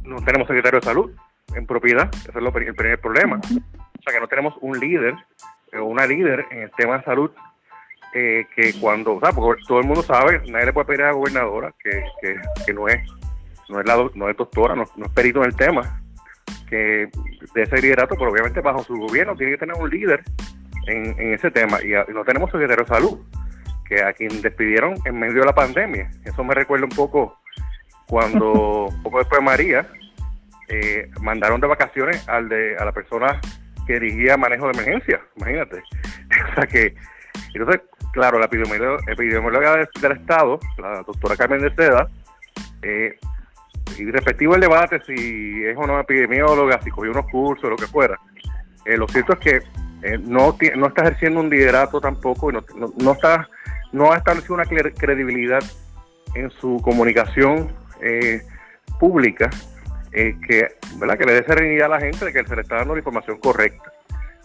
no 0.03 0.17
tenemos 0.23 0.47
secretario 0.47 0.79
de 0.79 0.85
salud 0.85 1.11
en 1.55 1.65
propiedad, 1.65 2.09
ese 2.13 2.29
es 2.29 2.35
el 2.35 2.75
primer 2.75 2.99
problema. 2.99 3.37
O 3.37 4.01
sea 4.01 4.13
que 4.13 4.19
no 4.19 4.27
tenemos 4.27 4.55
un 4.61 4.79
líder 4.79 5.15
o 5.77 5.83
una 5.83 6.05
líder 6.05 6.45
en 6.51 6.63
el 6.63 6.71
tema 6.71 6.97
de 6.97 7.03
salud 7.03 7.31
eh, 8.13 8.47
que 8.55 8.73
cuando, 8.79 9.15
o 9.15 9.19
sea, 9.19 9.31
porque 9.31 9.61
todo 9.67 9.79
el 9.79 9.85
mundo 9.85 10.01
sabe, 10.01 10.41
nadie 10.49 10.67
le 10.67 10.73
puede 10.73 10.87
pedir 10.87 11.03
a 11.03 11.07
la 11.07 11.13
gobernadora 11.13 11.73
que, 11.81 12.03
que, 12.65 12.73
no 12.73 12.87
es 12.87 12.99
no 13.69 13.79
es, 13.79 13.85
la, 13.85 14.09
no 14.15 14.29
es 14.29 14.35
doctora, 14.35 14.75
no, 14.75 14.83
es 14.83 15.11
perito 15.13 15.39
en 15.39 15.45
el 15.45 15.55
tema, 15.55 16.01
que 16.67 17.07
de 17.53 17.61
ese 17.61 17.81
liderato, 17.81 18.15
pero 18.15 18.31
obviamente 18.31 18.61
bajo 18.61 18.83
su 18.83 18.95
gobierno 18.95 19.35
tiene 19.35 19.53
que 19.53 19.59
tener 19.59 19.75
un 19.75 19.89
líder 19.89 20.23
en, 20.87 21.19
en 21.19 21.33
ese 21.33 21.51
tema. 21.51 21.77
Y, 21.83 21.91
no 22.11 22.23
tenemos 22.23 22.49
secretario 22.49 22.83
de 22.83 22.89
salud, 22.89 23.19
que 23.89 24.03
a 24.03 24.13
quien 24.13 24.41
despidieron 24.41 24.93
en 25.03 25.19
medio 25.19 25.41
de 25.41 25.47
la 25.47 25.55
pandemia. 25.55 26.09
Eso 26.23 26.43
me 26.43 26.53
recuerda 26.53 26.85
un 26.85 26.91
poco 26.91 27.39
cuando, 28.07 28.87
poco 29.03 29.17
después 29.17 29.39
de 29.39 29.45
María, 29.45 29.87
eh, 30.69 31.09
mandaron 31.21 31.59
de 31.59 31.67
vacaciones 31.67 32.27
al 32.29 32.47
de, 32.47 32.77
a 32.77 32.85
la 32.85 32.91
persona 32.91 33.41
que 33.87 33.99
dirigía 33.99 34.37
manejo 34.37 34.67
de 34.67 34.73
emergencia, 34.73 35.19
imagínate. 35.35 35.77
o 36.51 36.55
sea 36.55 36.67
que, 36.67 36.95
entonces, 37.55 37.81
claro, 38.13 38.37
la 38.37 38.45
epidemióloga, 38.45 39.87
del, 39.99 40.11
Estado, 40.11 40.59
la 40.77 41.01
doctora 41.01 41.35
Carmen 41.35 41.61
de 41.61 41.73
Seda, 41.73 42.07
eh, 42.83 43.17
y 43.97 44.05
respectivo 44.11 44.55
el 44.55 44.61
debate 44.61 45.01
si 45.05 45.65
es 45.65 45.75
o 45.75 45.87
no 45.87 45.99
epidemióloga, 45.99 46.79
si 46.81 46.91
cogió 46.91 47.11
unos 47.11 47.25
cursos, 47.31 47.69
lo 47.69 47.75
que 47.75 47.87
fuera, 47.87 48.17
eh, 48.85 48.95
lo 48.95 49.07
cierto 49.07 49.33
es 49.33 49.39
que 49.39 49.61
eh, 50.01 50.17
no, 50.17 50.55
no 50.75 50.87
está 50.87 51.01
ejerciendo 51.03 51.41
un 51.41 51.49
liderato 51.49 51.99
tampoco 51.99 52.49
y 52.49 52.53
no, 52.53 52.63
no, 52.97 53.11
está 53.11 53.49
no 53.91 54.11
ha 54.11 54.17
establecido 54.17 54.55
una 54.55 54.65
credibilidad 54.65 55.63
en 56.35 56.49
su 56.51 56.79
comunicación 56.81 57.71
pública 58.99 59.49
que, 60.11 60.67
¿verdad? 60.97 61.17
que 61.17 61.25
le 61.25 61.33
dé 61.33 61.43
serenidad 61.43 61.87
a 61.87 61.95
la 61.95 61.99
gente 61.99 62.25
de 62.25 62.33
que 62.33 62.45
se 62.45 62.55
le 62.55 62.61
está 62.61 62.77
dando 62.77 62.93
la 62.93 62.99
información 62.99 63.39
correcta. 63.39 63.91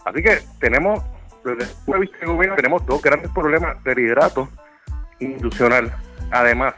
Así 0.03 0.21
que 0.21 0.39
tenemos 0.59 1.03
desde 1.45 1.71
el 1.71 1.77
punto 1.77 1.93
de 1.93 1.99
vista 1.99 2.17
del 2.17 2.29
gobierno 2.29 2.55
tenemos 2.55 2.85
dos 2.85 3.01
grandes 3.01 3.31
problemas 3.31 3.83
de 3.83 3.95
liderato 3.95 4.49
institucional. 5.19 5.93
Además, 6.31 6.73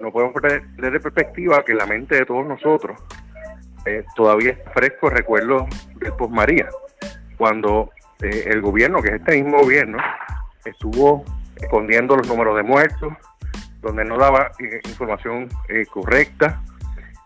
no 0.00 0.12
podemos 0.12 0.34
perder 0.34 0.62
de 0.76 1.00
perspectiva 1.00 1.64
que 1.64 1.74
la 1.74 1.86
mente 1.86 2.14
de 2.14 2.26
todos 2.26 2.46
nosotros 2.46 3.00
eh, 3.84 4.04
todavía 4.14 4.52
es 4.52 4.58
fresco 4.72 5.10
recuerdo 5.10 5.66
del 5.96 6.12
post 6.12 6.32
María, 6.32 6.68
cuando 7.36 7.90
eh, 8.22 8.44
el 8.46 8.60
gobierno, 8.60 9.02
que 9.02 9.08
es 9.08 9.14
este 9.14 9.42
mismo 9.42 9.58
gobierno, 9.58 9.98
estuvo 10.64 11.24
escondiendo 11.56 12.16
los 12.16 12.28
números 12.28 12.56
de 12.56 12.62
muertos, 12.62 13.12
donde 13.80 14.04
no 14.04 14.16
daba 14.16 14.52
eh, 14.58 14.80
información 14.84 15.48
correcta. 15.90 16.62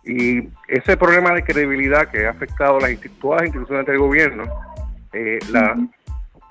Y 0.05 0.49
ese 0.69 0.97
problema 0.97 1.33
de 1.33 1.43
credibilidad 1.43 2.09
que 2.11 2.27
ha 2.27 2.31
afectado 2.31 2.79
a 2.79 2.81
las, 2.81 3.01
todas 3.21 3.41
las 3.41 3.47
instituciones 3.49 3.87
del 3.87 3.99
gobierno, 3.99 4.45
la, 5.51 5.77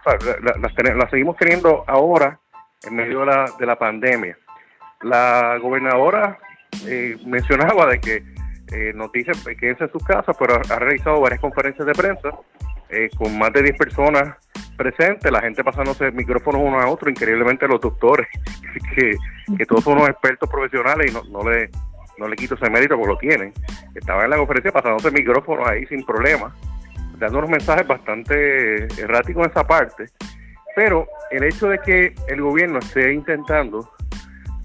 la, 0.06 1.10
seguimos 1.10 1.38
teniendo 1.38 1.84
ahora 1.88 2.40
en 2.84 2.96
medio 2.96 3.22
de 3.22 3.26
la, 3.28 3.46
de 3.58 3.66
la 3.66 3.78
pandemia. 3.78 4.38
La 5.02 5.58
gobernadora 5.62 6.38
eh, 6.88 7.18
mencionaba 7.26 7.88
de 7.88 8.00
que 8.00 8.24
eh, 8.72 8.94
dice 9.14 9.32
que 9.56 9.72
es 9.72 9.82
en 9.82 9.92
sus 9.92 10.04
casas, 10.04 10.36
pero 10.38 10.56
ha, 10.56 10.80
realizado 10.80 11.22
varias 11.22 11.40
conferencias 11.40 11.86
de 11.86 11.94
prensa 11.94 12.30
eh, 12.90 13.10
con 13.18 13.38
más 13.38 13.52
de 13.54 13.64
10 13.64 13.78
personas 13.78 14.36
presentes, 14.78 15.32
la 15.32 15.42
gente 15.42 15.64
pasándose 15.64 16.12
micrófonos 16.12 16.62
uno 16.64 16.80
a 16.80 16.88
otro, 16.88 17.10
increíblemente 17.10 17.68
los 17.68 17.80
doctores, 17.82 18.28
que, 18.96 19.66
todos 19.66 19.84
son 19.84 19.98
unos 19.98 20.10
expertos 20.10 20.50
profesionales 20.50 21.12
y 21.12 21.14
no, 21.14 21.24
no 21.26 21.50
le 21.50 21.70
no 22.18 22.30
le 22.30 22.38
quito 22.38 22.56
ese 22.56 22.70
mérito 22.70 22.96
porque 22.96 23.12
lo 23.12 23.18
tienen. 23.18 23.54
Estaban 23.94 24.24
en 24.24 24.30
la 24.30 24.38
conferencia 24.38 24.72
pasándose 24.72 25.12
micrófonos 25.12 25.68
ahí 25.68 25.86
sin 25.88 26.06
problema 26.06 26.54
dando 27.20 27.40
unos 27.40 27.50
mensajes 27.50 27.88
bastante 27.88 28.88
erráticos 29.02 29.46
en 29.46 29.52
esa 29.52 29.66
parte, 29.66 30.06
pero 30.76 31.08
el 31.32 31.44
hecho 31.44 31.68
de 31.68 31.80
que 31.80 32.16
el 32.28 32.42
gobierno 32.42 32.80
esté 32.80 33.14
intentando 33.14 33.90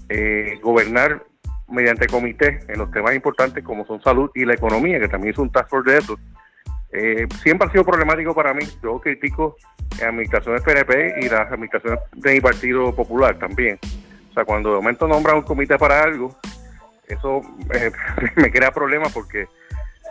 eh, 0.09 0.59
gobernar 0.61 1.23
mediante 1.69 2.07
comité 2.07 2.59
en 2.67 2.79
los 2.79 2.91
temas 2.91 3.15
importantes 3.15 3.63
como 3.63 3.85
son 3.85 4.01
salud 4.01 4.29
y 4.35 4.43
la 4.43 4.53
economía, 4.53 4.99
que 4.99 5.07
también 5.07 5.33
es 5.33 5.39
un 5.39 5.51
task 5.51 5.69
force 5.69 5.91
de 5.91 5.97
eso, 5.99 6.19
eh, 6.93 7.27
siempre 7.41 7.67
ha 7.67 7.71
sido 7.71 7.85
problemático 7.85 8.33
para 8.33 8.53
mí. 8.53 8.65
Yo 8.81 8.99
critico 8.99 9.57
del 9.99 10.61
PNP 10.63 11.15
y 11.21 11.29
las 11.29 11.51
administraciones 11.51 11.99
de 12.15 12.33
mi 12.33 12.41
Partido 12.41 12.93
Popular 12.93 13.37
también. 13.37 13.79
O 14.29 14.33
sea, 14.33 14.45
cuando 14.45 14.69
de 14.71 14.75
momento 14.77 15.07
nombran 15.07 15.37
un 15.37 15.41
comité 15.43 15.77
para 15.77 16.01
algo, 16.03 16.35
eso 17.07 17.41
eh, 17.73 17.91
me 18.35 18.51
crea 18.51 18.71
problemas 18.71 19.11
porque 19.13 19.47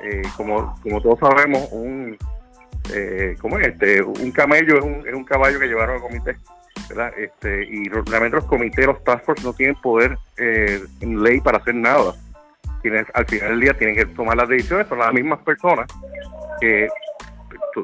eh, 0.02 0.22
como, 0.36 0.78
como 0.82 1.00
todos 1.00 1.18
sabemos, 1.18 1.68
un, 1.72 2.16
eh, 2.94 3.34
¿cómo 3.40 3.58
es? 3.58 3.68
Este, 3.68 4.02
un 4.02 4.30
camello 4.32 4.78
es 4.78 4.84
un, 4.84 5.06
es 5.06 5.14
un 5.14 5.24
caballo 5.24 5.58
que 5.58 5.66
llevaron 5.66 5.96
al 5.96 6.02
comité. 6.02 6.36
¿verdad? 6.88 7.12
Este, 7.16 7.64
y 7.66 7.88
realmente 7.88 8.36
los 8.36 8.46
comités, 8.46 8.84
los 8.84 9.04
task 9.04 9.24
force 9.24 9.44
no 9.44 9.52
tienen 9.52 9.76
poder 9.76 10.18
en 10.36 11.22
ley 11.22 11.40
para 11.40 11.58
hacer 11.58 11.74
nada. 11.74 12.14
Al 13.14 13.26
final 13.26 13.50
del 13.50 13.60
día 13.60 13.74
tienen 13.74 13.94
que 13.94 14.06
tomar 14.06 14.36
las 14.36 14.48
decisiones, 14.48 14.88
son 14.88 14.98
las 14.98 15.12
mismas 15.12 15.38
personas 15.40 15.86
que 16.61 16.88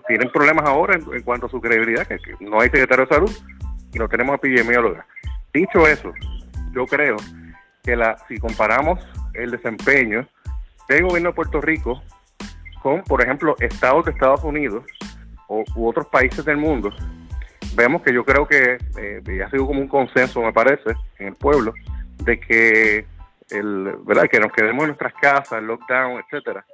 tienen 0.06 0.30
problemas 0.30 0.66
ahora 0.66 0.94
en, 0.94 1.22
cuanto 1.22 1.46
a 1.46 1.48
su 1.48 1.60
credibilidad, 1.60 2.06
que, 2.06 2.18
no 2.40 2.60
hay 2.60 2.68
secretario 2.70 3.06
de 3.06 3.14
salud 3.14 3.32
y 3.92 3.98
no 3.98 4.08
tenemos 4.08 4.36
epidemióloga. 4.36 5.06
Dicho 5.52 5.86
eso, 5.86 6.12
yo 6.72 6.86
creo 6.86 7.16
que 7.82 7.96
la, 7.96 8.16
si 8.28 8.38
comparamos 8.38 9.00
el 9.34 9.50
desempeño 9.50 10.26
del 10.88 11.04
gobierno 11.04 11.30
de 11.30 11.34
Puerto 11.34 11.60
Rico 11.60 12.02
con, 12.82 13.02
por 13.02 13.22
ejemplo, 13.22 13.56
estados 13.58 14.04
de 14.04 14.12
Estados 14.12 14.44
Unidos 14.44 14.84
o, 15.48 15.64
u 15.74 15.88
otros 15.88 16.06
países 16.06 16.44
del 16.44 16.56
mundo, 16.56 16.92
vemos 17.74 18.02
que 18.02 18.12
yo 18.12 18.24
creo 18.24 18.46
que 18.46 18.78
eh, 18.98 19.42
ha 19.44 19.50
sido 19.50 19.66
como 19.66 19.80
un 19.80 19.88
consenso, 19.88 20.40
me 20.42 20.52
parece, 20.52 20.90
en 21.18 21.28
el 21.28 21.34
pueblo, 21.34 21.72
de 22.24 22.40
que 22.40 23.06
el, 23.50 23.96
¿verdad? 24.04 24.28
que 24.30 24.40
nos 24.40 24.52
quedemos 24.52 24.82
en 24.82 24.88
nuestras 24.88 25.14
casas, 25.14 25.58
el 25.58 25.66
lockdown, 25.66 26.22
etcétera, 26.24 26.64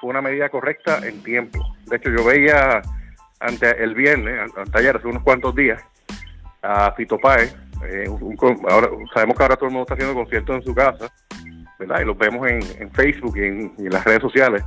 fue 0.00 0.10
una 0.10 0.22
medida 0.22 0.48
correcta 0.48 1.06
en 1.06 1.22
tiempo. 1.22 1.58
De 1.86 1.96
hecho, 1.96 2.10
yo 2.10 2.24
veía 2.24 2.82
ante 3.40 3.82
el 3.82 3.94
viernes, 3.94 4.50
ayer, 4.72 4.96
hace 4.96 5.06
unos 5.06 5.22
cuantos 5.22 5.54
días, 5.54 5.82
a 6.62 6.92
Fito 6.92 7.18
Páez, 7.18 7.54
eh, 7.86 8.06
ahora, 8.68 8.88
sabemos 9.14 9.36
que 9.36 9.42
ahora 9.42 9.56
todo 9.56 9.66
el 9.66 9.72
mundo 9.72 9.82
está 9.82 9.94
haciendo 9.94 10.14
conciertos 10.14 10.56
en 10.56 10.62
su 10.62 10.74
casa, 10.74 11.12
¿verdad? 11.78 12.00
Y 12.00 12.04
los 12.04 12.18
vemos 12.18 12.46
en, 12.48 12.90
Facebook 12.92 13.36
y 13.36 13.44
en, 13.44 13.72
las 13.90 14.04
redes 14.04 14.22
sociales. 14.22 14.64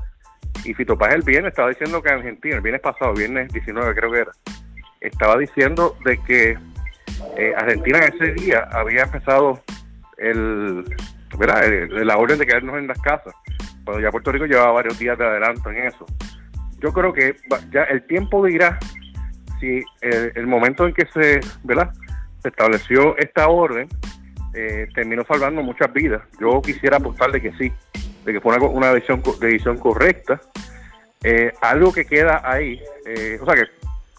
Y 0.64 0.74
Fito 0.74 0.98
Paz 0.98 1.14
el 1.14 1.24
viernes 1.24 1.52
estaba 1.52 1.70
diciendo 1.70 2.02
que 2.02 2.10
Argentina, 2.10 2.56
el 2.56 2.62
viernes 2.62 2.82
pasado, 2.82 3.14
viernes 3.14 3.52
19 3.52 3.96
creo 3.96 4.12
que 4.12 4.20
era, 4.20 4.32
estaba 5.02 5.38
diciendo 5.38 5.98
de 6.06 6.18
que 6.20 6.58
eh, 7.38 7.54
Argentina 7.58 8.00
en 8.00 8.14
ese 8.14 8.34
día 8.34 8.68
había 8.72 9.04
empezado 9.04 9.62
el, 10.18 10.86
¿verdad? 11.38 11.64
la 11.90 12.18
orden 12.18 12.38
de 12.38 12.46
quedarnos 12.46 12.78
en 12.78 12.88
las 12.88 13.00
casas, 13.02 13.34
ya 14.00 14.12
Puerto 14.12 14.32
Rico 14.32 14.46
llevaba 14.46 14.72
varios 14.72 14.98
días 14.98 15.18
de 15.18 15.26
adelanto 15.26 15.70
en 15.72 15.88
eso. 15.88 16.06
Yo 16.80 16.94
creo 16.94 17.14
que 17.14 17.36
ya 17.72 17.84
el 17.84 18.06
tiempo 18.08 18.46
dirá 18.46 18.80
si 19.60 19.84
el, 20.02 20.32
el 20.36 20.48
momento 20.48 20.88
en 20.88 20.94
que 20.94 21.06
se, 21.08 21.40
¿verdad? 21.64 21.92
se 22.42 22.50
estableció 22.50 23.18
esta 23.18 23.48
orden, 23.48 23.88
eh, 24.54 24.88
terminó 24.94 25.24
salvando 25.26 25.62
muchas 25.62 25.92
vidas. 25.94 26.22
Yo 26.40 26.62
quisiera 26.62 26.98
apostar 26.98 27.32
de 27.32 27.42
que 27.42 27.52
sí, 27.54 27.72
de 28.26 28.34
que 28.34 28.42
fue 28.42 28.58
una, 28.58 28.92
decisión, 28.92 29.22
decisión 29.40 29.78
correcta. 29.78 30.42
Eh, 31.24 31.54
algo 31.62 31.94
que 31.94 32.06
queda 32.06 32.42
ahí, 32.44 32.82
eh, 33.06 33.38
o 33.40 33.46
sea 33.46 33.54
que 33.54 33.70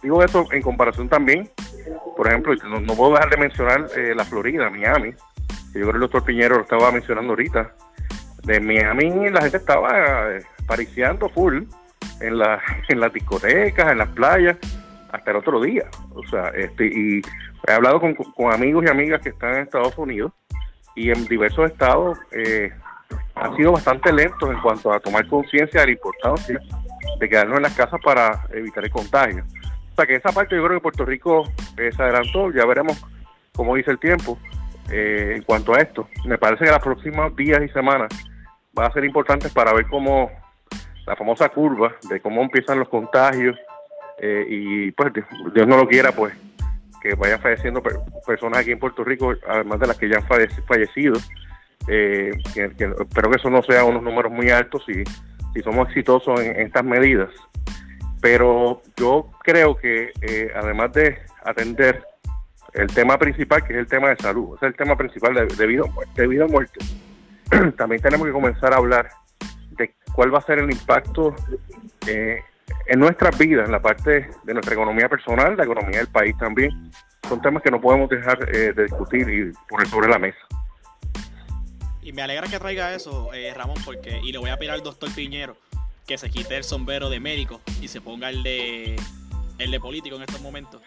digo 0.03 0.23
eso 0.23 0.47
en 0.53 0.62
comparación 0.62 1.09
también, 1.09 1.51
por 2.16 2.29
ejemplo, 2.29 2.55
no, 2.81 2.95
puedo 2.95 3.12
dejar 3.12 3.31
de 3.31 3.37
mencionar 3.37 3.89
la 4.14 4.25
Florida, 4.25 4.70
Miami, 4.70 5.12
que 5.73 5.81
yo 5.81 5.87
creo 5.87 5.91
que 5.91 5.97
el 5.97 6.01
doctor 6.01 6.25
Piñero 6.25 6.57
lo 6.57 6.62
estaba 6.62 6.93
mencionando 6.93 7.33
ahorita. 7.33 7.75
De 8.45 8.61
Miami 8.61 9.30
la 9.30 9.43
gente 9.43 9.59
estaba 9.59 10.26
pariciando 10.66 11.28
full 11.28 11.62
en, 12.20 12.38
la, 12.38 12.61
en 12.88 13.01
las 13.01 13.12
discotecas, 13.12 13.93
en 13.93 13.99
las 13.99 14.09
playas, 14.09 14.57
hasta 15.12 15.30
el 15.30 15.36
otro 15.36 15.61
día. 15.61 15.84
O 16.14 16.26
sea, 16.26 16.49
este, 16.49 16.86
y 16.86 17.22
he 17.66 17.72
hablado 17.72 18.01
con, 18.01 18.16
amigos 18.53 18.84
y 18.86 18.90
amigas 18.90 19.20
que 19.20 19.28
están 19.30 19.55
en 19.55 19.62
Estados 19.62 19.97
Unidos 19.99 20.32
y 20.95 21.11
en 21.11 21.24
diversos 21.26 21.70
estados 21.70 22.18
eh, 22.32 22.70
han 23.34 23.57
sido 23.57 23.72
bastante 23.72 24.12
lentos 24.12 24.51
en 24.51 24.61
cuanto 24.61 24.93
a 24.93 25.01
tomar 25.01 25.26
conciencia 25.28 25.80
de 25.80 25.86
la 25.86 25.93
importancia 25.93 26.61
de 27.18 27.28
quedarnos 27.28 27.59
en 27.59 27.62
las 27.62 27.74
casas 27.74 28.01
para 28.03 28.47
evitar 28.53 28.84
el 28.84 28.90
contagio. 28.90 29.45
O 29.93 29.95
sea 29.95 30.07
que 30.07 30.16
esa 30.16 30.32
parte 30.32 30.57
yo 30.57 30.64
creo 30.64 30.78
que 30.78 30.82
Puerto 30.82 31.05
Rico 31.05 31.45
eh, 31.76 31.90
se 31.95 32.03
adelantó, 32.03 32.51
ya 32.51 32.64
veremos 32.64 33.03
cómo 33.55 33.76
dice 33.76 33.90
el 33.90 33.99
tiempo 33.99 34.38
eh, 34.90 35.34
en 35.36 35.43
cuanto 35.43 35.74
a 35.74 35.80
esto. 35.80 36.09
Me 36.24 36.38
parece 36.38 36.64
que 36.64 36.70
los 36.70 36.80
próximos 36.80 37.34
días 37.36 37.61
y 37.62 37.68
semanas 37.68 38.09
va 38.79 38.87
a 38.87 38.93
ser 38.93 39.05
importante 39.05 39.49
para 39.49 39.73
ver 39.73 39.87
cómo 39.87 40.31
la 41.07 41.16
famosa 41.16 41.49
curva 41.49 41.93
de 42.09 42.20
cómo 42.20 42.43
empiezan 42.43 42.79
los 42.79 42.89
contagios 42.89 43.59
eh, 44.18 44.47
y 44.49 44.91
pues 44.93 45.12
Dios 45.55 45.66
no 45.66 45.77
lo 45.77 45.89
quiera 45.89 46.12
pues 46.12 46.35
que 47.01 47.14
vayan 47.14 47.41
falleciendo 47.41 47.83
personas 48.25 48.61
aquí 48.61 48.70
en 48.70 48.79
Puerto 48.79 49.03
Rico 49.03 49.35
además 49.49 49.81
de 49.81 49.87
las 49.89 49.99
que 49.99 50.09
ya 50.09 50.18
han 50.18 50.27
fallecido 50.66 51.14
eh, 51.89 52.31
espero 52.55 53.31
que 53.31 53.37
eso 53.37 53.51
no 53.51 53.62
sea 53.62 53.85
unos 53.85 54.03
números 54.03 54.31
muy 54.31 54.51
altos 54.51 54.83
si, 54.87 55.03
si 55.53 55.61
somos 55.62 55.89
exitosos 55.89 56.41
en, 56.41 56.61
estas 56.61 56.85
medidas. 56.85 57.31
Pero 58.20 58.83
yo 58.97 59.31
creo 59.43 59.77
que 59.77 60.12
eh, 60.20 60.53
además 60.55 60.93
de 60.93 61.18
atender 61.45 62.05
el 62.73 62.87
tema 62.87 63.18
principal 63.18 63.64
que 63.64 63.73
es 63.73 63.81
el 63.81 63.87
tema 63.87 64.11
de 64.11 64.16
salud 64.16 64.57
es 64.57 64.62
el 64.62 64.75
tema 64.75 64.97
principal 64.97 65.35
de, 65.35 65.66
vida 65.66 65.85
de 66.14 66.27
vida 66.27 66.47
muerte 66.47 66.79
también 67.77 68.01
tenemos 68.01 68.27
que 68.27 68.33
comenzar 68.33 68.73
a 68.73 68.77
hablar 68.77 69.09
de 69.71 69.95
cuál 70.15 70.35
va 70.35 70.39
a 70.39 70.43
ser 70.43 70.59
el 70.59 70.71
impacto 70.71 71.35
eh, 72.07 72.41
en 72.87 72.99
nuestras 72.99 73.37
vidas, 73.39 73.67
en 73.67 73.73
la 73.73 73.81
parte 73.81 74.31
de 74.43 74.55
nuestra 74.55 74.75
economía 74.75 75.09
personal, 75.09 75.57
la 75.57 75.65
economía 75.65 75.99
del 75.99 76.09
país 76.09 76.37
también. 76.39 76.91
Son 77.29 77.41
temas 77.41 77.63
que 77.63 77.71
no 77.71 77.81
podemos 77.81 78.09
dejar 78.09 78.39
eh, 78.55 78.73
de 78.73 78.85
discutir 78.85 79.29
y 79.29 79.53
poner 79.69 79.87
sobre 79.89 80.09
la 80.09 80.19
mesa. 80.19 80.39
Y 82.03 82.13
me 82.13 82.23
alegra 82.23 82.49
que 82.49 82.59
traiga 82.59 82.95
eso, 82.95 83.33
eh, 83.33 83.53
Ramón, 83.55 83.77
porque 83.85 84.21
y 84.23 84.33
le 84.33 84.39
voy 84.39 84.51
a 84.51 84.57
pedir 84.57 84.73
al 84.73 84.83
doctor 84.83 85.11
Piñero 85.15 85.57
que 86.07 86.19
se 86.19 86.31
quite 86.31 86.57
el 86.57 86.65
sombrero 86.65 87.09
de 87.11 87.21
médico 87.21 87.61
y 87.81 87.87
se 87.87 88.01
ponga 88.01 88.29
el 88.29 88.43
de 88.43 88.97
el 89.59 89.71
de 89.71 89.81
político 89.81 90.17
en 90.17 90.23
estos 90.23 90.41
momentos. 90.41 90.83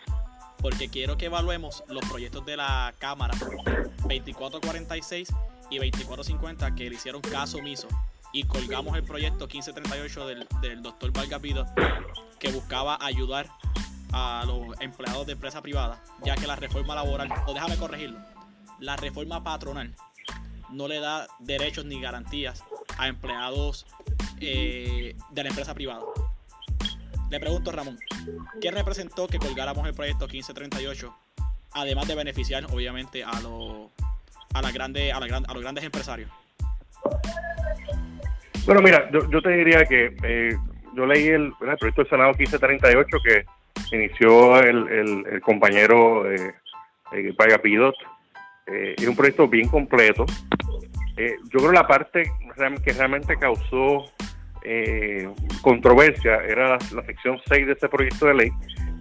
Porque 0.61 0.89
quiero 0.89 1.15
que 1.17 1.27
evaluemos 1.27 1.83
los 1.87 2.03
proyectos 2.09 2.45
de 2.45 2.57
la 2.57 2.93
Cámara 2.99 3.33
2446 3.39 5.29
y 5.69 5.77
2450 5.77 6.75
que 6.75 6.89
le 6.89 6.95
hicieron 6.95 7.21
caso 7.21 7.57
omiso 7.57 7.87
y 8.31 8.43
colgamos 8.43 8.95
el 8.97 9.03
proyecto 9.03 9.47
1538 9.47 10.27
del, 10.27 10.47
del 10.61 10.81
doctor 10.81 11.11
Valgapido 11.11 11.65
que 12.39 12.51
buscaba 12.51 12.97
ayudar 13.01 13.49
a 14.11 14.43
los 14.45 14.79
empleados 14.79 15.25
de 15.25 15.33
empresa 15.33 15.61
privada, 15.61 16.01
ya 16.23 16.35
que 16.35 16.47
la 16.47 16.55
reforma 16.55 16.95
laboral, 16.95 17.29
o 17.47 17.53
déjame 17.53 17.75
corregirlo, 17.77 18.19
la 18.79 18.95
reforma 18.95 19.43
patronal 19.43 19.93
no 20.69 20.87
le 20.87 20.99
da 20.99 21.27
derechos 21.39 21.85
ni 21.85 22.01
garantías 22.01 22.63
a 22.97 23.07
empleados 23.07 23.85
eh, 24.39 25.15
de 25.31 25.43
la 25.43 25.49
empresa 25.49 25.73
privada. 25.73 26.03
Le 27.29 27.39
pregunto, 27.39 27.71
Ramón, 27.71 27.97
¿qué 28.61 28.71
representó 28.71 29.27
que 29.27 29.39
colgáramos 29.39 29.87
el 29.87 29.93
proyecto 29.93 30.27
1538, 30.27 31.15
además 31.71 32.07
de 32.07 32.15
beneficiar, 32.15 32.65
obviamente, 32.65 33.23
a 33.23 33.39
los 33.41 33.89
a, 34.55 34.61
la 34.61 34.71
grande, 34.71 35.11
a, 35.11 35.19
la, 35.19 35.37
a 35.37 35.53
los 35.53 35.61
grandes 35.61 35.83
empresarios? 35.83 36.29
Bueno, 38.65 38.81
mira, 38.81 39.09
yo, 39.11 39.41
te 39.41 39.49
diría 39.49 39.85
que 39.85 40.15
eh, 40.23 40.55
yo 40.95 41.05
leí 41.05 41.27
el, 41.27 41.53
proyecto 41.59 42.01
del 42.01 42.09
Senado 42.09 42.31
1538 42.31 43.17
que 43.23 43.45
inició 43.95 44.59
el, 44.59 45.41
compañero 45.41 46.31
eh, 46.31 46.53
eh 47.11 47.59
Pidot. 47.61 47.95
Eh, 48.67 48.95
es 48.97 49.07
un 49.07 49.15
proyecto 49.15 49.47
bien 49.47 49.67
completo. 49.67 50.25
Eh, 51.17 51.35
yo 51.53 51.59
creo 51.59 51.71
la 51.71 51.85
parte 51.85 52.23
que 52.83 52.93
realmente 52.93 53.35
causó 53.37 54.05
controversia 55.61 56.37
era 56.37 56.69
la, 56.69 56.79
sección 57.05 57.39
6 57.45 57.67
de 57.67 57.73
ese 57.73 57.87
proyecto 57.87 58.25
de 58.25 58.33
ley, 58.33 58.51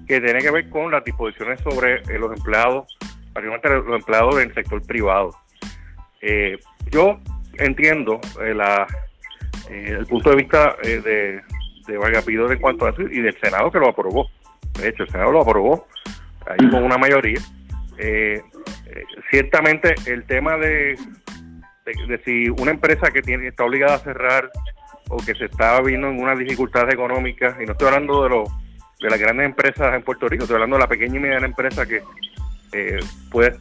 que 0.07 0.21
tiene 0.21 0.41
que 0.41 0.51
ver 0.51 0.69
con 0.69 0.91
las 0.91 1.03
disposiciones 1.03 1.59
sobre 1.61 2.03
los 2.19 2.37
empleados, 2.37 2.99
particularmente 3.33 3.89
los 3.89 3.99
empleados 3.99 4.37
del 4.37 4.53
sector 4.53 4.87
privado. 4.87 5.31
Yo 6.91 7.21
entiendo 7.59 8.21
la 8.41 8.87
eh, 9.71 9.97
el 9.99 10.07
punto 10.07 10.31
de 10.31 10.37
vista 10.37 10.77
eh, 10.83 11.01
de, 11.01 11.43
de 11.87 12.53
en 12.53 12.61
cuanto 12.61 12.87
a 12.87 12.91
eso 12.91 13.03
y 13.03 13.21
del 13.21 13.39
Senado 13.41 13.71
que 13.71 13.79
lo 13.79 13.89
aprobó. 13.89 14.31
De 14.79 14.89
hecho, 14.89 15.05
el 15.05 15.11
Senado 15.11 15.33
lo 15.33 15.43
aprobó 15.43 15.87
ahí 16.47 16.69
con 16.69 16.83
una 16.83 16.99
mayoría. 16.99 17.41
Eh, 17.99 18.43
eh, 18.87 19.05
ciertamente 19.31 19.95
el 20.07 20.25
tema 20.25 20.57
de, 20.57 20.99
de, 21.85 22.21
si 22.25 22.49
una 22.49 22.73
empresa 22.73 23.11
que 23.11 23.23
tiene 23.23 23.49
está 23.49 23.65
obligada 23.65 23.95
a 23.95 23.99
cerrar 23.99 24.51
o 25.09 25.17
que 25.19 25.35
se 25.35 25.47
está 25.47 25.81
viendo 25.81 26.09
en 26.09 26.21
unas 26.21 26.39
dificultades 26.39 26.93
económicas, 26.93 27.57
y 27.61 27.67
no 27.67 27.73
estoy 27.73 27.89
hablando 27.89 28.25
de, 28.25 28.31
lo, 28.31 28.45
de 29.01 29.11
las 29.11 29.19
grandes 29.19 29.47
empresas 29.47 29.95
en 29.95 30.03
Puerto 30.03 30.29
Rico, 30.29 30.45
estoy 30.45 30.55
hablando 30.55 30.77
de 30.77 30.83
la 30.83 30.89
pequeña 30.89 31.17
y 31.17 31.21
mediana 31.21 31.47
empresa 31.47 31.87
que 31.87 32.03
puede 33.31 33.57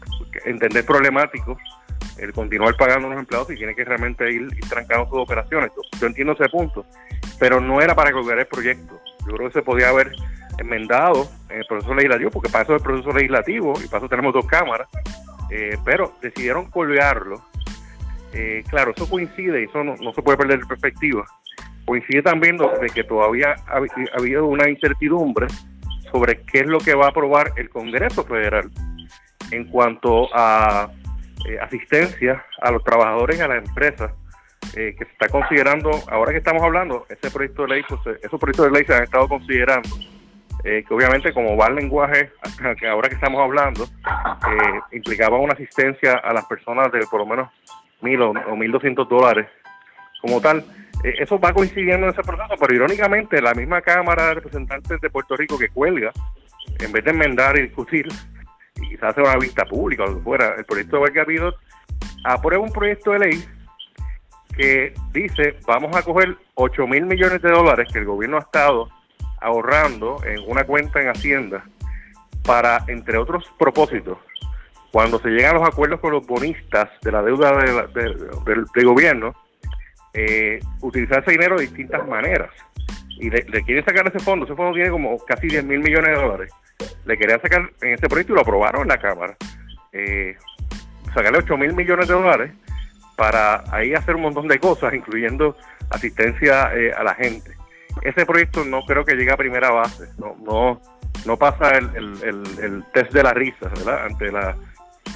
entender 0.45 0.83
problemáticos 0.85 1.59
el 2.17 2.33
continuar 2.33 2.75
pagando 2.75 3.07
a 3.07 3.11
los 3.11 3.19
empleados 3.19 3.49
y 3.51 3.55
tiene 3.55 3.75
que 3.75 3.83
realmente 3.83 4.31
ir, 4.31 4.49
trancando 4.69 5.07
sus 5.09 5.19
operaciones. 5.19 5.71
Yo, 5.99 6.07
entiendo 6.07 6.33
ese 6.33 6.49
punto, 6.49 6.85
pero 7.39 7.59
no 7.59 7.81
era 7.81 7.95
para 7.95 8.11
colgar 8.11 8.39
el 8.39 8.45
proyecto. 8.45 8.99
Yo 9.27 9.33
creo 9.33 9.47
que 9.49 9.53
se 9.53 9.61
podía 9.61 9.89
haber 9.89 10.11
enmendado 10.57 11.27
en 11.49 11.59
el 11.59 11.65
proceso 11.65 11.93
legislativo, 11.93 12.29
porque 12.31 12.49
para 12.49 12.63
eso 12.63 12.75
es 12.75 12.81
el 12.81 12.85
proceso 12.85 13.11
legislativo 13.11 13.73
y 13.83 13.87
para 13.87 13.97
eso 13.99 14.09
tenemos 14.09 14.33
dos 14.33 14.45
cámaras, 14.45 14.87
eh, 15.49 15.77
pero 15.83 16.13
decidieron 16.21 16.69
colgarlo. 16.69 17.41
Eh, 18.33 18.63
claro, 18.69 18.93
eso 18.95 19.09
coincide 19.09 19.61
y 19.61 19.65
eso 19.65 19.83
no, 19.83 19.95
se 20.13 20.21
puede 20.21 20.37
perder 20.37 20.59
de 20.59 20.65
perspectiva. 20.65 21.25
Coincide 21.85 22.21
también 22.21 22.57
de 22.57 22.89
que 22.93 23.03
todavía 23.03 23.55
ha 23.67 23.81
habido 24.17 24.45
una 24.45 24.69
incertidumbre 24.69 25.47
sobre 26.11 26.41
qué 26.43 26.59
es 26.59 26.67
lo 26.67 26.77
que 26.77 26.93
va 26.93 27.07
a 27.07 27.09
aprobar 27.09 27.51
el 27.57 27.69
Congreso 27.69 28.23
Federal 28.23 28.71
en 29.51 29.65
cuanto 29.65 30.29
a 30.33 30.89
eh, 31.45 31.59
asistencia 31.59 32.45
a 32.61 32.71
los 32.71 32.83
trabajadores 32.83 33.37
y 33.37 33.41
a 33.41 33.47
las 33.49 33.67
empresas 33.67 34.11
eh, 34.77 34.95
que 34.97 35.03
se 35.03 35.11
está 35.11 35.27
considerando, 35.27 35.91
ahora 36.09 36.31
que 36.31 36.37
estamos 36.37 36.63
hablando, 36.63 37.05
ese 37.09 37.29
proyecto 37.29 37.63
de 37.63 37.67
ley, 37.67 37.83
pues, 37.87 37.99
eh, 38.05 38.19
esos 38.23 38.39
proyectos 38.39 38.67
de 38.67 38.71
ley 38.71 38.85
se 38.85 38.95
han 38.95 39.03
estado 39.03 39.27
considerando, 39.27 39.89
que 40.63 40.85
obviamente 40.89 41.33
como 41.33 41.57
va 41.57 41.67
el 41.67 41.75
lenguaje, 41.75 42.31
que 42.79 42.87
ahora 42.87 43.09
que 43.09 43.15
estamos 43.15 43.41
hablando, 43.41 43.85
implicaba 44.93 45.37
una 45.37 45.51
asistencia 45.51 46.13
a 46.13 46.33
las 46.33 46.45
personas 46.45 46.89
de 46.93 47.05
por 47.07 47.19
lo 47.19 47.25
menos 47.25 47.49
mil 48.01 48.21
o, 48.21 48.33
mil 48.55 48.71
doscientos 48.71 49.09
dólares 49.09 49.47
como 50.21 50.39
tal. 50.39 50.63
eso 51.03 51.37
va 51.37 51.51
coincidiendo 51.51 52.07
en 52.07 52.13
ese 52.13 52.21
proceso, 52.21 52.55
pero 52.57 52.73
irónicamente 52.73 53.41
la 53.41 53.53
misma 53.53 53.81
Cámara 53.81 54.27
de 54.27 54.33
Representantes 54.35 55.01
de 55.01 55.09
Puerto 55.09 55.35
Rico 55.35 55.57
que 55.57 55.67
cuelga, 55.67 56.11
en 56.79 56.91
vez 56.93 57.03
de 57.03 57.11
enmendar 57.11 57.57
y 57.59 57.63
discutir, 57.63 58.07
y 58.75 58.89
quizás 58.89 59.11
hacer 59.11 59.23
una 59.23 59.37
vista 59.37 59.65
pública 59.65 60.03
o 60.03 60.07
lo 60.07 60.17
que 60.17 60.23
fuera, 60.23 60.55
el 60.57 60.65
proyecto 60.65 60.97
de 60.97 61.01
Vargas 61.01 61.53
aprueba 62.25 62.63
un 62.63 62.71
proyecto 62.71 63.11
de 63.11 63.19
ley 63.19 63.45
que 64.55 64.93
dice 65.11 65.57
vamos 65.65 65.95
a 65.95 66.03
coger 66.03 66.37
8 66.55 66.87
mil 66.87 67.05
millones 67.05 67.41
de 67.41 67.49
dólares 67.49 67.89
que 67.91 67.99
el 67.99 68.05
gobierno 68.05 68.37
ha 68.37 68.41
estado 68.41 68.89
ahorrando 69.41 70.23
en 70.23 70.39
una 70.47 70.63
cuenta 70.63 71.01
en 71.01 71.09
Hacienda 71.09 71.65
para, 72.45 72.83
entre 72.87 73.17
otros 73.17 73.45
propósitos, 73.57 74.17
cuando 74.91 75.19
se 75.19 75.29
llegan 75.29 75.55
a 75.55 75.59
los 75.59 75.67
acuerdos 75.67 75.99
con 75.99 76.11
los 76.11 76.25
bonistas 76.25 76.89
de 77.01 77.11
la 77.11 77.21
deuda 77.21 77.51
del 77.93 78.85
gobierno, 78.85 79.33
eh, 80.13 80.59
utilizar 80.81 81.23
ese 81.23 81.31
dinero 81.31 81.55
de 81.55 81.63
distintas 81.63 82.07
maneras. 82.07 82.51
Y 83.19 83.29
le, 83.29 83.43
quieren 83.63 83.85
sacar 83.85 84.07
ese 84.07 84.19
fondo, 84.19 84.45
ese 84.45 84.55
fondo 84.55 84.73
tiene 84.73 84.89
como 84.89 85.17
casi 85.19 85.47
10 85.47 85.63
mil 85.65 85.79
millones 85.79 86.09
de 86.09 86.21
dólares 86.23 86.53
le 87.05 87.17
querían 87.17 87.41
sacar 87.41 87.69
en 87.81 87.93
ese 87.93 88.07
proyecto 88.07 88.33
y 88.33 88.35
lo 88.35 88.41
aprobaron 88.41 88.83
en 88.83 88.87
la 88.87 88.97
Cámara. 88.97 89.35
Eh, 89.91 90.35
sacarle 91.13 91.39
8 91.39 91.57
mil 91.57 91.73
millones 91.73 92.07
de 92.07 92.13
dólares 92.13 92.51
para 93.15 93.63
ahí 93.71 93.93
hacer 93.93 94.15
un 94.15 94.23
montón 94.23 94.47
de 94.47 94.59
cosas, 94.59 94.93
incluyendo 94.93 95.55
asistencia 95.89 96.73
eh, 96.75 96.91
a 96.93 97.03
la 97.03 97.15
gente. 97.15 97.51
Ese 98.01 98.25
proyecto 98.25 98.65
no 98.65 98.81
creo 98.81 99.05
que 99.05 99.15
llegue 99.15 99.31
a 99.31 99.37
primera 99.37 99.69
base, 99.69 100.05
no, 100.17 100.35
no, 100.41 100.81
no 101.25 101.37
pasa 101.37 101.77
el, 101.77 102.83
test 102.93 103.13
de 103.13 103.23
la 103.23 103.33
risa. 103.33 103.71
Ante 104.03 104.31
la, 104.31 104.55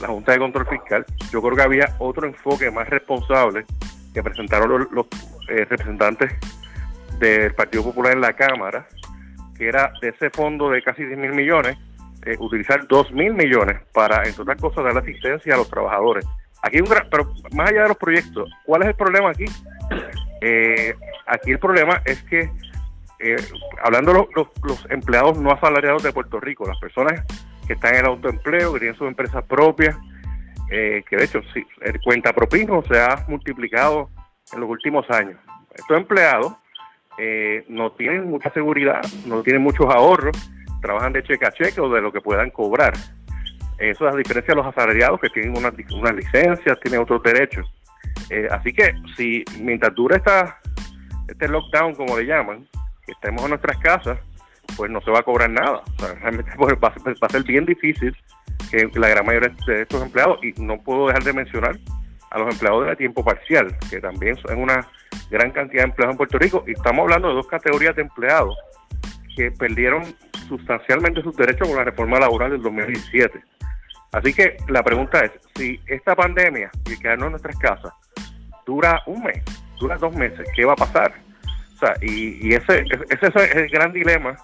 Junta 0.06 0.34
de 0.34 0.38
Control 0.38 0.68
Fiscal. 0.68 1.06
Yo 1.32 1.42
creo 1.42 1.56
que 1.56 1.62
había 1.64 1.96
otro 1.98 2.28
enfoque 2.28 2.70
más 2.70 2.88
responsable 2.88 3.66
que 4.14 4.22
presentaron 4.22 4.88
los, 4.92 5.08
eh, 5.50 5.66
representantes 5.66 6.34
del 7.20 7.54
Partido 7.54 7.84
Popular 7.84 8.14
en 8.14 8.22
la 8.22 8.34
Cámara, 8.34 8.88
que 9.58 9.68
era 9.68 9.92
de 10.02 10.10
ese 10.10 10.30
fondo 10.30 10.70
de 10.70 10.82
casi 10.82 11.04
10 11.04 11.18
mil 11.18 11.34
millones, 11.34 11.78
eh, 12.26 12.36
utilizar 12.40 12.88
2 12.88 13.12
mil 13.12 13.34
millones 13.34 13.80
para, 13.94 14.24
entre 14.24 14.42
otras 14.42 14.60
cosas, 14.60 14.84
dar 14.84 14.98
asistencia 14.98 15.54
a 15.54 15.58
los 15.58 15.70
trabajadores. 15.70 16.26
Aquí 16.62 16.80
un 16.80 16.90
gran, 16.90 17.08
pero 17.10 17.32
más 17.54 17.70
allá 17.70 17.84
de 17.84 17.88
los 17.90 17.98
proyectos, 17.98 18.50
¿cuál 18.66 18.84
es 18.84 18.90
el 18.90 18.96
problema 18.96 19.30
aquí? 19.30 19.46
Eh, 20.42 20.94
aquí 21.26 21.50
el 21.50 21.58
problema 21.58 22.00
es 22.06 22.22
que, 22.24 22.52
eh, 23.20 23.38
hablando 23.84 24.14
de 24.14 24.28
los, 24.62 24.86
empleados 24.92 25.40
no 25.40 25.52
asalariados 25.52 26.04
de 26.04 26.12
Puerto 26.14 26.40
Rico, 26.40 26.68
las 26.68 26.78
personas 26.80 27.24
que 27.66 27.74
están 27.74 27.96
en 27.96 28.02
el 28.02 28.06
autoempleo, 28.06 28.72
que 28.74 28.80
tienen 28.80 28.98
sus 28.98 29.08
empresas 29.08 29.44
propias, 29.46 29.98
que 30.70 31.04
de 31.10 31.24
hecho 31.24 31.42
sí, 31.56 31.66
el 31.82 32.00
cuenta 32.02 32.34
propino 32.34 32.84
se 32.84 33.00
ha 33.00 33.26
multiplicado 33.28 34.12
en 34.54 34.60
los 34.60 34.70
últimos 34.70 35.10
años. 35.10 35.40
Estos 35.74 35.98
empleados 35.98 36.54
no 37.68 37.92
tienen 37.94 38.30
mucha 38.30 38.52
seguridad, 38.52 39.02
no 39.26 39.42
tienen 39.42 39.62
muchos 39.62 39.88
ahorros, 39.88 40.38
trabajan 40.82 41.14
de 41.14 41.24
cheque 41.24 41.46
a 41.46 41.52
cheque 41.52 41.82
o 41.82 41.90
de 41.90 42.02
lo 42.02 42.12
que 42.12 42.22
puedan 42.22 42.50
cobrar. 42.52 42.94
Eso 43.78 44.08
es 44.08 44.14
a 44.14 44.18
diferencia 44.18 44.54
de 44.54 44.62
los 44.62 44.66
asalariados 44.66 45.20
que 45.20 45.30
tienen 45.30 45.56
unas 45.56 45.74
una 45.94 46.12
licencias, 46.12 46.80
tienen 46.82 47.02
otros 47.02 47.22
derechos. 47.22 47.66
Eh, 48.30 48.48
así 48.52 48.74
que 48.74 48.94
si 49.16 49.44
mientras 49.62 49.94
dure 49.94 50.18
esta, 50.18 50.60
este 51.28 51.48
lockdown, 51.48 51.94
como 51.96 52.18
le 52.18 52.26
llaman, 52.26 52.68
que 53.06 53.12
estemos 53.12 53.44
en 53.44 53.50
nuestras 53.50 53.78
casas, 53.78 54.20
pues 54.76 54.92
no 54.92 55.00
se 55.02 55.12
va 55.12 55.20
a 55.20 55.24
cobrar 55.24 55.50
nada. 55.50 55.82
realmente 56.22 56.52
va, 56.58 56.94
a 57.22 57.30
ser 57.30 57.44
bien 57.44 57.66
difícil 57.66 58.16
que 58.72 58.90
la 58.96 59.10
gran 59.10 59.26
mayoría 59.26 59.54
de 59.66 59.82
estos 59.84 60.02
empleados, 60.02 60.40
y 60.44 60.54
no 60.62 60.78
puedo 60.82 61.08
dejar 61.08 61.24
de 61.24 61.34
mencionar 61.34 61.78
a 62.32 62.40
los 62.40 62.54
empleados 62.54 62.88
de 62.88 62.96
tiempo 62.96 63.24
parcial, 63.24 63.76
que 63.90 64.00
también 64.00 64.36
son 64.38 64.60
una 64.60 64.88
gran 65.30 65.52
cantidad 65.52 65.84
de 65.84 65.90
empleados 65.90 66.14
en 66.14 66.18
Puerto 66.18 66.38
Rico, 66.38 66.64
y 66.68 66.72
estamos 66.72 67.04
hablando 67.04 67.30
de 67.30 67.36
dos 67.36 67.48
categorías 67.48 67.96
de 67.96 68.04
empleados 68.04 68.58
que 69.36 69.52
perdieron 69.52 70.04
sustancialmente 70.48 71.22
sus 71.22 71.36
derechos 71.36 71.68
con 71.68 71.78
la 71.78 71.84
reforma 71.84 72.20
laboral 72.20 72.52
del 72.52 72.62
2017. 72.62 73.40
Así 74.12 74.34
que 74.34 74.58
la 74.70 74.84
pregunta 74.84 75.20
es, 75.20 75.32
si 75.56 75.80
esta 75.88 76.16
pandemia 76.16 76.72
y 76.90 76.98
quedarnos 76.98 77.28
en 77.28 77.32
nuestras 77.32 77.58
casas 77.58 77.94
dura 78.66 79.02
un 79.06 79.24
mes, 79.24 79.44
dura 79.80 79.98
dos 79.98 80.16
meses, 80.16 80.48
¿qué 80.56 80.66
va 80.66 80.74
a 80.74 80.78
pasar? 80.78 81.14
O 81.76 81.78
sea, 81.78 81.94
y, 82.02 82.54
ese, 82.54 82.84
ese 83.10 83.28
es 83.28 83.56
el 83.56 83.70
gran 83.70 83.94
dilema 83.94 84.36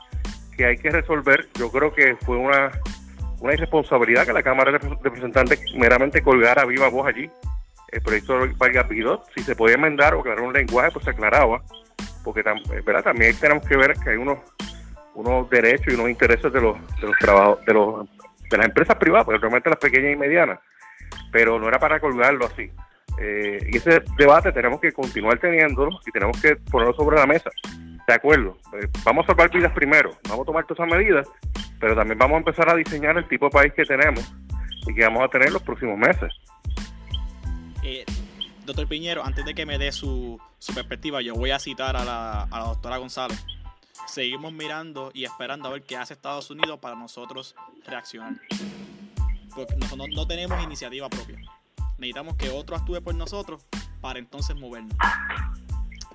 que 0.56 0.66
hay 0.66 0.78
que 0.78 0.90
resolver. 0.90 1.48
Yo 1.56 1.72
creo 1.72 1.92
que 1.94 2.16
fue 2.18 2.38
una, 2.38 2.70
una 3.40 3.54
irresponsabilidad 3.54 4.28
que 4.28 4.34
la 4.34 4.44
Cámara 4.44 4.72
de 4.72 4.78
Representantes 4.78 5.60
meramente 5.76 6.22
colgara 6.22 6.66
viva 6.66 6.90
voz 6.90 7.08
allí 7.08 7.30
el 7.94 8.02
proyecto 8.02 8.40
de 8.40 8.54
Vargas 8.58 8.88
Pidot. 8.88 9.24
Si 9.36 9.44
se 9.44 9.56
podía 9.56 9.76
enmendar 9.76 10.16
o 10.16 10.20
aclarar 10.20 10.42
un 10.42 10.54
lenguaje, 10.54 10.92
pues 10.92 11.06
se 11.06 11.12
aclaraba. 11.12 11.62
Porque 12.24 12.44
¿verdad? 12.86 13.04
también 13.04 13.36
tenemos 13.40 13.68
que 13.68 13.78
ver 13.78 13.94
que 13.94 14.12
hay 14.12 14.18
unos 14.18 14.40
unos 15.16 15.48
derechos 15.50 15.94
y 15.94 15.96
unos 15.96 16.10
intereses 16.10 16.52
de 16.52 16.60
los 16.60 16.76
de 17.00 17.08
los 17.08 17.18
trabajos 17.20 17.64
de 17.66 17.74
los 17.74 18.10
de 18.50 18.58
las 18.58 18.66
empresas 18.68 18.96
privadas, 18.98 19.28
realmente 19.28 19.70
las 19.70 19.80
pequeñas 19.80 20.14
y 20.14 20.16
medianas, 20.16 20.60
pero 21.32 21.60
no 21.60 21.68
era 21.68 21.80
para 21.80 22.00
colgarlo 22.00 22.46
así. 22.46 22.72
Eh, 23.20 23.60
y 23.72 23.78
ese 23.78 24.02
debate 24.18 24.52
tenemos 24.52 24.80
que 24.80 24.92
continuar 24.92 25.38
teniéndolo 25.40 26.00
y 26.06 26.12
tenemos 26.12 26.42
que 26.42 26.56
ponerlo 26.56 26.94
sobre 26.96 27.18
la 27.18 27.28
mesa. 27.28 27.50
De 28.08 28.14
acuerdo, 28.14 28.58
eh, 28.74 28.88
vamos 29.04 29.24
a 29.24 29.28
salvar 29.28 29.52
vidas 29.52 29.72
primero, 29.72 30.12
vamos 30.28 30.44
a 30.44 30.46
tomar 30.46 30.66
todas 30.66 30.80
esas 30.80 31.00
medidas, 31.00 31.28
pero 31.80 31.96
también 31.96 32.18
vamos 32.18 32.36
a 32.36 32.40
empezar 32.40 32.70
a 32.70 32.76
diseñar 32.76 33.18
el 33.18 33.28
tipo 33.28 33.46
de 33.46 33.52
país 33.52 33.74
que 33.74 33.86
tenemos 33.86 34.34
y 34.88 34.94
que 34.94 35.04
vamos 35.04 35.24
a 35.24 35.30
tener 35.30 35.52
los 35.52 35.62
próximos 35.62 35.98
meses. 35.98 36.34
Eh, 37.84 38.06
doctor 38.66 38.88
Piñero, 38.88 39.24
antes 39.26 39.46
de 39.46 39.54
que 39.54 39.66
me 39.66 39.78
dé 39.78 39.92
su, 39.92 40.40
su 40.60 40.74
perspectiva, 40.74 41.22
yo 41.22 41.36
voy 41.36 41.52
a 41.52 41.60
citar 41.60 41.96
a 41.96 42.04
la, 42.04 42.44
a 42.44 42.60
la 42.60 42.66
doctora 42.66 42.98
González 42.98 43.44
seguimos 44.08 44.54
mirando 44.54 45.12
y 45.14 45.26
esperando 45.26 45.68
a 45.68 45.72
ver 45.72 45.84
qué 45.84 45.98
hace 45.98 46.14
Estados 46.14 46.50
Unidos 46.52 46.80
para 46.80 46.96
nosotros 46.96 47.56
reaccionar. 47.86 48.34
Porque 49.56 49.76
nosotros 49.76 50.10
no, 50.16 50.28
tenemos 50.28 50.62
iniciativa 50.64 51.10
propia. 51.10 51.38
Necesitamos 51.98 52.36
que 52.36 52.50
otro 52.50 52.76
actúe 52.76 53.02
por 53.02 53.16
nosotros 53.16 53.66
para 54.02 54.20
entonces 54.20 54.56
movernos. 54.56 54.96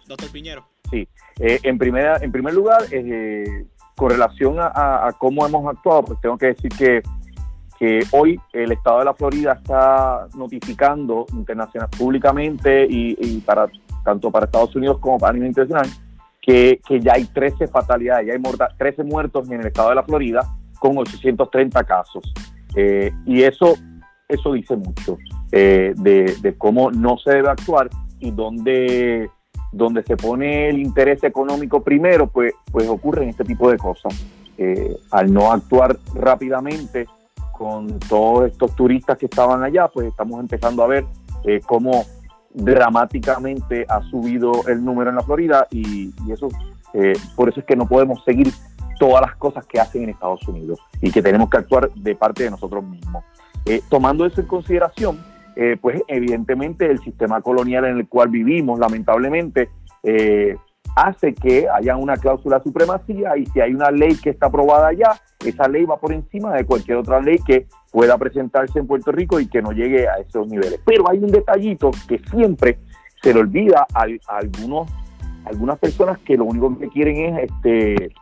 Doctor 0.07 0.31
Piñero. 0.31 0.67
Sí, 0.91 1.09
eh, 1.41 1.61
en, 1.63 1.79
primera, 1.79 2.17
en 2.19 2.33
primer 2.33 2.55
lugar, 2.55 2.83
eh, 2.91 3.67
con 3.97 4.11
relación 4.11 4.57
a, 4.59 5.13
cómo 5.19 5.47
hemos 5.47 5.67
actuado, 5.67 6.05
pues 6.05 6.21
tengo 6.21 6.39
que 6.39 6.47
decir 6.47 6.71
que, 6.71 7.03
que 7.79 8.01
hoy 8.13 8.41
el 8.53 8.73
Estado 8.73 8.99
de 9.01 9.05
la 9.05 9.15
Florida 9.15 9.53
está 9.53 10.27
notificando 10.35 11.27
internacional, 11.33 11.89
públicamente 11.97 12.87
y, 12.89 13.17
y 13.21 13.41
para 13.41 13.69
tanto 14.05 14.31
para 14.31 14.47
Estados 14.47 14.75
Unidos 14.75 14.99
como 15.01 15.19
para 15.19 15.35
nivel 15.35 15.49
internacional 15.49 15.89
que, 16.49 17.01
ya 17.01 17.13
hay 17.15 17.25
13 17.27 17.69
fatalidades, 17.69 18.27
ya 18.27 18.33
hay 18.33 18.41
13 18.79 19.05
muertos 19.05 19.51
en 19.51 19.61
el 19.61 19.67
estado 19.67 19.91
de 19.91 19.97
la 19.97 20.03
Florida 20.03 20.41
con 20.79 20.97
830 20.97 21.85
casos. 21.85 22.33
Eh, 22.75 23.13
y 23.27 23.43
eso, 23.43 23.75
eso 24.27 24.53
dice 24.55 24.75
mucho 24.77 25.19
eh, 25.53 25.93
de, 25.97 26.55
cómo 26.57 26.91
no 26.91 27.19
se 27.19 27.33
debe 27.33 27.51
actuar 27.51 27.91
y 28.19 28.31
donde, 28.31 29.31
donde 29.73 30.03
se 30.05 30.17
pone 30.17 30.71
el 30.71 30.79
interés 30.79 31.23
económico 31.23 31.83
primero, 31.83 32.29
pues, 32.29 32.55
pues 32.73 32.89
ocurren 32.89 33.29
este 33.29 33.45
tipo 33.45 33.71
de 33.71 33.77
cosas. 33.77 34.15
Eh, 34.57 34.97
al 35.11 35.33
no 35.33 35.53
actuar 35.53 35.99
rápidamente 36.15 37.07
con 37.59 37.99
todos 37.99 38.47
estos 38.47 38.75
turistas 38.77 39.19
que 39.19 39.27
estaban 39.27 39.65
allá, 39.65 39.89
pues 39.89 40.07
estamos 40.07 40.39
empezando 40.39 40.85
a 40.85 40.87
ver 40.87 41.05
cómo 41.67 42.05
dramáticamente 42.55 43.85
ha 43.89 44.01
subido 44.03 44.67
el 44.69 44.85
número 44.85 45.11
en 45.11 45.17
la 45.17 45.23
Florida 45.23 45.67
y, 45.71 46.11
eso 46.31 46.49
eh, 46.95 47.13
por 47.37 47.49
eso 47.49 47.61
es 47.61 47.67
que 47.67 47.77
no 47.77 47.87
podemos 47.87 48.23
seguir 48.25 48.49
todas 48.99 49.21
las 49.21 49.37
cosas 49.37 49.67
que 49.67 49.79
hacen 49.79 50.05
en 50.05 50.11
Estados 50.11 50.47
Unidos 50.49 50.81
y 51.01 51.11
que 51.11 51.23
tenemos 51.23 51.51
que 51.51 51.59
actuar 51.59 51.91
de 51.93 52.15
parte 52.15 52.45
de 52.45 52.51
nosotros 52.51 52.85
mismos. 52.85 53.25
Eh, 53.67 53.83
tomando 53.89 54.25
eso 54.25 54.41
en 54.41 54.47
consideración, 54.47 55.21
eh, 55.55 55.77
pues 55.81 56.03
evidentemente 56.09 56.91
el 56.91 56.99
sistema 57.01 57.41
colonial 57.43 57.85
en 57.85 57.99
el 57.99 58.09
cual 58.09 58.29
vivimos, 58.29 58.79
lamentablemente, 58.79 59.69
hace 60.97 61.35
que 61.35 61.67
haya 61.69 61.97
una 61.97 62.17
cláusula 62.17 62.61
supremacía 62.63 63.37
y 63.37 63.47
si 63.47 63.61
hay 63.61 63.75
una 63.75 63.91
ley 63.91 64.17
que 64.17 64.31
está 64.31 64.47
aprobada 64.47 64.89
allá, 64.89 65.21
esa 65.45 65.69
ley 65.69 65.85
va 65.85 65.99
por 65.99 66.13
encima 66.13 66.53
de 66.55 66.65
cualquier 66.65 66.99
otra 66.99 67.21
ley 67.21 67.39
que 67.47 67.67
pueda 67.93 68.19
presentarse 68.19 68.79
en 68.79 68.87
Puerto 68.87 69.13
Rico 69.13 69.41
y 69.41 69.49
que 69.49 69.63
no 69.63 69.73
llegue 69.73 70.09
a 70.09 70.17
esos 70.17 70.47
niveles. 70.49 70.81
Pero 70.85 71.09
hay 71.09 71.19
un 71.19 71.29
detallito 71.29 71.91
que 72.09 72.19
siempre 72.31 72.79
se 73.23 73.33
le 73.33 73.41
olvida 73.41 73.87
a, 73.95 74.07
algunos, 74.37 74.91
algunas 75.45 75.79
personas 75.79 76.19
que 76.19 76.37
lo 76.37 76.45
único 76.45 76.77
que 76.79 76.89
quieren 76.89 77.39
es 77.39 77.51
este, 77.51 78.13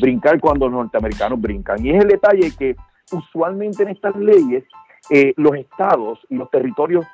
brincar 0.00 0.40
cuando 0.40 0.68
los 0.68 0.74
norteamericanos 0.74 1.40
brincan. 1.40 1.84
Y 1.84 1.90
es 1.90 2.02
el 2.02 2.08
detalle 2.08 2.52
que 2.58 2.76
usualmente 3.12 3.82
en 3.82 3.90
estas 3.90 4.16
leyes 4.16 4.64
eh, 5.10 5.34
los 5.36 5.54
estados 5.56 6.18
y 6.28 6.36
los 6.36 6.50
territorios 6.50 7.06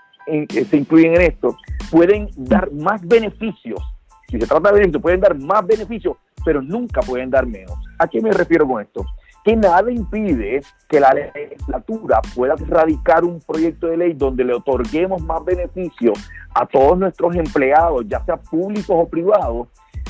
que 0.49 0.65
se 0.65 0.77
incluyen 0.77 1.17
en 1.17 1.23
esto 1.23 1.57
pueden 1.91 2.29
dar 2.37 2.71
más 2.73 3.05
beneficios 3.05 3.81
si 4.31 4.39
se 4.39 4.47
trata 4.47 4.69
de 4.69 4.75
beneficios, 4.75 5.03
pueden 5.03 5.21
dar 5.21 5.39
más 5.39 5.67
beneficios, 5.67 6.17
pero 6.45 6.63
nunca 6.63 7.01
pueden 7.01 7.31
dar 7.31 7.47
menos. 7.47 7.75
¿A 7.99 8.07
qué 8.07 8.21
me 8.21 8.31
refiero 8.31 8.67
con 8.67 8.81
esto? 8.81 9.05
Que 9.45 9.57
nada 9.57 9.91
impide 9.91 10.63
que 10.89 11.01
la 11.01 11.13
legislatura 11.13 12.21
pueda 12.35 12.55
radicar 12.69 13.25
un 13.25 13.41
proyecto 13.41 13.89
de 13.89 13.97
ley 13.97 14.13
donde 14.13 14.45
le 14.45 14.55
otorguemos 14.55 15.23
más 15.23 15.45
beneficios 15.45 16.19
a 16.55 16.67
todos 16.67 16.99
nuestros 16.99 17.35
empleados, 17.35 18.05
ya 18.07 18.25
sea 18.25 18.37
públicos 18.37 18.91
o 18.91 19.09
privados, 19.09 19.69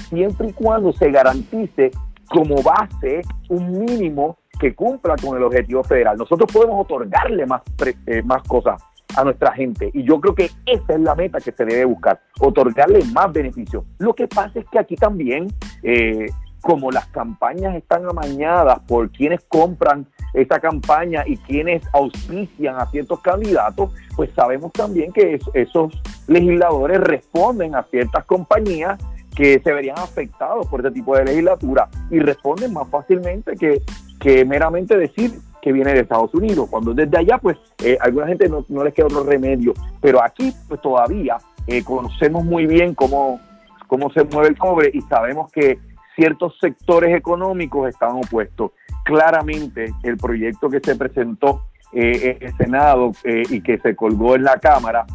siempre 0.08 0.48
y 0.48 0.52
cuando 0.52 0.92
se 0.92 1.10
garantice 1.10 1.90
como 2.28 2.62
base 2.62 3.22
un 3.48 3.84
mínimo 3.84 4.38
que 4.58 4.74
cumpla 4.74 5.16
con 5.16 5.36
el 5.36 5.44
objetivo 5.44 5.82
federal. 5.82 6.18
Nosotros 6.18 6.50
podemos 6.52 6.84
otorgarle 6.84 7.46
más, 7.46 7.62
eh, 8.06 8.22
más 8.22 8.42
cosas 8.42 8.82
a 9.16 9.24
nuestra 9.24 9.52
gente. 9.52 9.90
Y 9.92 10.02
yo 10.04 10.20
creo 10.20 10.34
que 10.34 10.50
esa 10.66 10.94
es 10.94 11.00
la 11.00 11.14
meta 11.14 11.40
que 11.40 11.52
se 11.52 11.64
debe 11.64 11.84
buscar, 11.84 12.20
otorgarle 12.40 13.04
más 13.12 13.32
beneficios. 13.32 13.84
Lo 13.98 14.14
que 14.14 14.28
pasa 14.28 14.60
es 14.60 14.66
que 14.70 14.78
aquí 14.78 14.96
también, 14.96 15.48
eh, 15.82 16.26
como 16.60 16.90
las 16.90 17.06
campañas 17.06 17.74
están 17.74 18.06
amañadas 18.08 18.80
por 18.80 19.10
quienes 19.10 19.40
compran 19.48 20.06
esa 20.34 20.60
campaña 20.60 21.24
y 21.26 21.36
quienes 21.38 21.82
auspician 21.92 22.76
a 22.76 22.86
ciertos 22.86 23.20
candidatos, 23.20 23.92
pues 24.14 24.30
sabemos 24.34 24.72
también 24.72 25.12
que 25.12 25.38
esos 25.54 26.00
legisladores 26.28 27.00
responden 27.00 27.74
a 27.74 27.82
ciertas 27.84 28.24
compañías 28.24 28.98
que 29.34 29.60
se 29.60 29.72
verían 29.72 29.98
afectados 29.98 30.66
por 30.66 30.80
este 30.80 30.92
tipo 30.92 31.16
de 31.16 31.24
legislatura 31.24 31.88
y 32.10 32.18
responden 32.18 32.72
más 32.72 32.88
fácilmente 32.88 33.56
que, 33.56 33.80
que 34.20 34.44
meramente 34.44 34.96
decir 34.96 35.32
que 35.60 35.72
viene 35.72 35.92
de 35.92 36.00
Estados 36.00 36.34
Unidos. 36.34 36.68
Cuando 36.70 36.94
desde 36.94 37.18
allá, 37.18 37.38
pues, 37.38 37.56
eh, 37.84 37.96
alguna 38.00 38.26
gente 38.26 38.48
no, 38.48 38.64
no, 38.68 38.84
les 38.84 38.94
queda 38.94 39.06
otro 39.06 39.24
remedio. 39.24 39.74
Pero 40.00 40.22
aquí, 40.22 40.52
pues, 40.68 40.80
todavía 40.80 41.36
eh, 41.66 41.84
conocemos 41.84 42.44
muy 42.44 42.66
bien 42.66 42.94
cómo, 42.94 43.40
cómo 43.86 44.10
se 44.10 44.24
mueve 44.24 44.48
el 44.48 44.58
cobre 44.58 44.90
y 44.92 45.00
sabemos 45.02 45.52
que 45.52 45.78
ciertos 46.16 46.58
sectores 46.60 47.14
económicos 47.16 47.88
estaban 47.88 48.16
opuestos. 48.16 48.72
Claramente 49.04 49.92
el 50.02 50.16
proyecto 50.16 50.68
que 50.68 50.80
se 50.80 50.96
presentó 50.96 51.66
eh, 51.92 52.38
en 52.40 52.48
el 52.48 52.56
Senado 52.56 53.12
eh, 53.24 53.42
y 53.48 53.60
que 53.60 53.78
se 53.78 53.94
colgó 53.96 54.36
en 54.36 54.44
la 54.44 54.58
Cámara 54.58 55.06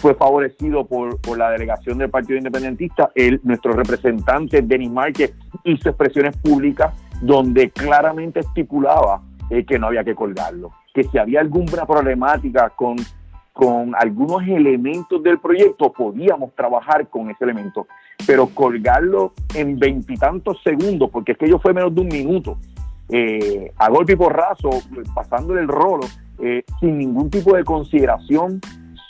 fue 0.00 0.14
favorecido 0.14 0.86
por, 0.86 1.20
por, 1.20 1.36
la 1.36 1.50
delegación 1.50 1.98
del 1.98 2.08
Partido 2.08 2.38
Independentista. 2.38 3.10
El, 3.16 3.40
nuestro 3.42 3.72
representante, 3.72 4.62
Denis 4.62 4.90
Márquez, 4.90 5.34
hizo 5.64 5.88
expresiones 5.88 6.36
públicas 6.36 6.94
donde 7.20 7.70
claramente 7.70 8.40
estipulaba 8.40 9.22
que 9.48 9.78
no 9.78 9.88
había 9.88 10.04
que 10.04 10.14
colgarlo, 10.14 10.72
que 10.92 11.04
si 11.04 11.18
había 11.18 11.40
alguna 11.40 11.86
problemática 11.86 12.70
con 12.70 12.96
con 13.58 13.92
algunos 13.96 14.46
elementos 14.46 15.20
del 15.20 15.40
proyecto 15.40 15.92
podíamos 15.92 16.54
trabajar 16.54 17.08
con 17.08 17.28
ese 17.28 17.42
elemento, 17.42 17.88
pero 18.24 18.46
colgarlo 18.46 19.32
en 19.52 19.76
veintitantos 19.80 20.62
segundos, 20.62 21.10
porque 21.10 21.32
es 21.32 21.38
que 21.38 21.46
ello 21.46 21.58
fue 21.58 21.74
menos 21.74 21.92
de 21.92 22.02
un 22.02 22.06
minuto, 22.06 22.56
eh, 23.08 23.72
a 23.76 23.90
golpe 23.90 24.12
y 24.12 24.16
porrazo, 24.16 24.70
pasándole 25.12 25.62
el 25.62 25.66
rolo, 25.66 26.06
eh, 26.38 26.62
sin 26.78 26.98
ningún 26.98 27.30
tipo 27.30 27.56
de 27.56 27.64
consideración 27.64 28.60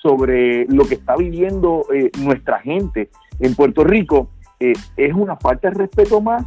sobre 0.00 0.64
lo 0.64 0.86
que 0.86 0.94
está 0.94 1.14
viviendo 1.14 1.84
eh, 1.92 2.10
nuestra 2.18 2.58
gente 2.60 3.10
en 3.40 3.54
Puerto 3.54 3.84
Rico, 3.84 4.30
es 4.58 5.12
una 5.12 5.36
falta 5.36 5.68
de 5.68 5.74
respeto 5.74 6.22
más 6.22 6.42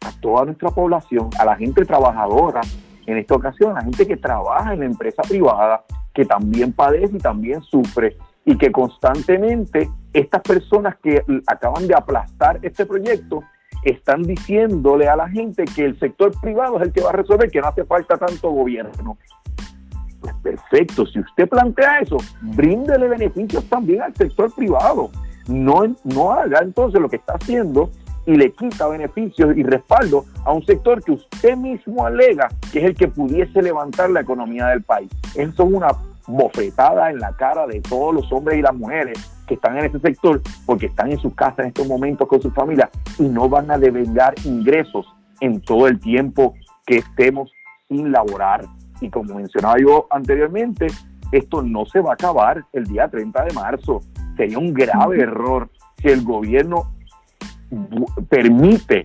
a 0.00 0.10
toda 0.20 0.46
nuestra 0.46 0.70
población, 0.70 1.30
a 1.38 1.44
la 1.44 1.54
gente 1.54 1.84
trabajadora, 1.84 2.60
en 3.06 3.18
esta 3.18 3.34
ocasión, 3.34 3.74
la 3.74 3.82
gente 3.82 4.06
que 4.06 4.16
trabaja 4.16 4.72
en 4.72 4.80
la 4.80 4.86
empresa 4.86 5.22
privada, 5.22 5.84
que 6.12 6.24
también 6.24 6.72
padece 6.72 7.16
y 7.16 7.20
también 7.20 7.62
sufre 7.62 8.16
y 8.44 8.56
que 8.56 8.70
constantemente 8.70 9.90
estas 10.12 10.42
personas 10.42 10.96
que 11.02 11.22
acaban 11.46 11.86
de 11.86 11.94
aplastar 11.94 12.58
este 12.62 12.86
proyecto 12.86 13.42
están 13.82 14.22
diciéndole 14.22 15.08
a 15.08 15.16
la 15.16 15.28
gente 15.28 15.64
que 15.64 15.84
el 15.84 15.98
sector 15.98 16.32
privado 16.40 16.76
es 16.76 16.82
el 16.84 16.92
que 16.92 17.02
va 17.02 17.10
a 17.10 17.14
resolver, 17.14 17.50
que 17.50 17.60
no 17.60 17.68
hace 17.68 17.84
falta 17.84 18.16
tanto 18.16 18.50
gobierno. 18.50 19.18
Pues 20.20 20.34
perfecto, 20.42 21.04
si 21.06 21.20
usted 21.20 21.48
plantea 21.48 22.00
eso, 22.00 22.16
bríndele 22.40 23.08
beneficios 23.08 23.64
también 23.68 24.02
al 24.02 24.14
sector 24.14 24.54
privado. 24.54 25.10
No, 25.48 25.82
no 26.04 26.32
haga 26.32 26.60
entonces 26.62 27.00
lo 27.00 27.08
que 27.08 27.16
está 27.16 27.34
haciendo 27.34 27.90
y 28.26 28.36
le 28.36 28.52
quita 28.52 28.88
beneficios 28.88 29.56
y 29.56 29.62
respaldo 29.62 30.24
a 30.44 30.52
un 30.52 30.64
sector 30.64 31.02
que 31.02 31.12
usted 31.12 31.56
mismo 31.56 32.04
alega 32.04 32.48
que 32.72 32.80
es 32.80 32.84
el 32.86 32.94
que 32.94 33.08
pudiese 33.08 33.62
levantar 33.62 34.10
la 34.10 34.20
economía 34.20 34.68
del 34.68 34.82
país. 34.82 35.10
Eso 35.34 35.64
es 35.64 35.72
una 35.72 35.88
bofetada 36.26 37.10
en 37.10 37.18
la 37.18 37.32
cara 37.36 37.66
de 37.66 37.80
todos 37.80 38.14
los 38.14 38.32
hombres 38.32 38.58
y 38.58 38.62
las 38.62 38.74
mujeres 38.74 39.18
que 39.46 39.54
están 39.54 39.76
en 39.76 39.86
ese 39.86 40.00
sector 40.00 40.40
porque 40.64 40.86
están 40.86 41.10
en 41.10 41.18
sus 41.18 41.34
casas 41.34 41.60
en 41.60 41.66
estos 41.66 41.86
momentos 41.86 42.26
con 42.26 42.40
su 42.40 42.50
familia 42.50 42.88
y 43.18 43.24
no 43.24 43.48
van 43.48 43.70
a 43.70 43.78
devengar 43.78 44.34
ingresos 44.44 45.06
en 45.40 45.60
todo 45.60 45.86
el 45.86 46.00
tiempo 46.00 46.54
que 46.86 46.96
estemos 46.96 47.52
sin 47.88 48.10
laborar. 48.10 48.64
Y 49.00 49.10
como 49.10 49.34
mencionaba 49.34 49.76
yo 49.78 50.06
anteriormente, 50.10 50.86
esto 51.32 51.62
no 51.62 51.84
se 51.86 52.00
va 52.00 52.10
a 52.10 52.14
acabar 52.14 52.64
el 52.72 52.84
día 52.84 53.08
30 53.08 53.44
de 53.44 53.52
marzo. 53.54 54.00
Sería 54.36 54.58
un 54.58 54.72
grave 54.72 55.20
error 55.20 55.68
si 56.00 56.08
el 56.08 56.22
gobierno 56.22 56.93
permite 58.28 59.04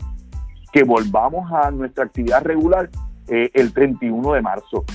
que 0.72 0.84
volvamos 0.84 1.52
a 1.52 1.72
nuestra 1.72 2.06
actividad 2.06 2.44
regular 2.44 2.90
eh, 3.28 3.52
el 3.54 3.74
31 3.74 4.34
de 4.34 4.42
marzo. 4.42 4.86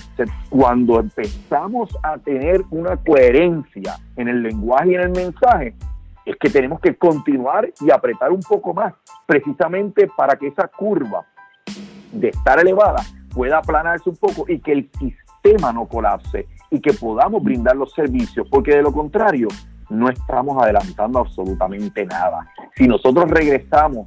cuando 0.51 0.99
empezamos 0.99 1.97
a 2.03 2.19
tener 2.19 2.63
una 2.71 2.97
coherencia 2.97 3.97
en 4.17 4.29
el 4.29 4.43
lenguaje 4.43 4.91
y 4.91 4.95
en 4.95 5.01
el 5.03 5.11
mensaje, 5.11 5.75
es 6.25 6.37
que 6.37 6.51
tenemos 6.51 6.81
que 6.81 6.97
continuar 6.97 7.71
y 7.81 7.91
apretar 7.91 8.33
un 8.33 8.41
poco 8.41 8.75
más, 8.75 8.95
precisamente 9.27 10.09
para 10.17 10.37
que 10.37 10.49
esa 10.49 10.69
curva 10.69 11.25
de 12.13 12.29
estar 12.29 12.59
elevada 12.59 13.03
pueda 13.33 13.59
aplanarse 13.59 14.09
un 14.09 14.17
poco 14.17 14.47
y 14.49 14.59
que 14.59 14.73
el 14.73 14.91
sistema 14.99 15.73
no 15.73 15.87
colapse 15.87 16.47
y 16.71 16.81
que 16.81 16.93
podamos 16.93 17.43
brindar 17.43 17.77
los 17.77 17.93
servicios, 17.93 18.49
porque 18.51 18.73
de 18.77 18.83
lo 18.83 18.93
contrario, 18.93 19.49
no 19.95 20.09
estamos 20.09 20.63
adelantando 20.63 21.21
absolutamente 21.21 22.05
nada. 22.07 22.47
Si 22.77 22.87
nosotros 22.87 23.31
regresamos 23.31 24.07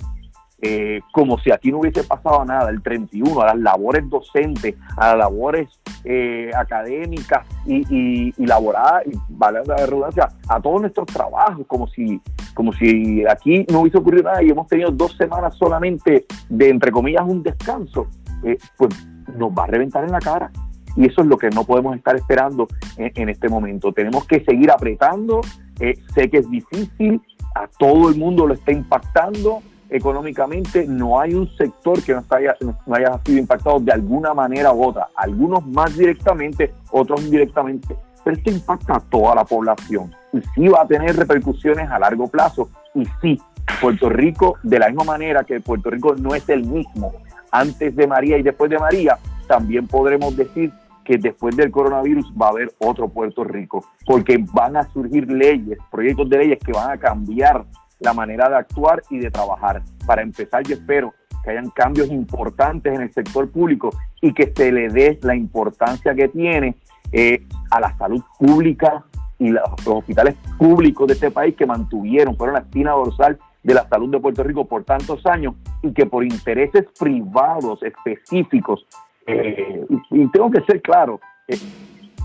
eh, 0.60 1.02
como 1.12 1.38
si 1.38 1.52
aquí 1.52 1.72
no 1.72 1.80
hubiese 1.80 2.04
pasado 2.04 2.44
nada, 2.44 2.72
el 2.72 2.82
31, 2.82 3.42
a 3.42 3.46
las 3.48 3.58
labores 3.60 4.10
docentes, 4.10 4.76
a 4.96 5.10
las 5.10 5.18
labores 5.20 5.70
eh, 6.04 6.50
académicas 6.56 7.46
y, 7.66 7.86
y, 7.90 8.34
y 8.36 8.46
laborales, 8.48 9.16
vale 9.30 9.60
la 9.68 9.76
redundancia, 9.86 10.30
a 10.50 10.60
todos 10.60 10.82
nuestros 10.82 11.06
trabajos, 11.08 11.64
como 11.68 11.88
si, 11.88 12.20
como 12.56 12.74
si 12.74 13.24
aquí 13.28 13.68
no 13.72 13.82
hubiese 13.82 14.00
ocurrido 14.00 14.24
nada 14.24 14.42
y 14.42 14.50
hemos 14.50 14.68
tenido 14.68 14.90
dos 14.90 15.16
semanas 15.16 15.56
solamente 15.56 16.26
de, 16.50 16.70
entre 16.70 16.92
comillas, 16.92 17.24
un 17.28 17.44
descanso, 17.44 18.08
eh, 18.44 18.58
pues 18.78 18.96
nos 19.38 19.52
va 19.52 19.66
a 19.66 19.68
reventar 19.68 20.06
en 20.06 20.12
la 20.12 20.20
cara. 20.20 20.52
Y 20.96 21.06
eso 21.06 21.22
es 21.22 21.28
lo 21.28 21.38
que 21.38 21.52
no 21.52 21.64
podemos 21.64 21.96
estar 21.96 22.16
esperando 22.16 22.68
en 22.98 23.30
este 23.30 23.50
momento. 23.50 23.94
Tenemos 23.94 24.26
que 24.26 24.44
seguir 24.44 24.72
apretando, 24.72 25.42
eh, 25.80 25.96
sé 26.14 26.30
que 26.30 26.38
es 26.38 26.50
difícil, 26.50 27.22
a 27.56 27.68
todo 27.80 28.10
el 28.10 28.16
mundo 28.16 28.46
lo 28.46 28.54
está 28.54 28.72
impactando 28.72 29.62
económicamente, 29.90 30.86
no 30.86 31.20
hay 31.20 31.34
un 31.34 31.48
sector 31.56 32.02
que 32.04 32.14
no, 32.14 32.24
haya, 32.30 32.56
no 32.62 32.96
haya 32.96 33.20
sido 33.26 33.40
impactado 33.40 33.80
de 33.80 33.92
alguna 33.92 34.34
manera 34.34 34.74
u 34.74 34.84
otra, 34.84 35.08
algunos 35.16 35.66
más 35.66 35.96
directamente, 35.98 36.74
otros 36.92 37.24
indirectamente, 37.24 37.96
pero 38.24 38.36
esto 38.36 38.52
impacta 38.52 38.98
a 38.98 39.00
toda 39.00 39.36
la 39.36 39.46
población 39.46 40.14
y 40.34 40.42
sí 40.54 40.68
va 40.68 40.82
a 40.82 40.88
tener 40.88 41.16
repercusiones 41.16 41.90
a 41.90 42.00
largo 42.00 42.28
plazo 42.28 42.70
y 42.94 43.06
sí, 43.22 43.40
Puerto 43.82 44.10
Rico, 44.10 44.58
de 44.64 44.80
la 44.80 44.88
misma 44.88 45.06
manera 45.06 45.44
que 45.44 45.60
Puerto 45.62 45.90
Rico 45.90 46.16
no 46.16 46.36
es 46.36 46.48
el 46.50 46.66
mismo 46.66 47.14
antes 47.52 47.96
de 47.96 48.08
María 48.08 48.38
y 48.38 48.44
después 48.44 48.70
de 48.70 48.80
María, 48.80 49.18
también 49.48 49.88
podremos 49.88 50.36
decir 50.36 50.72
que 51.08 51.18
después 51.18 51.55
del 51.55 51.72
coronavirus 51.72 52.34
va 52.34 52.47
a 52.47 52.49
haber 52.49 52.74
otro 52.80 53.08
Puerto 53.08 53.45
Rico, 53.45 53.86
porque 54.05 54.38
van 54.51 54.76
a 54.76 54.84
surgir 54.91 55.32
leyes, 55.32 55.78
proyectos 55.89 56.30
de 56.30 56.38
leyes 56.38 56.60
que 56.60 56.74
van 56.74 56.91
a 56.91 56.97
cambiar 56.97 57.64
la 57.99 58.14
manera 58.14 58.49
de 58.49 58.58
actuar 58.58 59.01
y 59.10 59.20
de 59.20 59.32
trabajar. 59.32 59.82
Para 60.05 60.22
empezar, 60.22 60.64
yo 60.64 60.76
espero 60.76 61.14
que 61.45 61.51
hayan 61.51 61.70
cambios 61.70 62.10
importantes 62.10 62.93
en 62.93 63.03
el 63.03 63.14
sector 63.14 63.49
público 63.49 63.89
y 64.22 64.34
que 64.34 64.51
se 64.53 64.70
le 64.70 64.89
dé 64.89 65.18
la 65.22 65.34
importancia 65.34 66.14
que 66.14 66.28
tiene 66.28 66.76
eh, 67.14 67.47
a 67.72 67.80
la 67.80 67.97
salud 67.97 68.22
pública 68.38 69.05
y 69.39 69.47
los, 69.47 69.64
hospitales 69.86 70.36
públicos 70.58 71.08
de 71.08 71.14
este 71.14 71.32
país 71.32 71.55
que 71.55 71.66
mantuvieron, 71.66 72.36
fueron 72.36 72.55
la 72.55 72.62
espina 72.62 72.91
dorsal 72.91 73.39
de 73.64 73.74
la 73.74 73.88
salud 73.88 74.12
de 74.12 74.20
Puerto 74.20 74.43
Rico 74.43 74.66
por 74.66 74.84
tantos 74.84 75.26
años 75.26 75.55
y 75.82 75.93
que 75.93 76.05
por 76.05 76.26
intereses 76.26 76.86
privados 76.99 77.82
específicos 77.82 78.86
eh, 79.28 79.86
y, 80.12 80.28
tengo 80.32 80.50
que 80.50 80.62
ser 80.62 80.82
claro, 80.82 81.20
eh, 81.50 81.58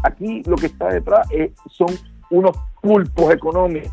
aquí 0.04 0.42
lo 0.46 0.56
que 0.56 0.66
está 0.66 0.88
detrás 0.88 1.28
eh, 1.32 1.52
son 1.68 1.88
unos 2.30 2.56
pulpos 2.80 3.34
económicos, 3.34 3.90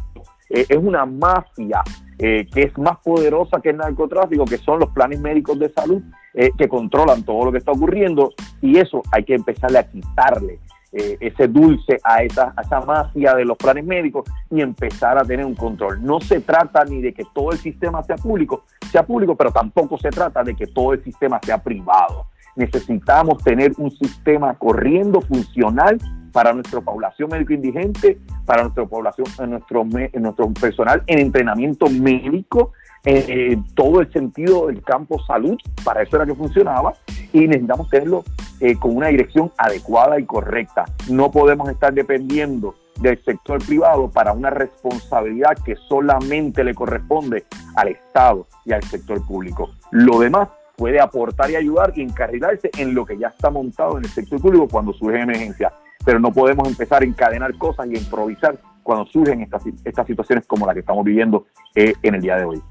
es 0.49 0.77
una 0.77 1.05
mafia 1.05 1.83
que 2.17 2.47
es 2.53 2.77
más 2.77 2.97
poderosa 3.03 3.61
que 3.61 3.69
el 3.69 3.77
narcotráfico, 3.77 4.45
que 4.45 4.57
son 4.57 4.79
los 4.79 4.89
planes 4.89 5.19
médicos 5.21 5.59
de 5.59 5.69
salud 5.69 6.01
que 6.33 6.67
controlan 6.67 7.23
todo 7.23 7.45
lo 7.45 7.51
que 7.51 7.59
está 7.59 7.71
ocurriendo 7.71 8.31
y 8.61 8.77
eso 8.77 9.03
hay 9.11 9.23
que 9.23 9.35
empezarle 9.35 9.77
a 9.77 9.87
quitarle. 9.87 10.59
ese 10.91 11.47
dulce 11.47 11.99
a 12.03 12.23
esa, 12.23 12.53
a 12.57 12.61
esa 12.61 12.81
mafia 12.81 13.35
de 13.35 13.45
los 13.45 13.57
planes 13.57 13.85
médicos 13.85 14.27
y 14.49 14.61
empezar 14.61 15.19
a 15.19 15.23
tener 15.23 15.45
un 15.45 15.53
control. 15.53 16.03
No 16.03 16.19
se 16.19 16.39
trata 16.39 16.83
ni 16.83 16.99
de 16.99 17.13
que 17.13 17.25
todo 17.31 17.51
el 17.51 17.59
sistema 17.59 18.01
sea 18.01 18.15
público, 18.15 18.63
sea 18.91 19.03
público, 19.03 19.35
pero 19.35 19.51
tampoco 19.51 19.99
se 19.99 20.09
trata 20.09 20.43
de 20.43 20.55
que 20.55 20.65
todo 20.65 20.93
el 20.93 21.03
sistema 21.03 21.39
sea 21.43 21.59
privado 21.59 22.25
necesitamos 22.59 23.41
tener 23.41 23.71
un 23.77 23.89
sistema 23.89 24.53
corriendo, 24.55 25.21
funcional 25.21 25.97
para 26.33 26.53
nuestra 26.53 26.81
población 26.81 27.29
médico 27.31 27.53
indigente, 27.53 28.19
para 28.45 28.63
nuestra 28.63 28.85
población, 28.85 29.27
nuestro, 29.49 29.85
nuestro 29.85 30.53
personal 30.53 31.01
en 31.07 31.19
entrenamiento 31.19 31.89
médico, 31.89 32.73
en 33.05 33.63
todo 33.75 34.01
el 34.01 34.11
sentido 34.11 34.67
del 34.67 34.83
campo 34.83 35.23
salud, 35.25 35.57
para 35.85 36.03
eso 36.03 36.17
era 36.17 36.25
que 36.25 36.35
funcionaba, 36.35 36.93
y 37.31 37.47
necesitamos 37.47 37.89
tenerlo 37.89 38.25
eh, 38.59 38.75
con 38.75 38.97
una 38.97 39.07
dirección 39.07 39.51
adecuada 39.57 40.19
y 40.19 40.25
correcta. 40.25 40.83
No 41.09 41.31
podemos 41.31 41.69
estar 41.69 41.93
dependiendo 41.93 42.75
del 42.99 43.23
sector 43.23 43.65
privado 43.65 44.09
para 44.09 44.33
una 44.33 44.49
responsabilidad 44.49 45.57
que 45.63 45.77
solamente 45.87 46.65
le 46.65 46.75
corresponde 46.75 47.45
al 47.77 47.87
Estado 47.87 48.45
y 48.65 48.73
al 48.73 48.83
sector 48.83 49.25
público. 49.25 49.69
Lo 49.91 50.19
demás 50.19 50.49
puede 50.79 51.01
aportar 51.01 51.51
y 51.51 51.57
ayudar 51.57 51.91
y 51.93 52.01
encarrilarse 52.01 52.71
en 52.77 52.95
lo 52.95 53.05
que 53.05 53.17
ya 53.17 53.27
está 53.27 53.49
montado 53.49 53.97
en 53.97 54.05
el 54.05 54.09
sector 54.09 54.39
público 54.39 54.69
cuando 54.69 54.93
surge 54.93 55.19
emergencia. 55.19 55.73
Pero 56.05 56.21
no 56.21 56.31
podemos 56.31 56.69
empezar 56.69 57.01
a 57.01 57.05
encadenar 57.05 57.53
cosas 57.57 57.85
y 57.87 57.97
a 57.97 57.99
improvisar 57.99 58.57
cuando 58.81 59.05
surgen 59.07 59.41
estas, 59.41 59.63
estas 59.83 60.07
situaciones 60.07 60.47
como 60.47 60.65
la 60.65 60.73
que 60.73 60.79
estamos 60.79 61.03
viviendo 61.03 61.47
eh, 61.75 61.93
en 62.01 62.15
el 62.15 62.21
día 62.21 62.37
de 62.37 62.45
hoy. 62.45 62.61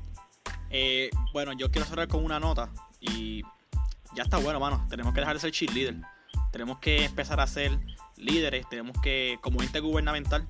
Eh, 0.71 1.11
bueno, 1.35 1.53
yo 1.53 1.71
quiero 1.71 1.87
cerrar 1.87 2.09
con 2.09 2.25
una 2.25 2.41
nota 2.41 2.71
y 2.99 3.43
ya 4.15 4.23
está 4.23 4.39
bueno, 4.39 4.59
mano. 4.59 4.87
Tenemos 4.89 5.13
que 5.13 5.21
dejar 5.21 5.37
de 5.37 5.41
ser 5.41 5.51
cheerleader. 5.51 5.97
Tenemos 6.51 6.79
que 6.79 7.05
empezar 7.05 7.41
a 7.41 7.47
ser 7.47 7.79
líderes. 8.17 8.67
Tenemos 8.71 8.99
que, 9.03 9.39
como 9.43 9.63
ente 9.63 9.81
gubernamental, 9.81 10.49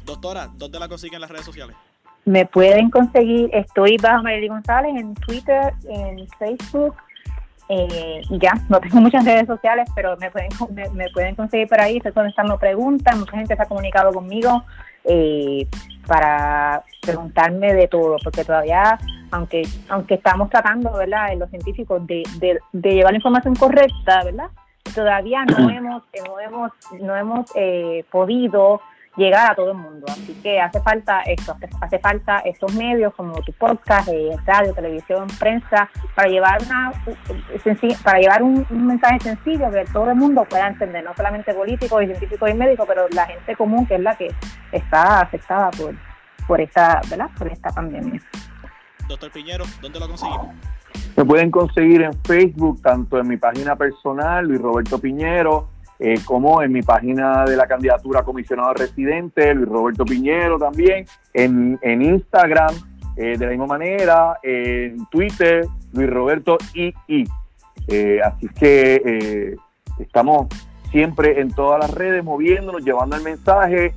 Doctora, 0.05 0.49
¿dónde 0.55 0.79
la 0.79 0.87
consiguen 0.87 1.15
en 1.15 1.21
las 1.21 1.31
redes 1.31 1.45
sociales? 1.45 1.75
Me 2.29 2.45
pueden 2.45 2.91
conseguir, 2.91 3.49
estoy 3.53 3.97
bajo 3.97 4.21
María 4.21 4.49
González 4.49 4.91
en 4.95 5.15
Twitter, 5.15 5.73
en 5.89 6.27
Facebook, 6.37 6.93
eh, 7.69 8.21
y 8.29 8.37
ya, 8.37 8.53
no 8.69 8.79
tengo 8.79 9.01
muchas 9.01 9.25
redes 9.25 9.47
sociales, 9.47 9.89
pero 9.95 10.15
me 10.17 10.29
pueden, 10.29 10.49
me, 10.93 11.09
pueden 11.09 11.33
conseguir 11.33 11.67
por 11.67 11.81
ahí, 11.81 11.97
estoy 11.97 12.11
contestando 12.11 12.59
preguntas, 12.59 13.17
mucha 13.17 13.35
gente 13.35 13.55
se 13.55 13.63
ha 13.63 13.65
comunicado 13.65 14.13
conmigo 14.13 14.63
eh, 15.05 15.67
para 16.05 16.83
preguntarme 17.01 17.73
de 17.73 17.87
todo, 17.87 18.17
porque 18.23 18.45
todavía, 18.45 18.99
aunque 19.31 19.63
aunque 19.87 20.13
estamos 20.13 20.51
tratando, 20.51 20.91
¿verdad?, 20.93 21.33
en 21.33 21.39
los 21.39 21.49
científicos 21.49 22.05
de, 22.05 22.21
de, 22.37 22.59
de 22.73 22.89
llevar 22.91 23.11
la 23.13 23.17
información 23.17 23.55
correcta, 23.55 24.23
¿verdad?, 24.23 24.51
todavía 24.93 25.45
no 25.45 25.67
hemos, 25.71 26.03
no 26.27 26.39
hemos, 26.39 26.71
no 27.01 27.15
hemos 27.15 27.51
eh, 27.55 28.05
podido 28.11 28.81
llegar 29.19 29.51
a 29.51 29.55
todo 29.55 29.71
el 29.71 29.77
mundo. 29.77 30.07
Así 30.09 30.33
que 30.41 30.59
hace 30.59 30.81
falta 30.81 31.21
esto, 31.21 31.55
hace 31.81 31.99
falta 31.99 32.39
estos 32.39 32.73
medios 32.73 33.13
como 33.13 33.33
tu 33.41 33.53
podcast, 33.53 34.07
eh, 34.09 34.35
radio, 34.45 34.73
televisión, 34.73 35.27
prensa, 35.39 35.89
para 36.15 36.29
llevar 36.29 36.57
una 36.63 36.91
para 38.03 38.19
llevar 38.19 38.41
un, 38.41 38.65
mensaje 38.69 39.19
sencillo 39.19 39.69
que 39.69 39.85
todo 39.91 40.09
el 40.09 40.15
mundo 40.15 40.45
pueda 40.49 40.67
entender, 40.67 41.03
no 41.03 41.13
solamente 41.15 41.53
políticos 41.53 42.03
y 42.03 42.07
científicos 42.07 42.49
y 42.49 42.53
médicos, 42.53 42.85
pero 42.87 43.07
la 43.09 43.27
gente 43.27 43.55
común 43.55 43.85
que 43.85 43.95
es 43.95 44.01
la 44.01 44.15
que 44.15 44.33
está 44.71 45.21
afectada 45.21 45.69
por, 45.71 45.93
por 46.47 46.61
esta, 46.61 47.01
¿verdad? 47.09 47.29
por 47.37 47.47
esta 47.47 47.69
pandemia. 47.69 48.21
Doctor 49.07 49.31
Piñero, 49.31 49.65
¿dónde 49.81 49.99
lo 49.99 50.07
conseguimos? 50.07 50.55
Me 51.15 51.25
pueden 51.25 51.51
conseguir 51.51 52.03
en 52.03 52.13
Facebook, 52.23 52.81
tanto 52.81 53.19
en 53.19 53.27
mi 53.27 53.37
página 53.37 53.75
personal, 53.75 54.45
Luis 54.45 54.61
Roberto 54.61 54.99
Piñero, 54.99 55.67
eh, 56.01 56.21
como 56.23 56.61
en 56.61 56.71
mi 56.71 56.81
página 56.81 57.43
de 57.43 57.57
la 57.57 57.67
candidatura 57.67 58.21
a 58.21 58.23
comisionado 58.23 58.73
residente, 58.73 59.53
Luis 59.53 59.67
Roberto 59.67 60.05
Piñero 60.05 60.57
también, 60.57 61.05
en, 61.33 61.77
Instagram, 61.83 62.73
eh, 63.17 63.37
de 63.37 63.45
la 63.45 63.51
misma 63.51 63.65
manera, 63.65 64.39
en 64.41 65.05
Twitter, 65.07 65.67
Luis 65.91 66.09
Roberto 66.09 66.57
II. 66.73 67.27
Eh, 67.87 68.19
así 68.23 68.47
que 68.47 69.57
estamos 69.99 70.47
siempre 70.89 71.41
en 71.41 71.51
todas 71.51 71.81
las 71.81 71.91
redes 71.91 72.23
moviéndonos, 72.23 72.81
llevando 72.81 73.17
el 73.17 73.23
mensaje 73.23 73.93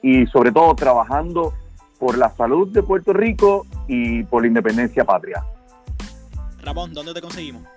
y 0.00 0.26
sobre 0.28 0.52
todo 0.52 0.74
trabajando 0.74 1.52
por 1.98 2.16
la 2.16 2.30
salud 2.30 2.68
de 2.72 2.82
Puerto 2.82 3.12
Rico 3.12 3.66
y 3.88 4.22
por 4.22 4.42
la 4.42 4.48
independencia 4.48 5.04
patria. 5.04 5.44
Ramón, 6.62 6.94
¿dónde 6.94 7.12
te 7.12 7.20
conseguimos? 7.20 7.73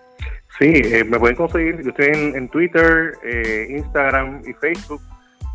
Sí, 0.60 0.72
eh, 0.74 1.03
me 1.03 1.20
pueden 1.20 1.36
conseguir, 1.36 1.84
yo 1.84 1.89
estoy 1.89 2.08
en, 2.08 2.49
Twitter, 2.49 3.14
eh, 3.24 3.68
Instagram 3.70 4.41
y 4.43 4.53
Facebook, 4.53 5.01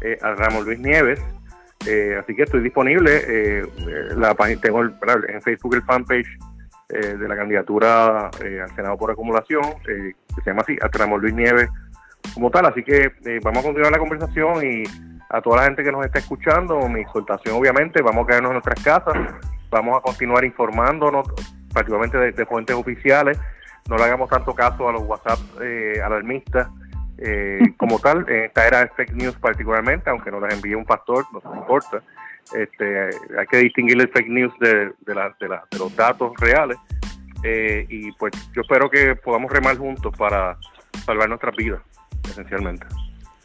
eh, 0.00 0.16
a 0.22 0.34
Ramón 0.34 0.64
Luis 0.64 0.78
Nieves, 0.78 1.20
así 1.80 2.36
que 2.36 2.44
estoy 2.44 2.60
disponible, 2.60 3.64
la 4.16 4.34
página, 4.34 4.60
tengo 4.60 4.82
en 4.84 5.42
Facebook 5.42 5.74
el 5.74 5.82
fanpage 5.82 6.28
de 6.88 7.28
la 7.28 7.34
candidatura 7.34 8.26
al 8.28 8.74
Senado 8.76 8.96
por 8.96 9.10
acumulación, 9.10 9.64
que 9.84 10.14
se 10.44 10.50
llama 10.50 10.62
así, 10.62 10.76
a 10.80 10.86
Ramón 10.96 11.20
Luis 11.20 11.34
Nieves 11.34 11.68
como 12.34 12.52
tal, 12.52 12.66
así 12.66 12.84
que 12.84 13.10
vamos 13.42 13.58
a 13.58 13.62
continuar 13.66 13.90
la 13.90 13.98
conversación 13.98 14.64
y 14.64 14.84
a 15.28 15.40
toda 15.40 15.56
la 15.56 15.64
gente 15.64 15.82
que 15.82 15.90
nos 15.90 16.06
está 16.06 16.20
escuchando, 16.20 16.88
mi 16.88 17.00
exhortación 17.00 17.56
obviamente, 17.56 18.00
vamos 18.00 18.22
a 18.22 18.26
quedarnos 18.28 18.50
en 18.50 18.54
nuestras 18.62 18.84
casas, 18.84 19.14
vamos 19.68 19.98
a 19.98 20.00
continuar 20.00 20.44
informándonos, 20.44 21.26
particularmente 21.72 22.30
de 22.30 22.46
fuentes 22.46 22.76
oficiales, 22.76 23.40
no 23.88 23.96
le 23.96 24.04
hagamos 24.04 24.30
tanto 24.30 24.54
caso 24.54 24.88
a 24.88 24.92
los 24.92 25.02
WhatsApp 25.02 25.38
eh, 25.60 26.00
alarmistas 26.04 26.68
eh, 27.18 27.60
como 27.76 27.98
tal, 27.98 28.28
en 28.28 28.44
esta 28.44 28.66
era 28.66 28.80
de 28.80 28.88
fake 28.88 29.14
news 29.14 29.36
particularmente, 29.36 30.10
aunque 30.10 30.30
nos 30.30 30.42
las 30.42 30.54
envíe 30.54 30.74
un 30.74 30.84
pastor, 30.84 31.24
no 31.32 31.54
importa. 31.54 32.02
Este, 32.54 33.10
hay 33.38 33.46
que 33.48 33.58
distinguir 33.58 34.00
el 34.00 34.08
fake 34.08 34.28
news 34.28 34.52
de, 34.58 34.92
de, 35.06 35.14
de, 35.40 35.78
los 35.78 35.94
datos 35.94 36.32
reales 36.38 36.76
eh, 37.44 37.86
y 37.88 38.12
pues 38.12 38.32
yo 38.52 38.62
espero 38.62 38.90
que 38.90 39.14
podamos 39.16 39.50
remar 39.50 39.76
juntos 39.78 40.14
para 40.16 40.58
salvar 41.06 41.28
nuestras 41.28 41.54
vidas, 41.56 41.80
esencialmente. 42.28 42.86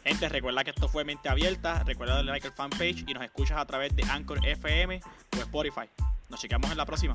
Gente, 0.04 0.28
recuerda 0.28 0.64
que 0.64 0.70
esto 0.70 0.88
fue 0.88 1.04
Mente 1.04 1.28
Abierta, 1.28 1.82
recuerda 1.84 2.16
darle 2.16 2.32
like 2.32 2.46
al 2.46 2.54
fanpage 2.54 3.04
y 3.06 3.14
nos 3.14 3.22
escuchas 3.22 3.58
a 3.58 3.66
través 3.66 3.94
de 3.94 4.02
Anchor 4.10 4.38
FM 4.44 5.00
o 5.36 5.40
Spotify. 5.40 5.88
Nos 6.28 6.40
chequeamos 6.40 6.70
en 6.70 6.76
la 6.76 6.86
próxima. 6.86 7.14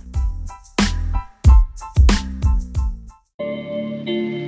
thank 3.44 4.08
you 4.10 4.43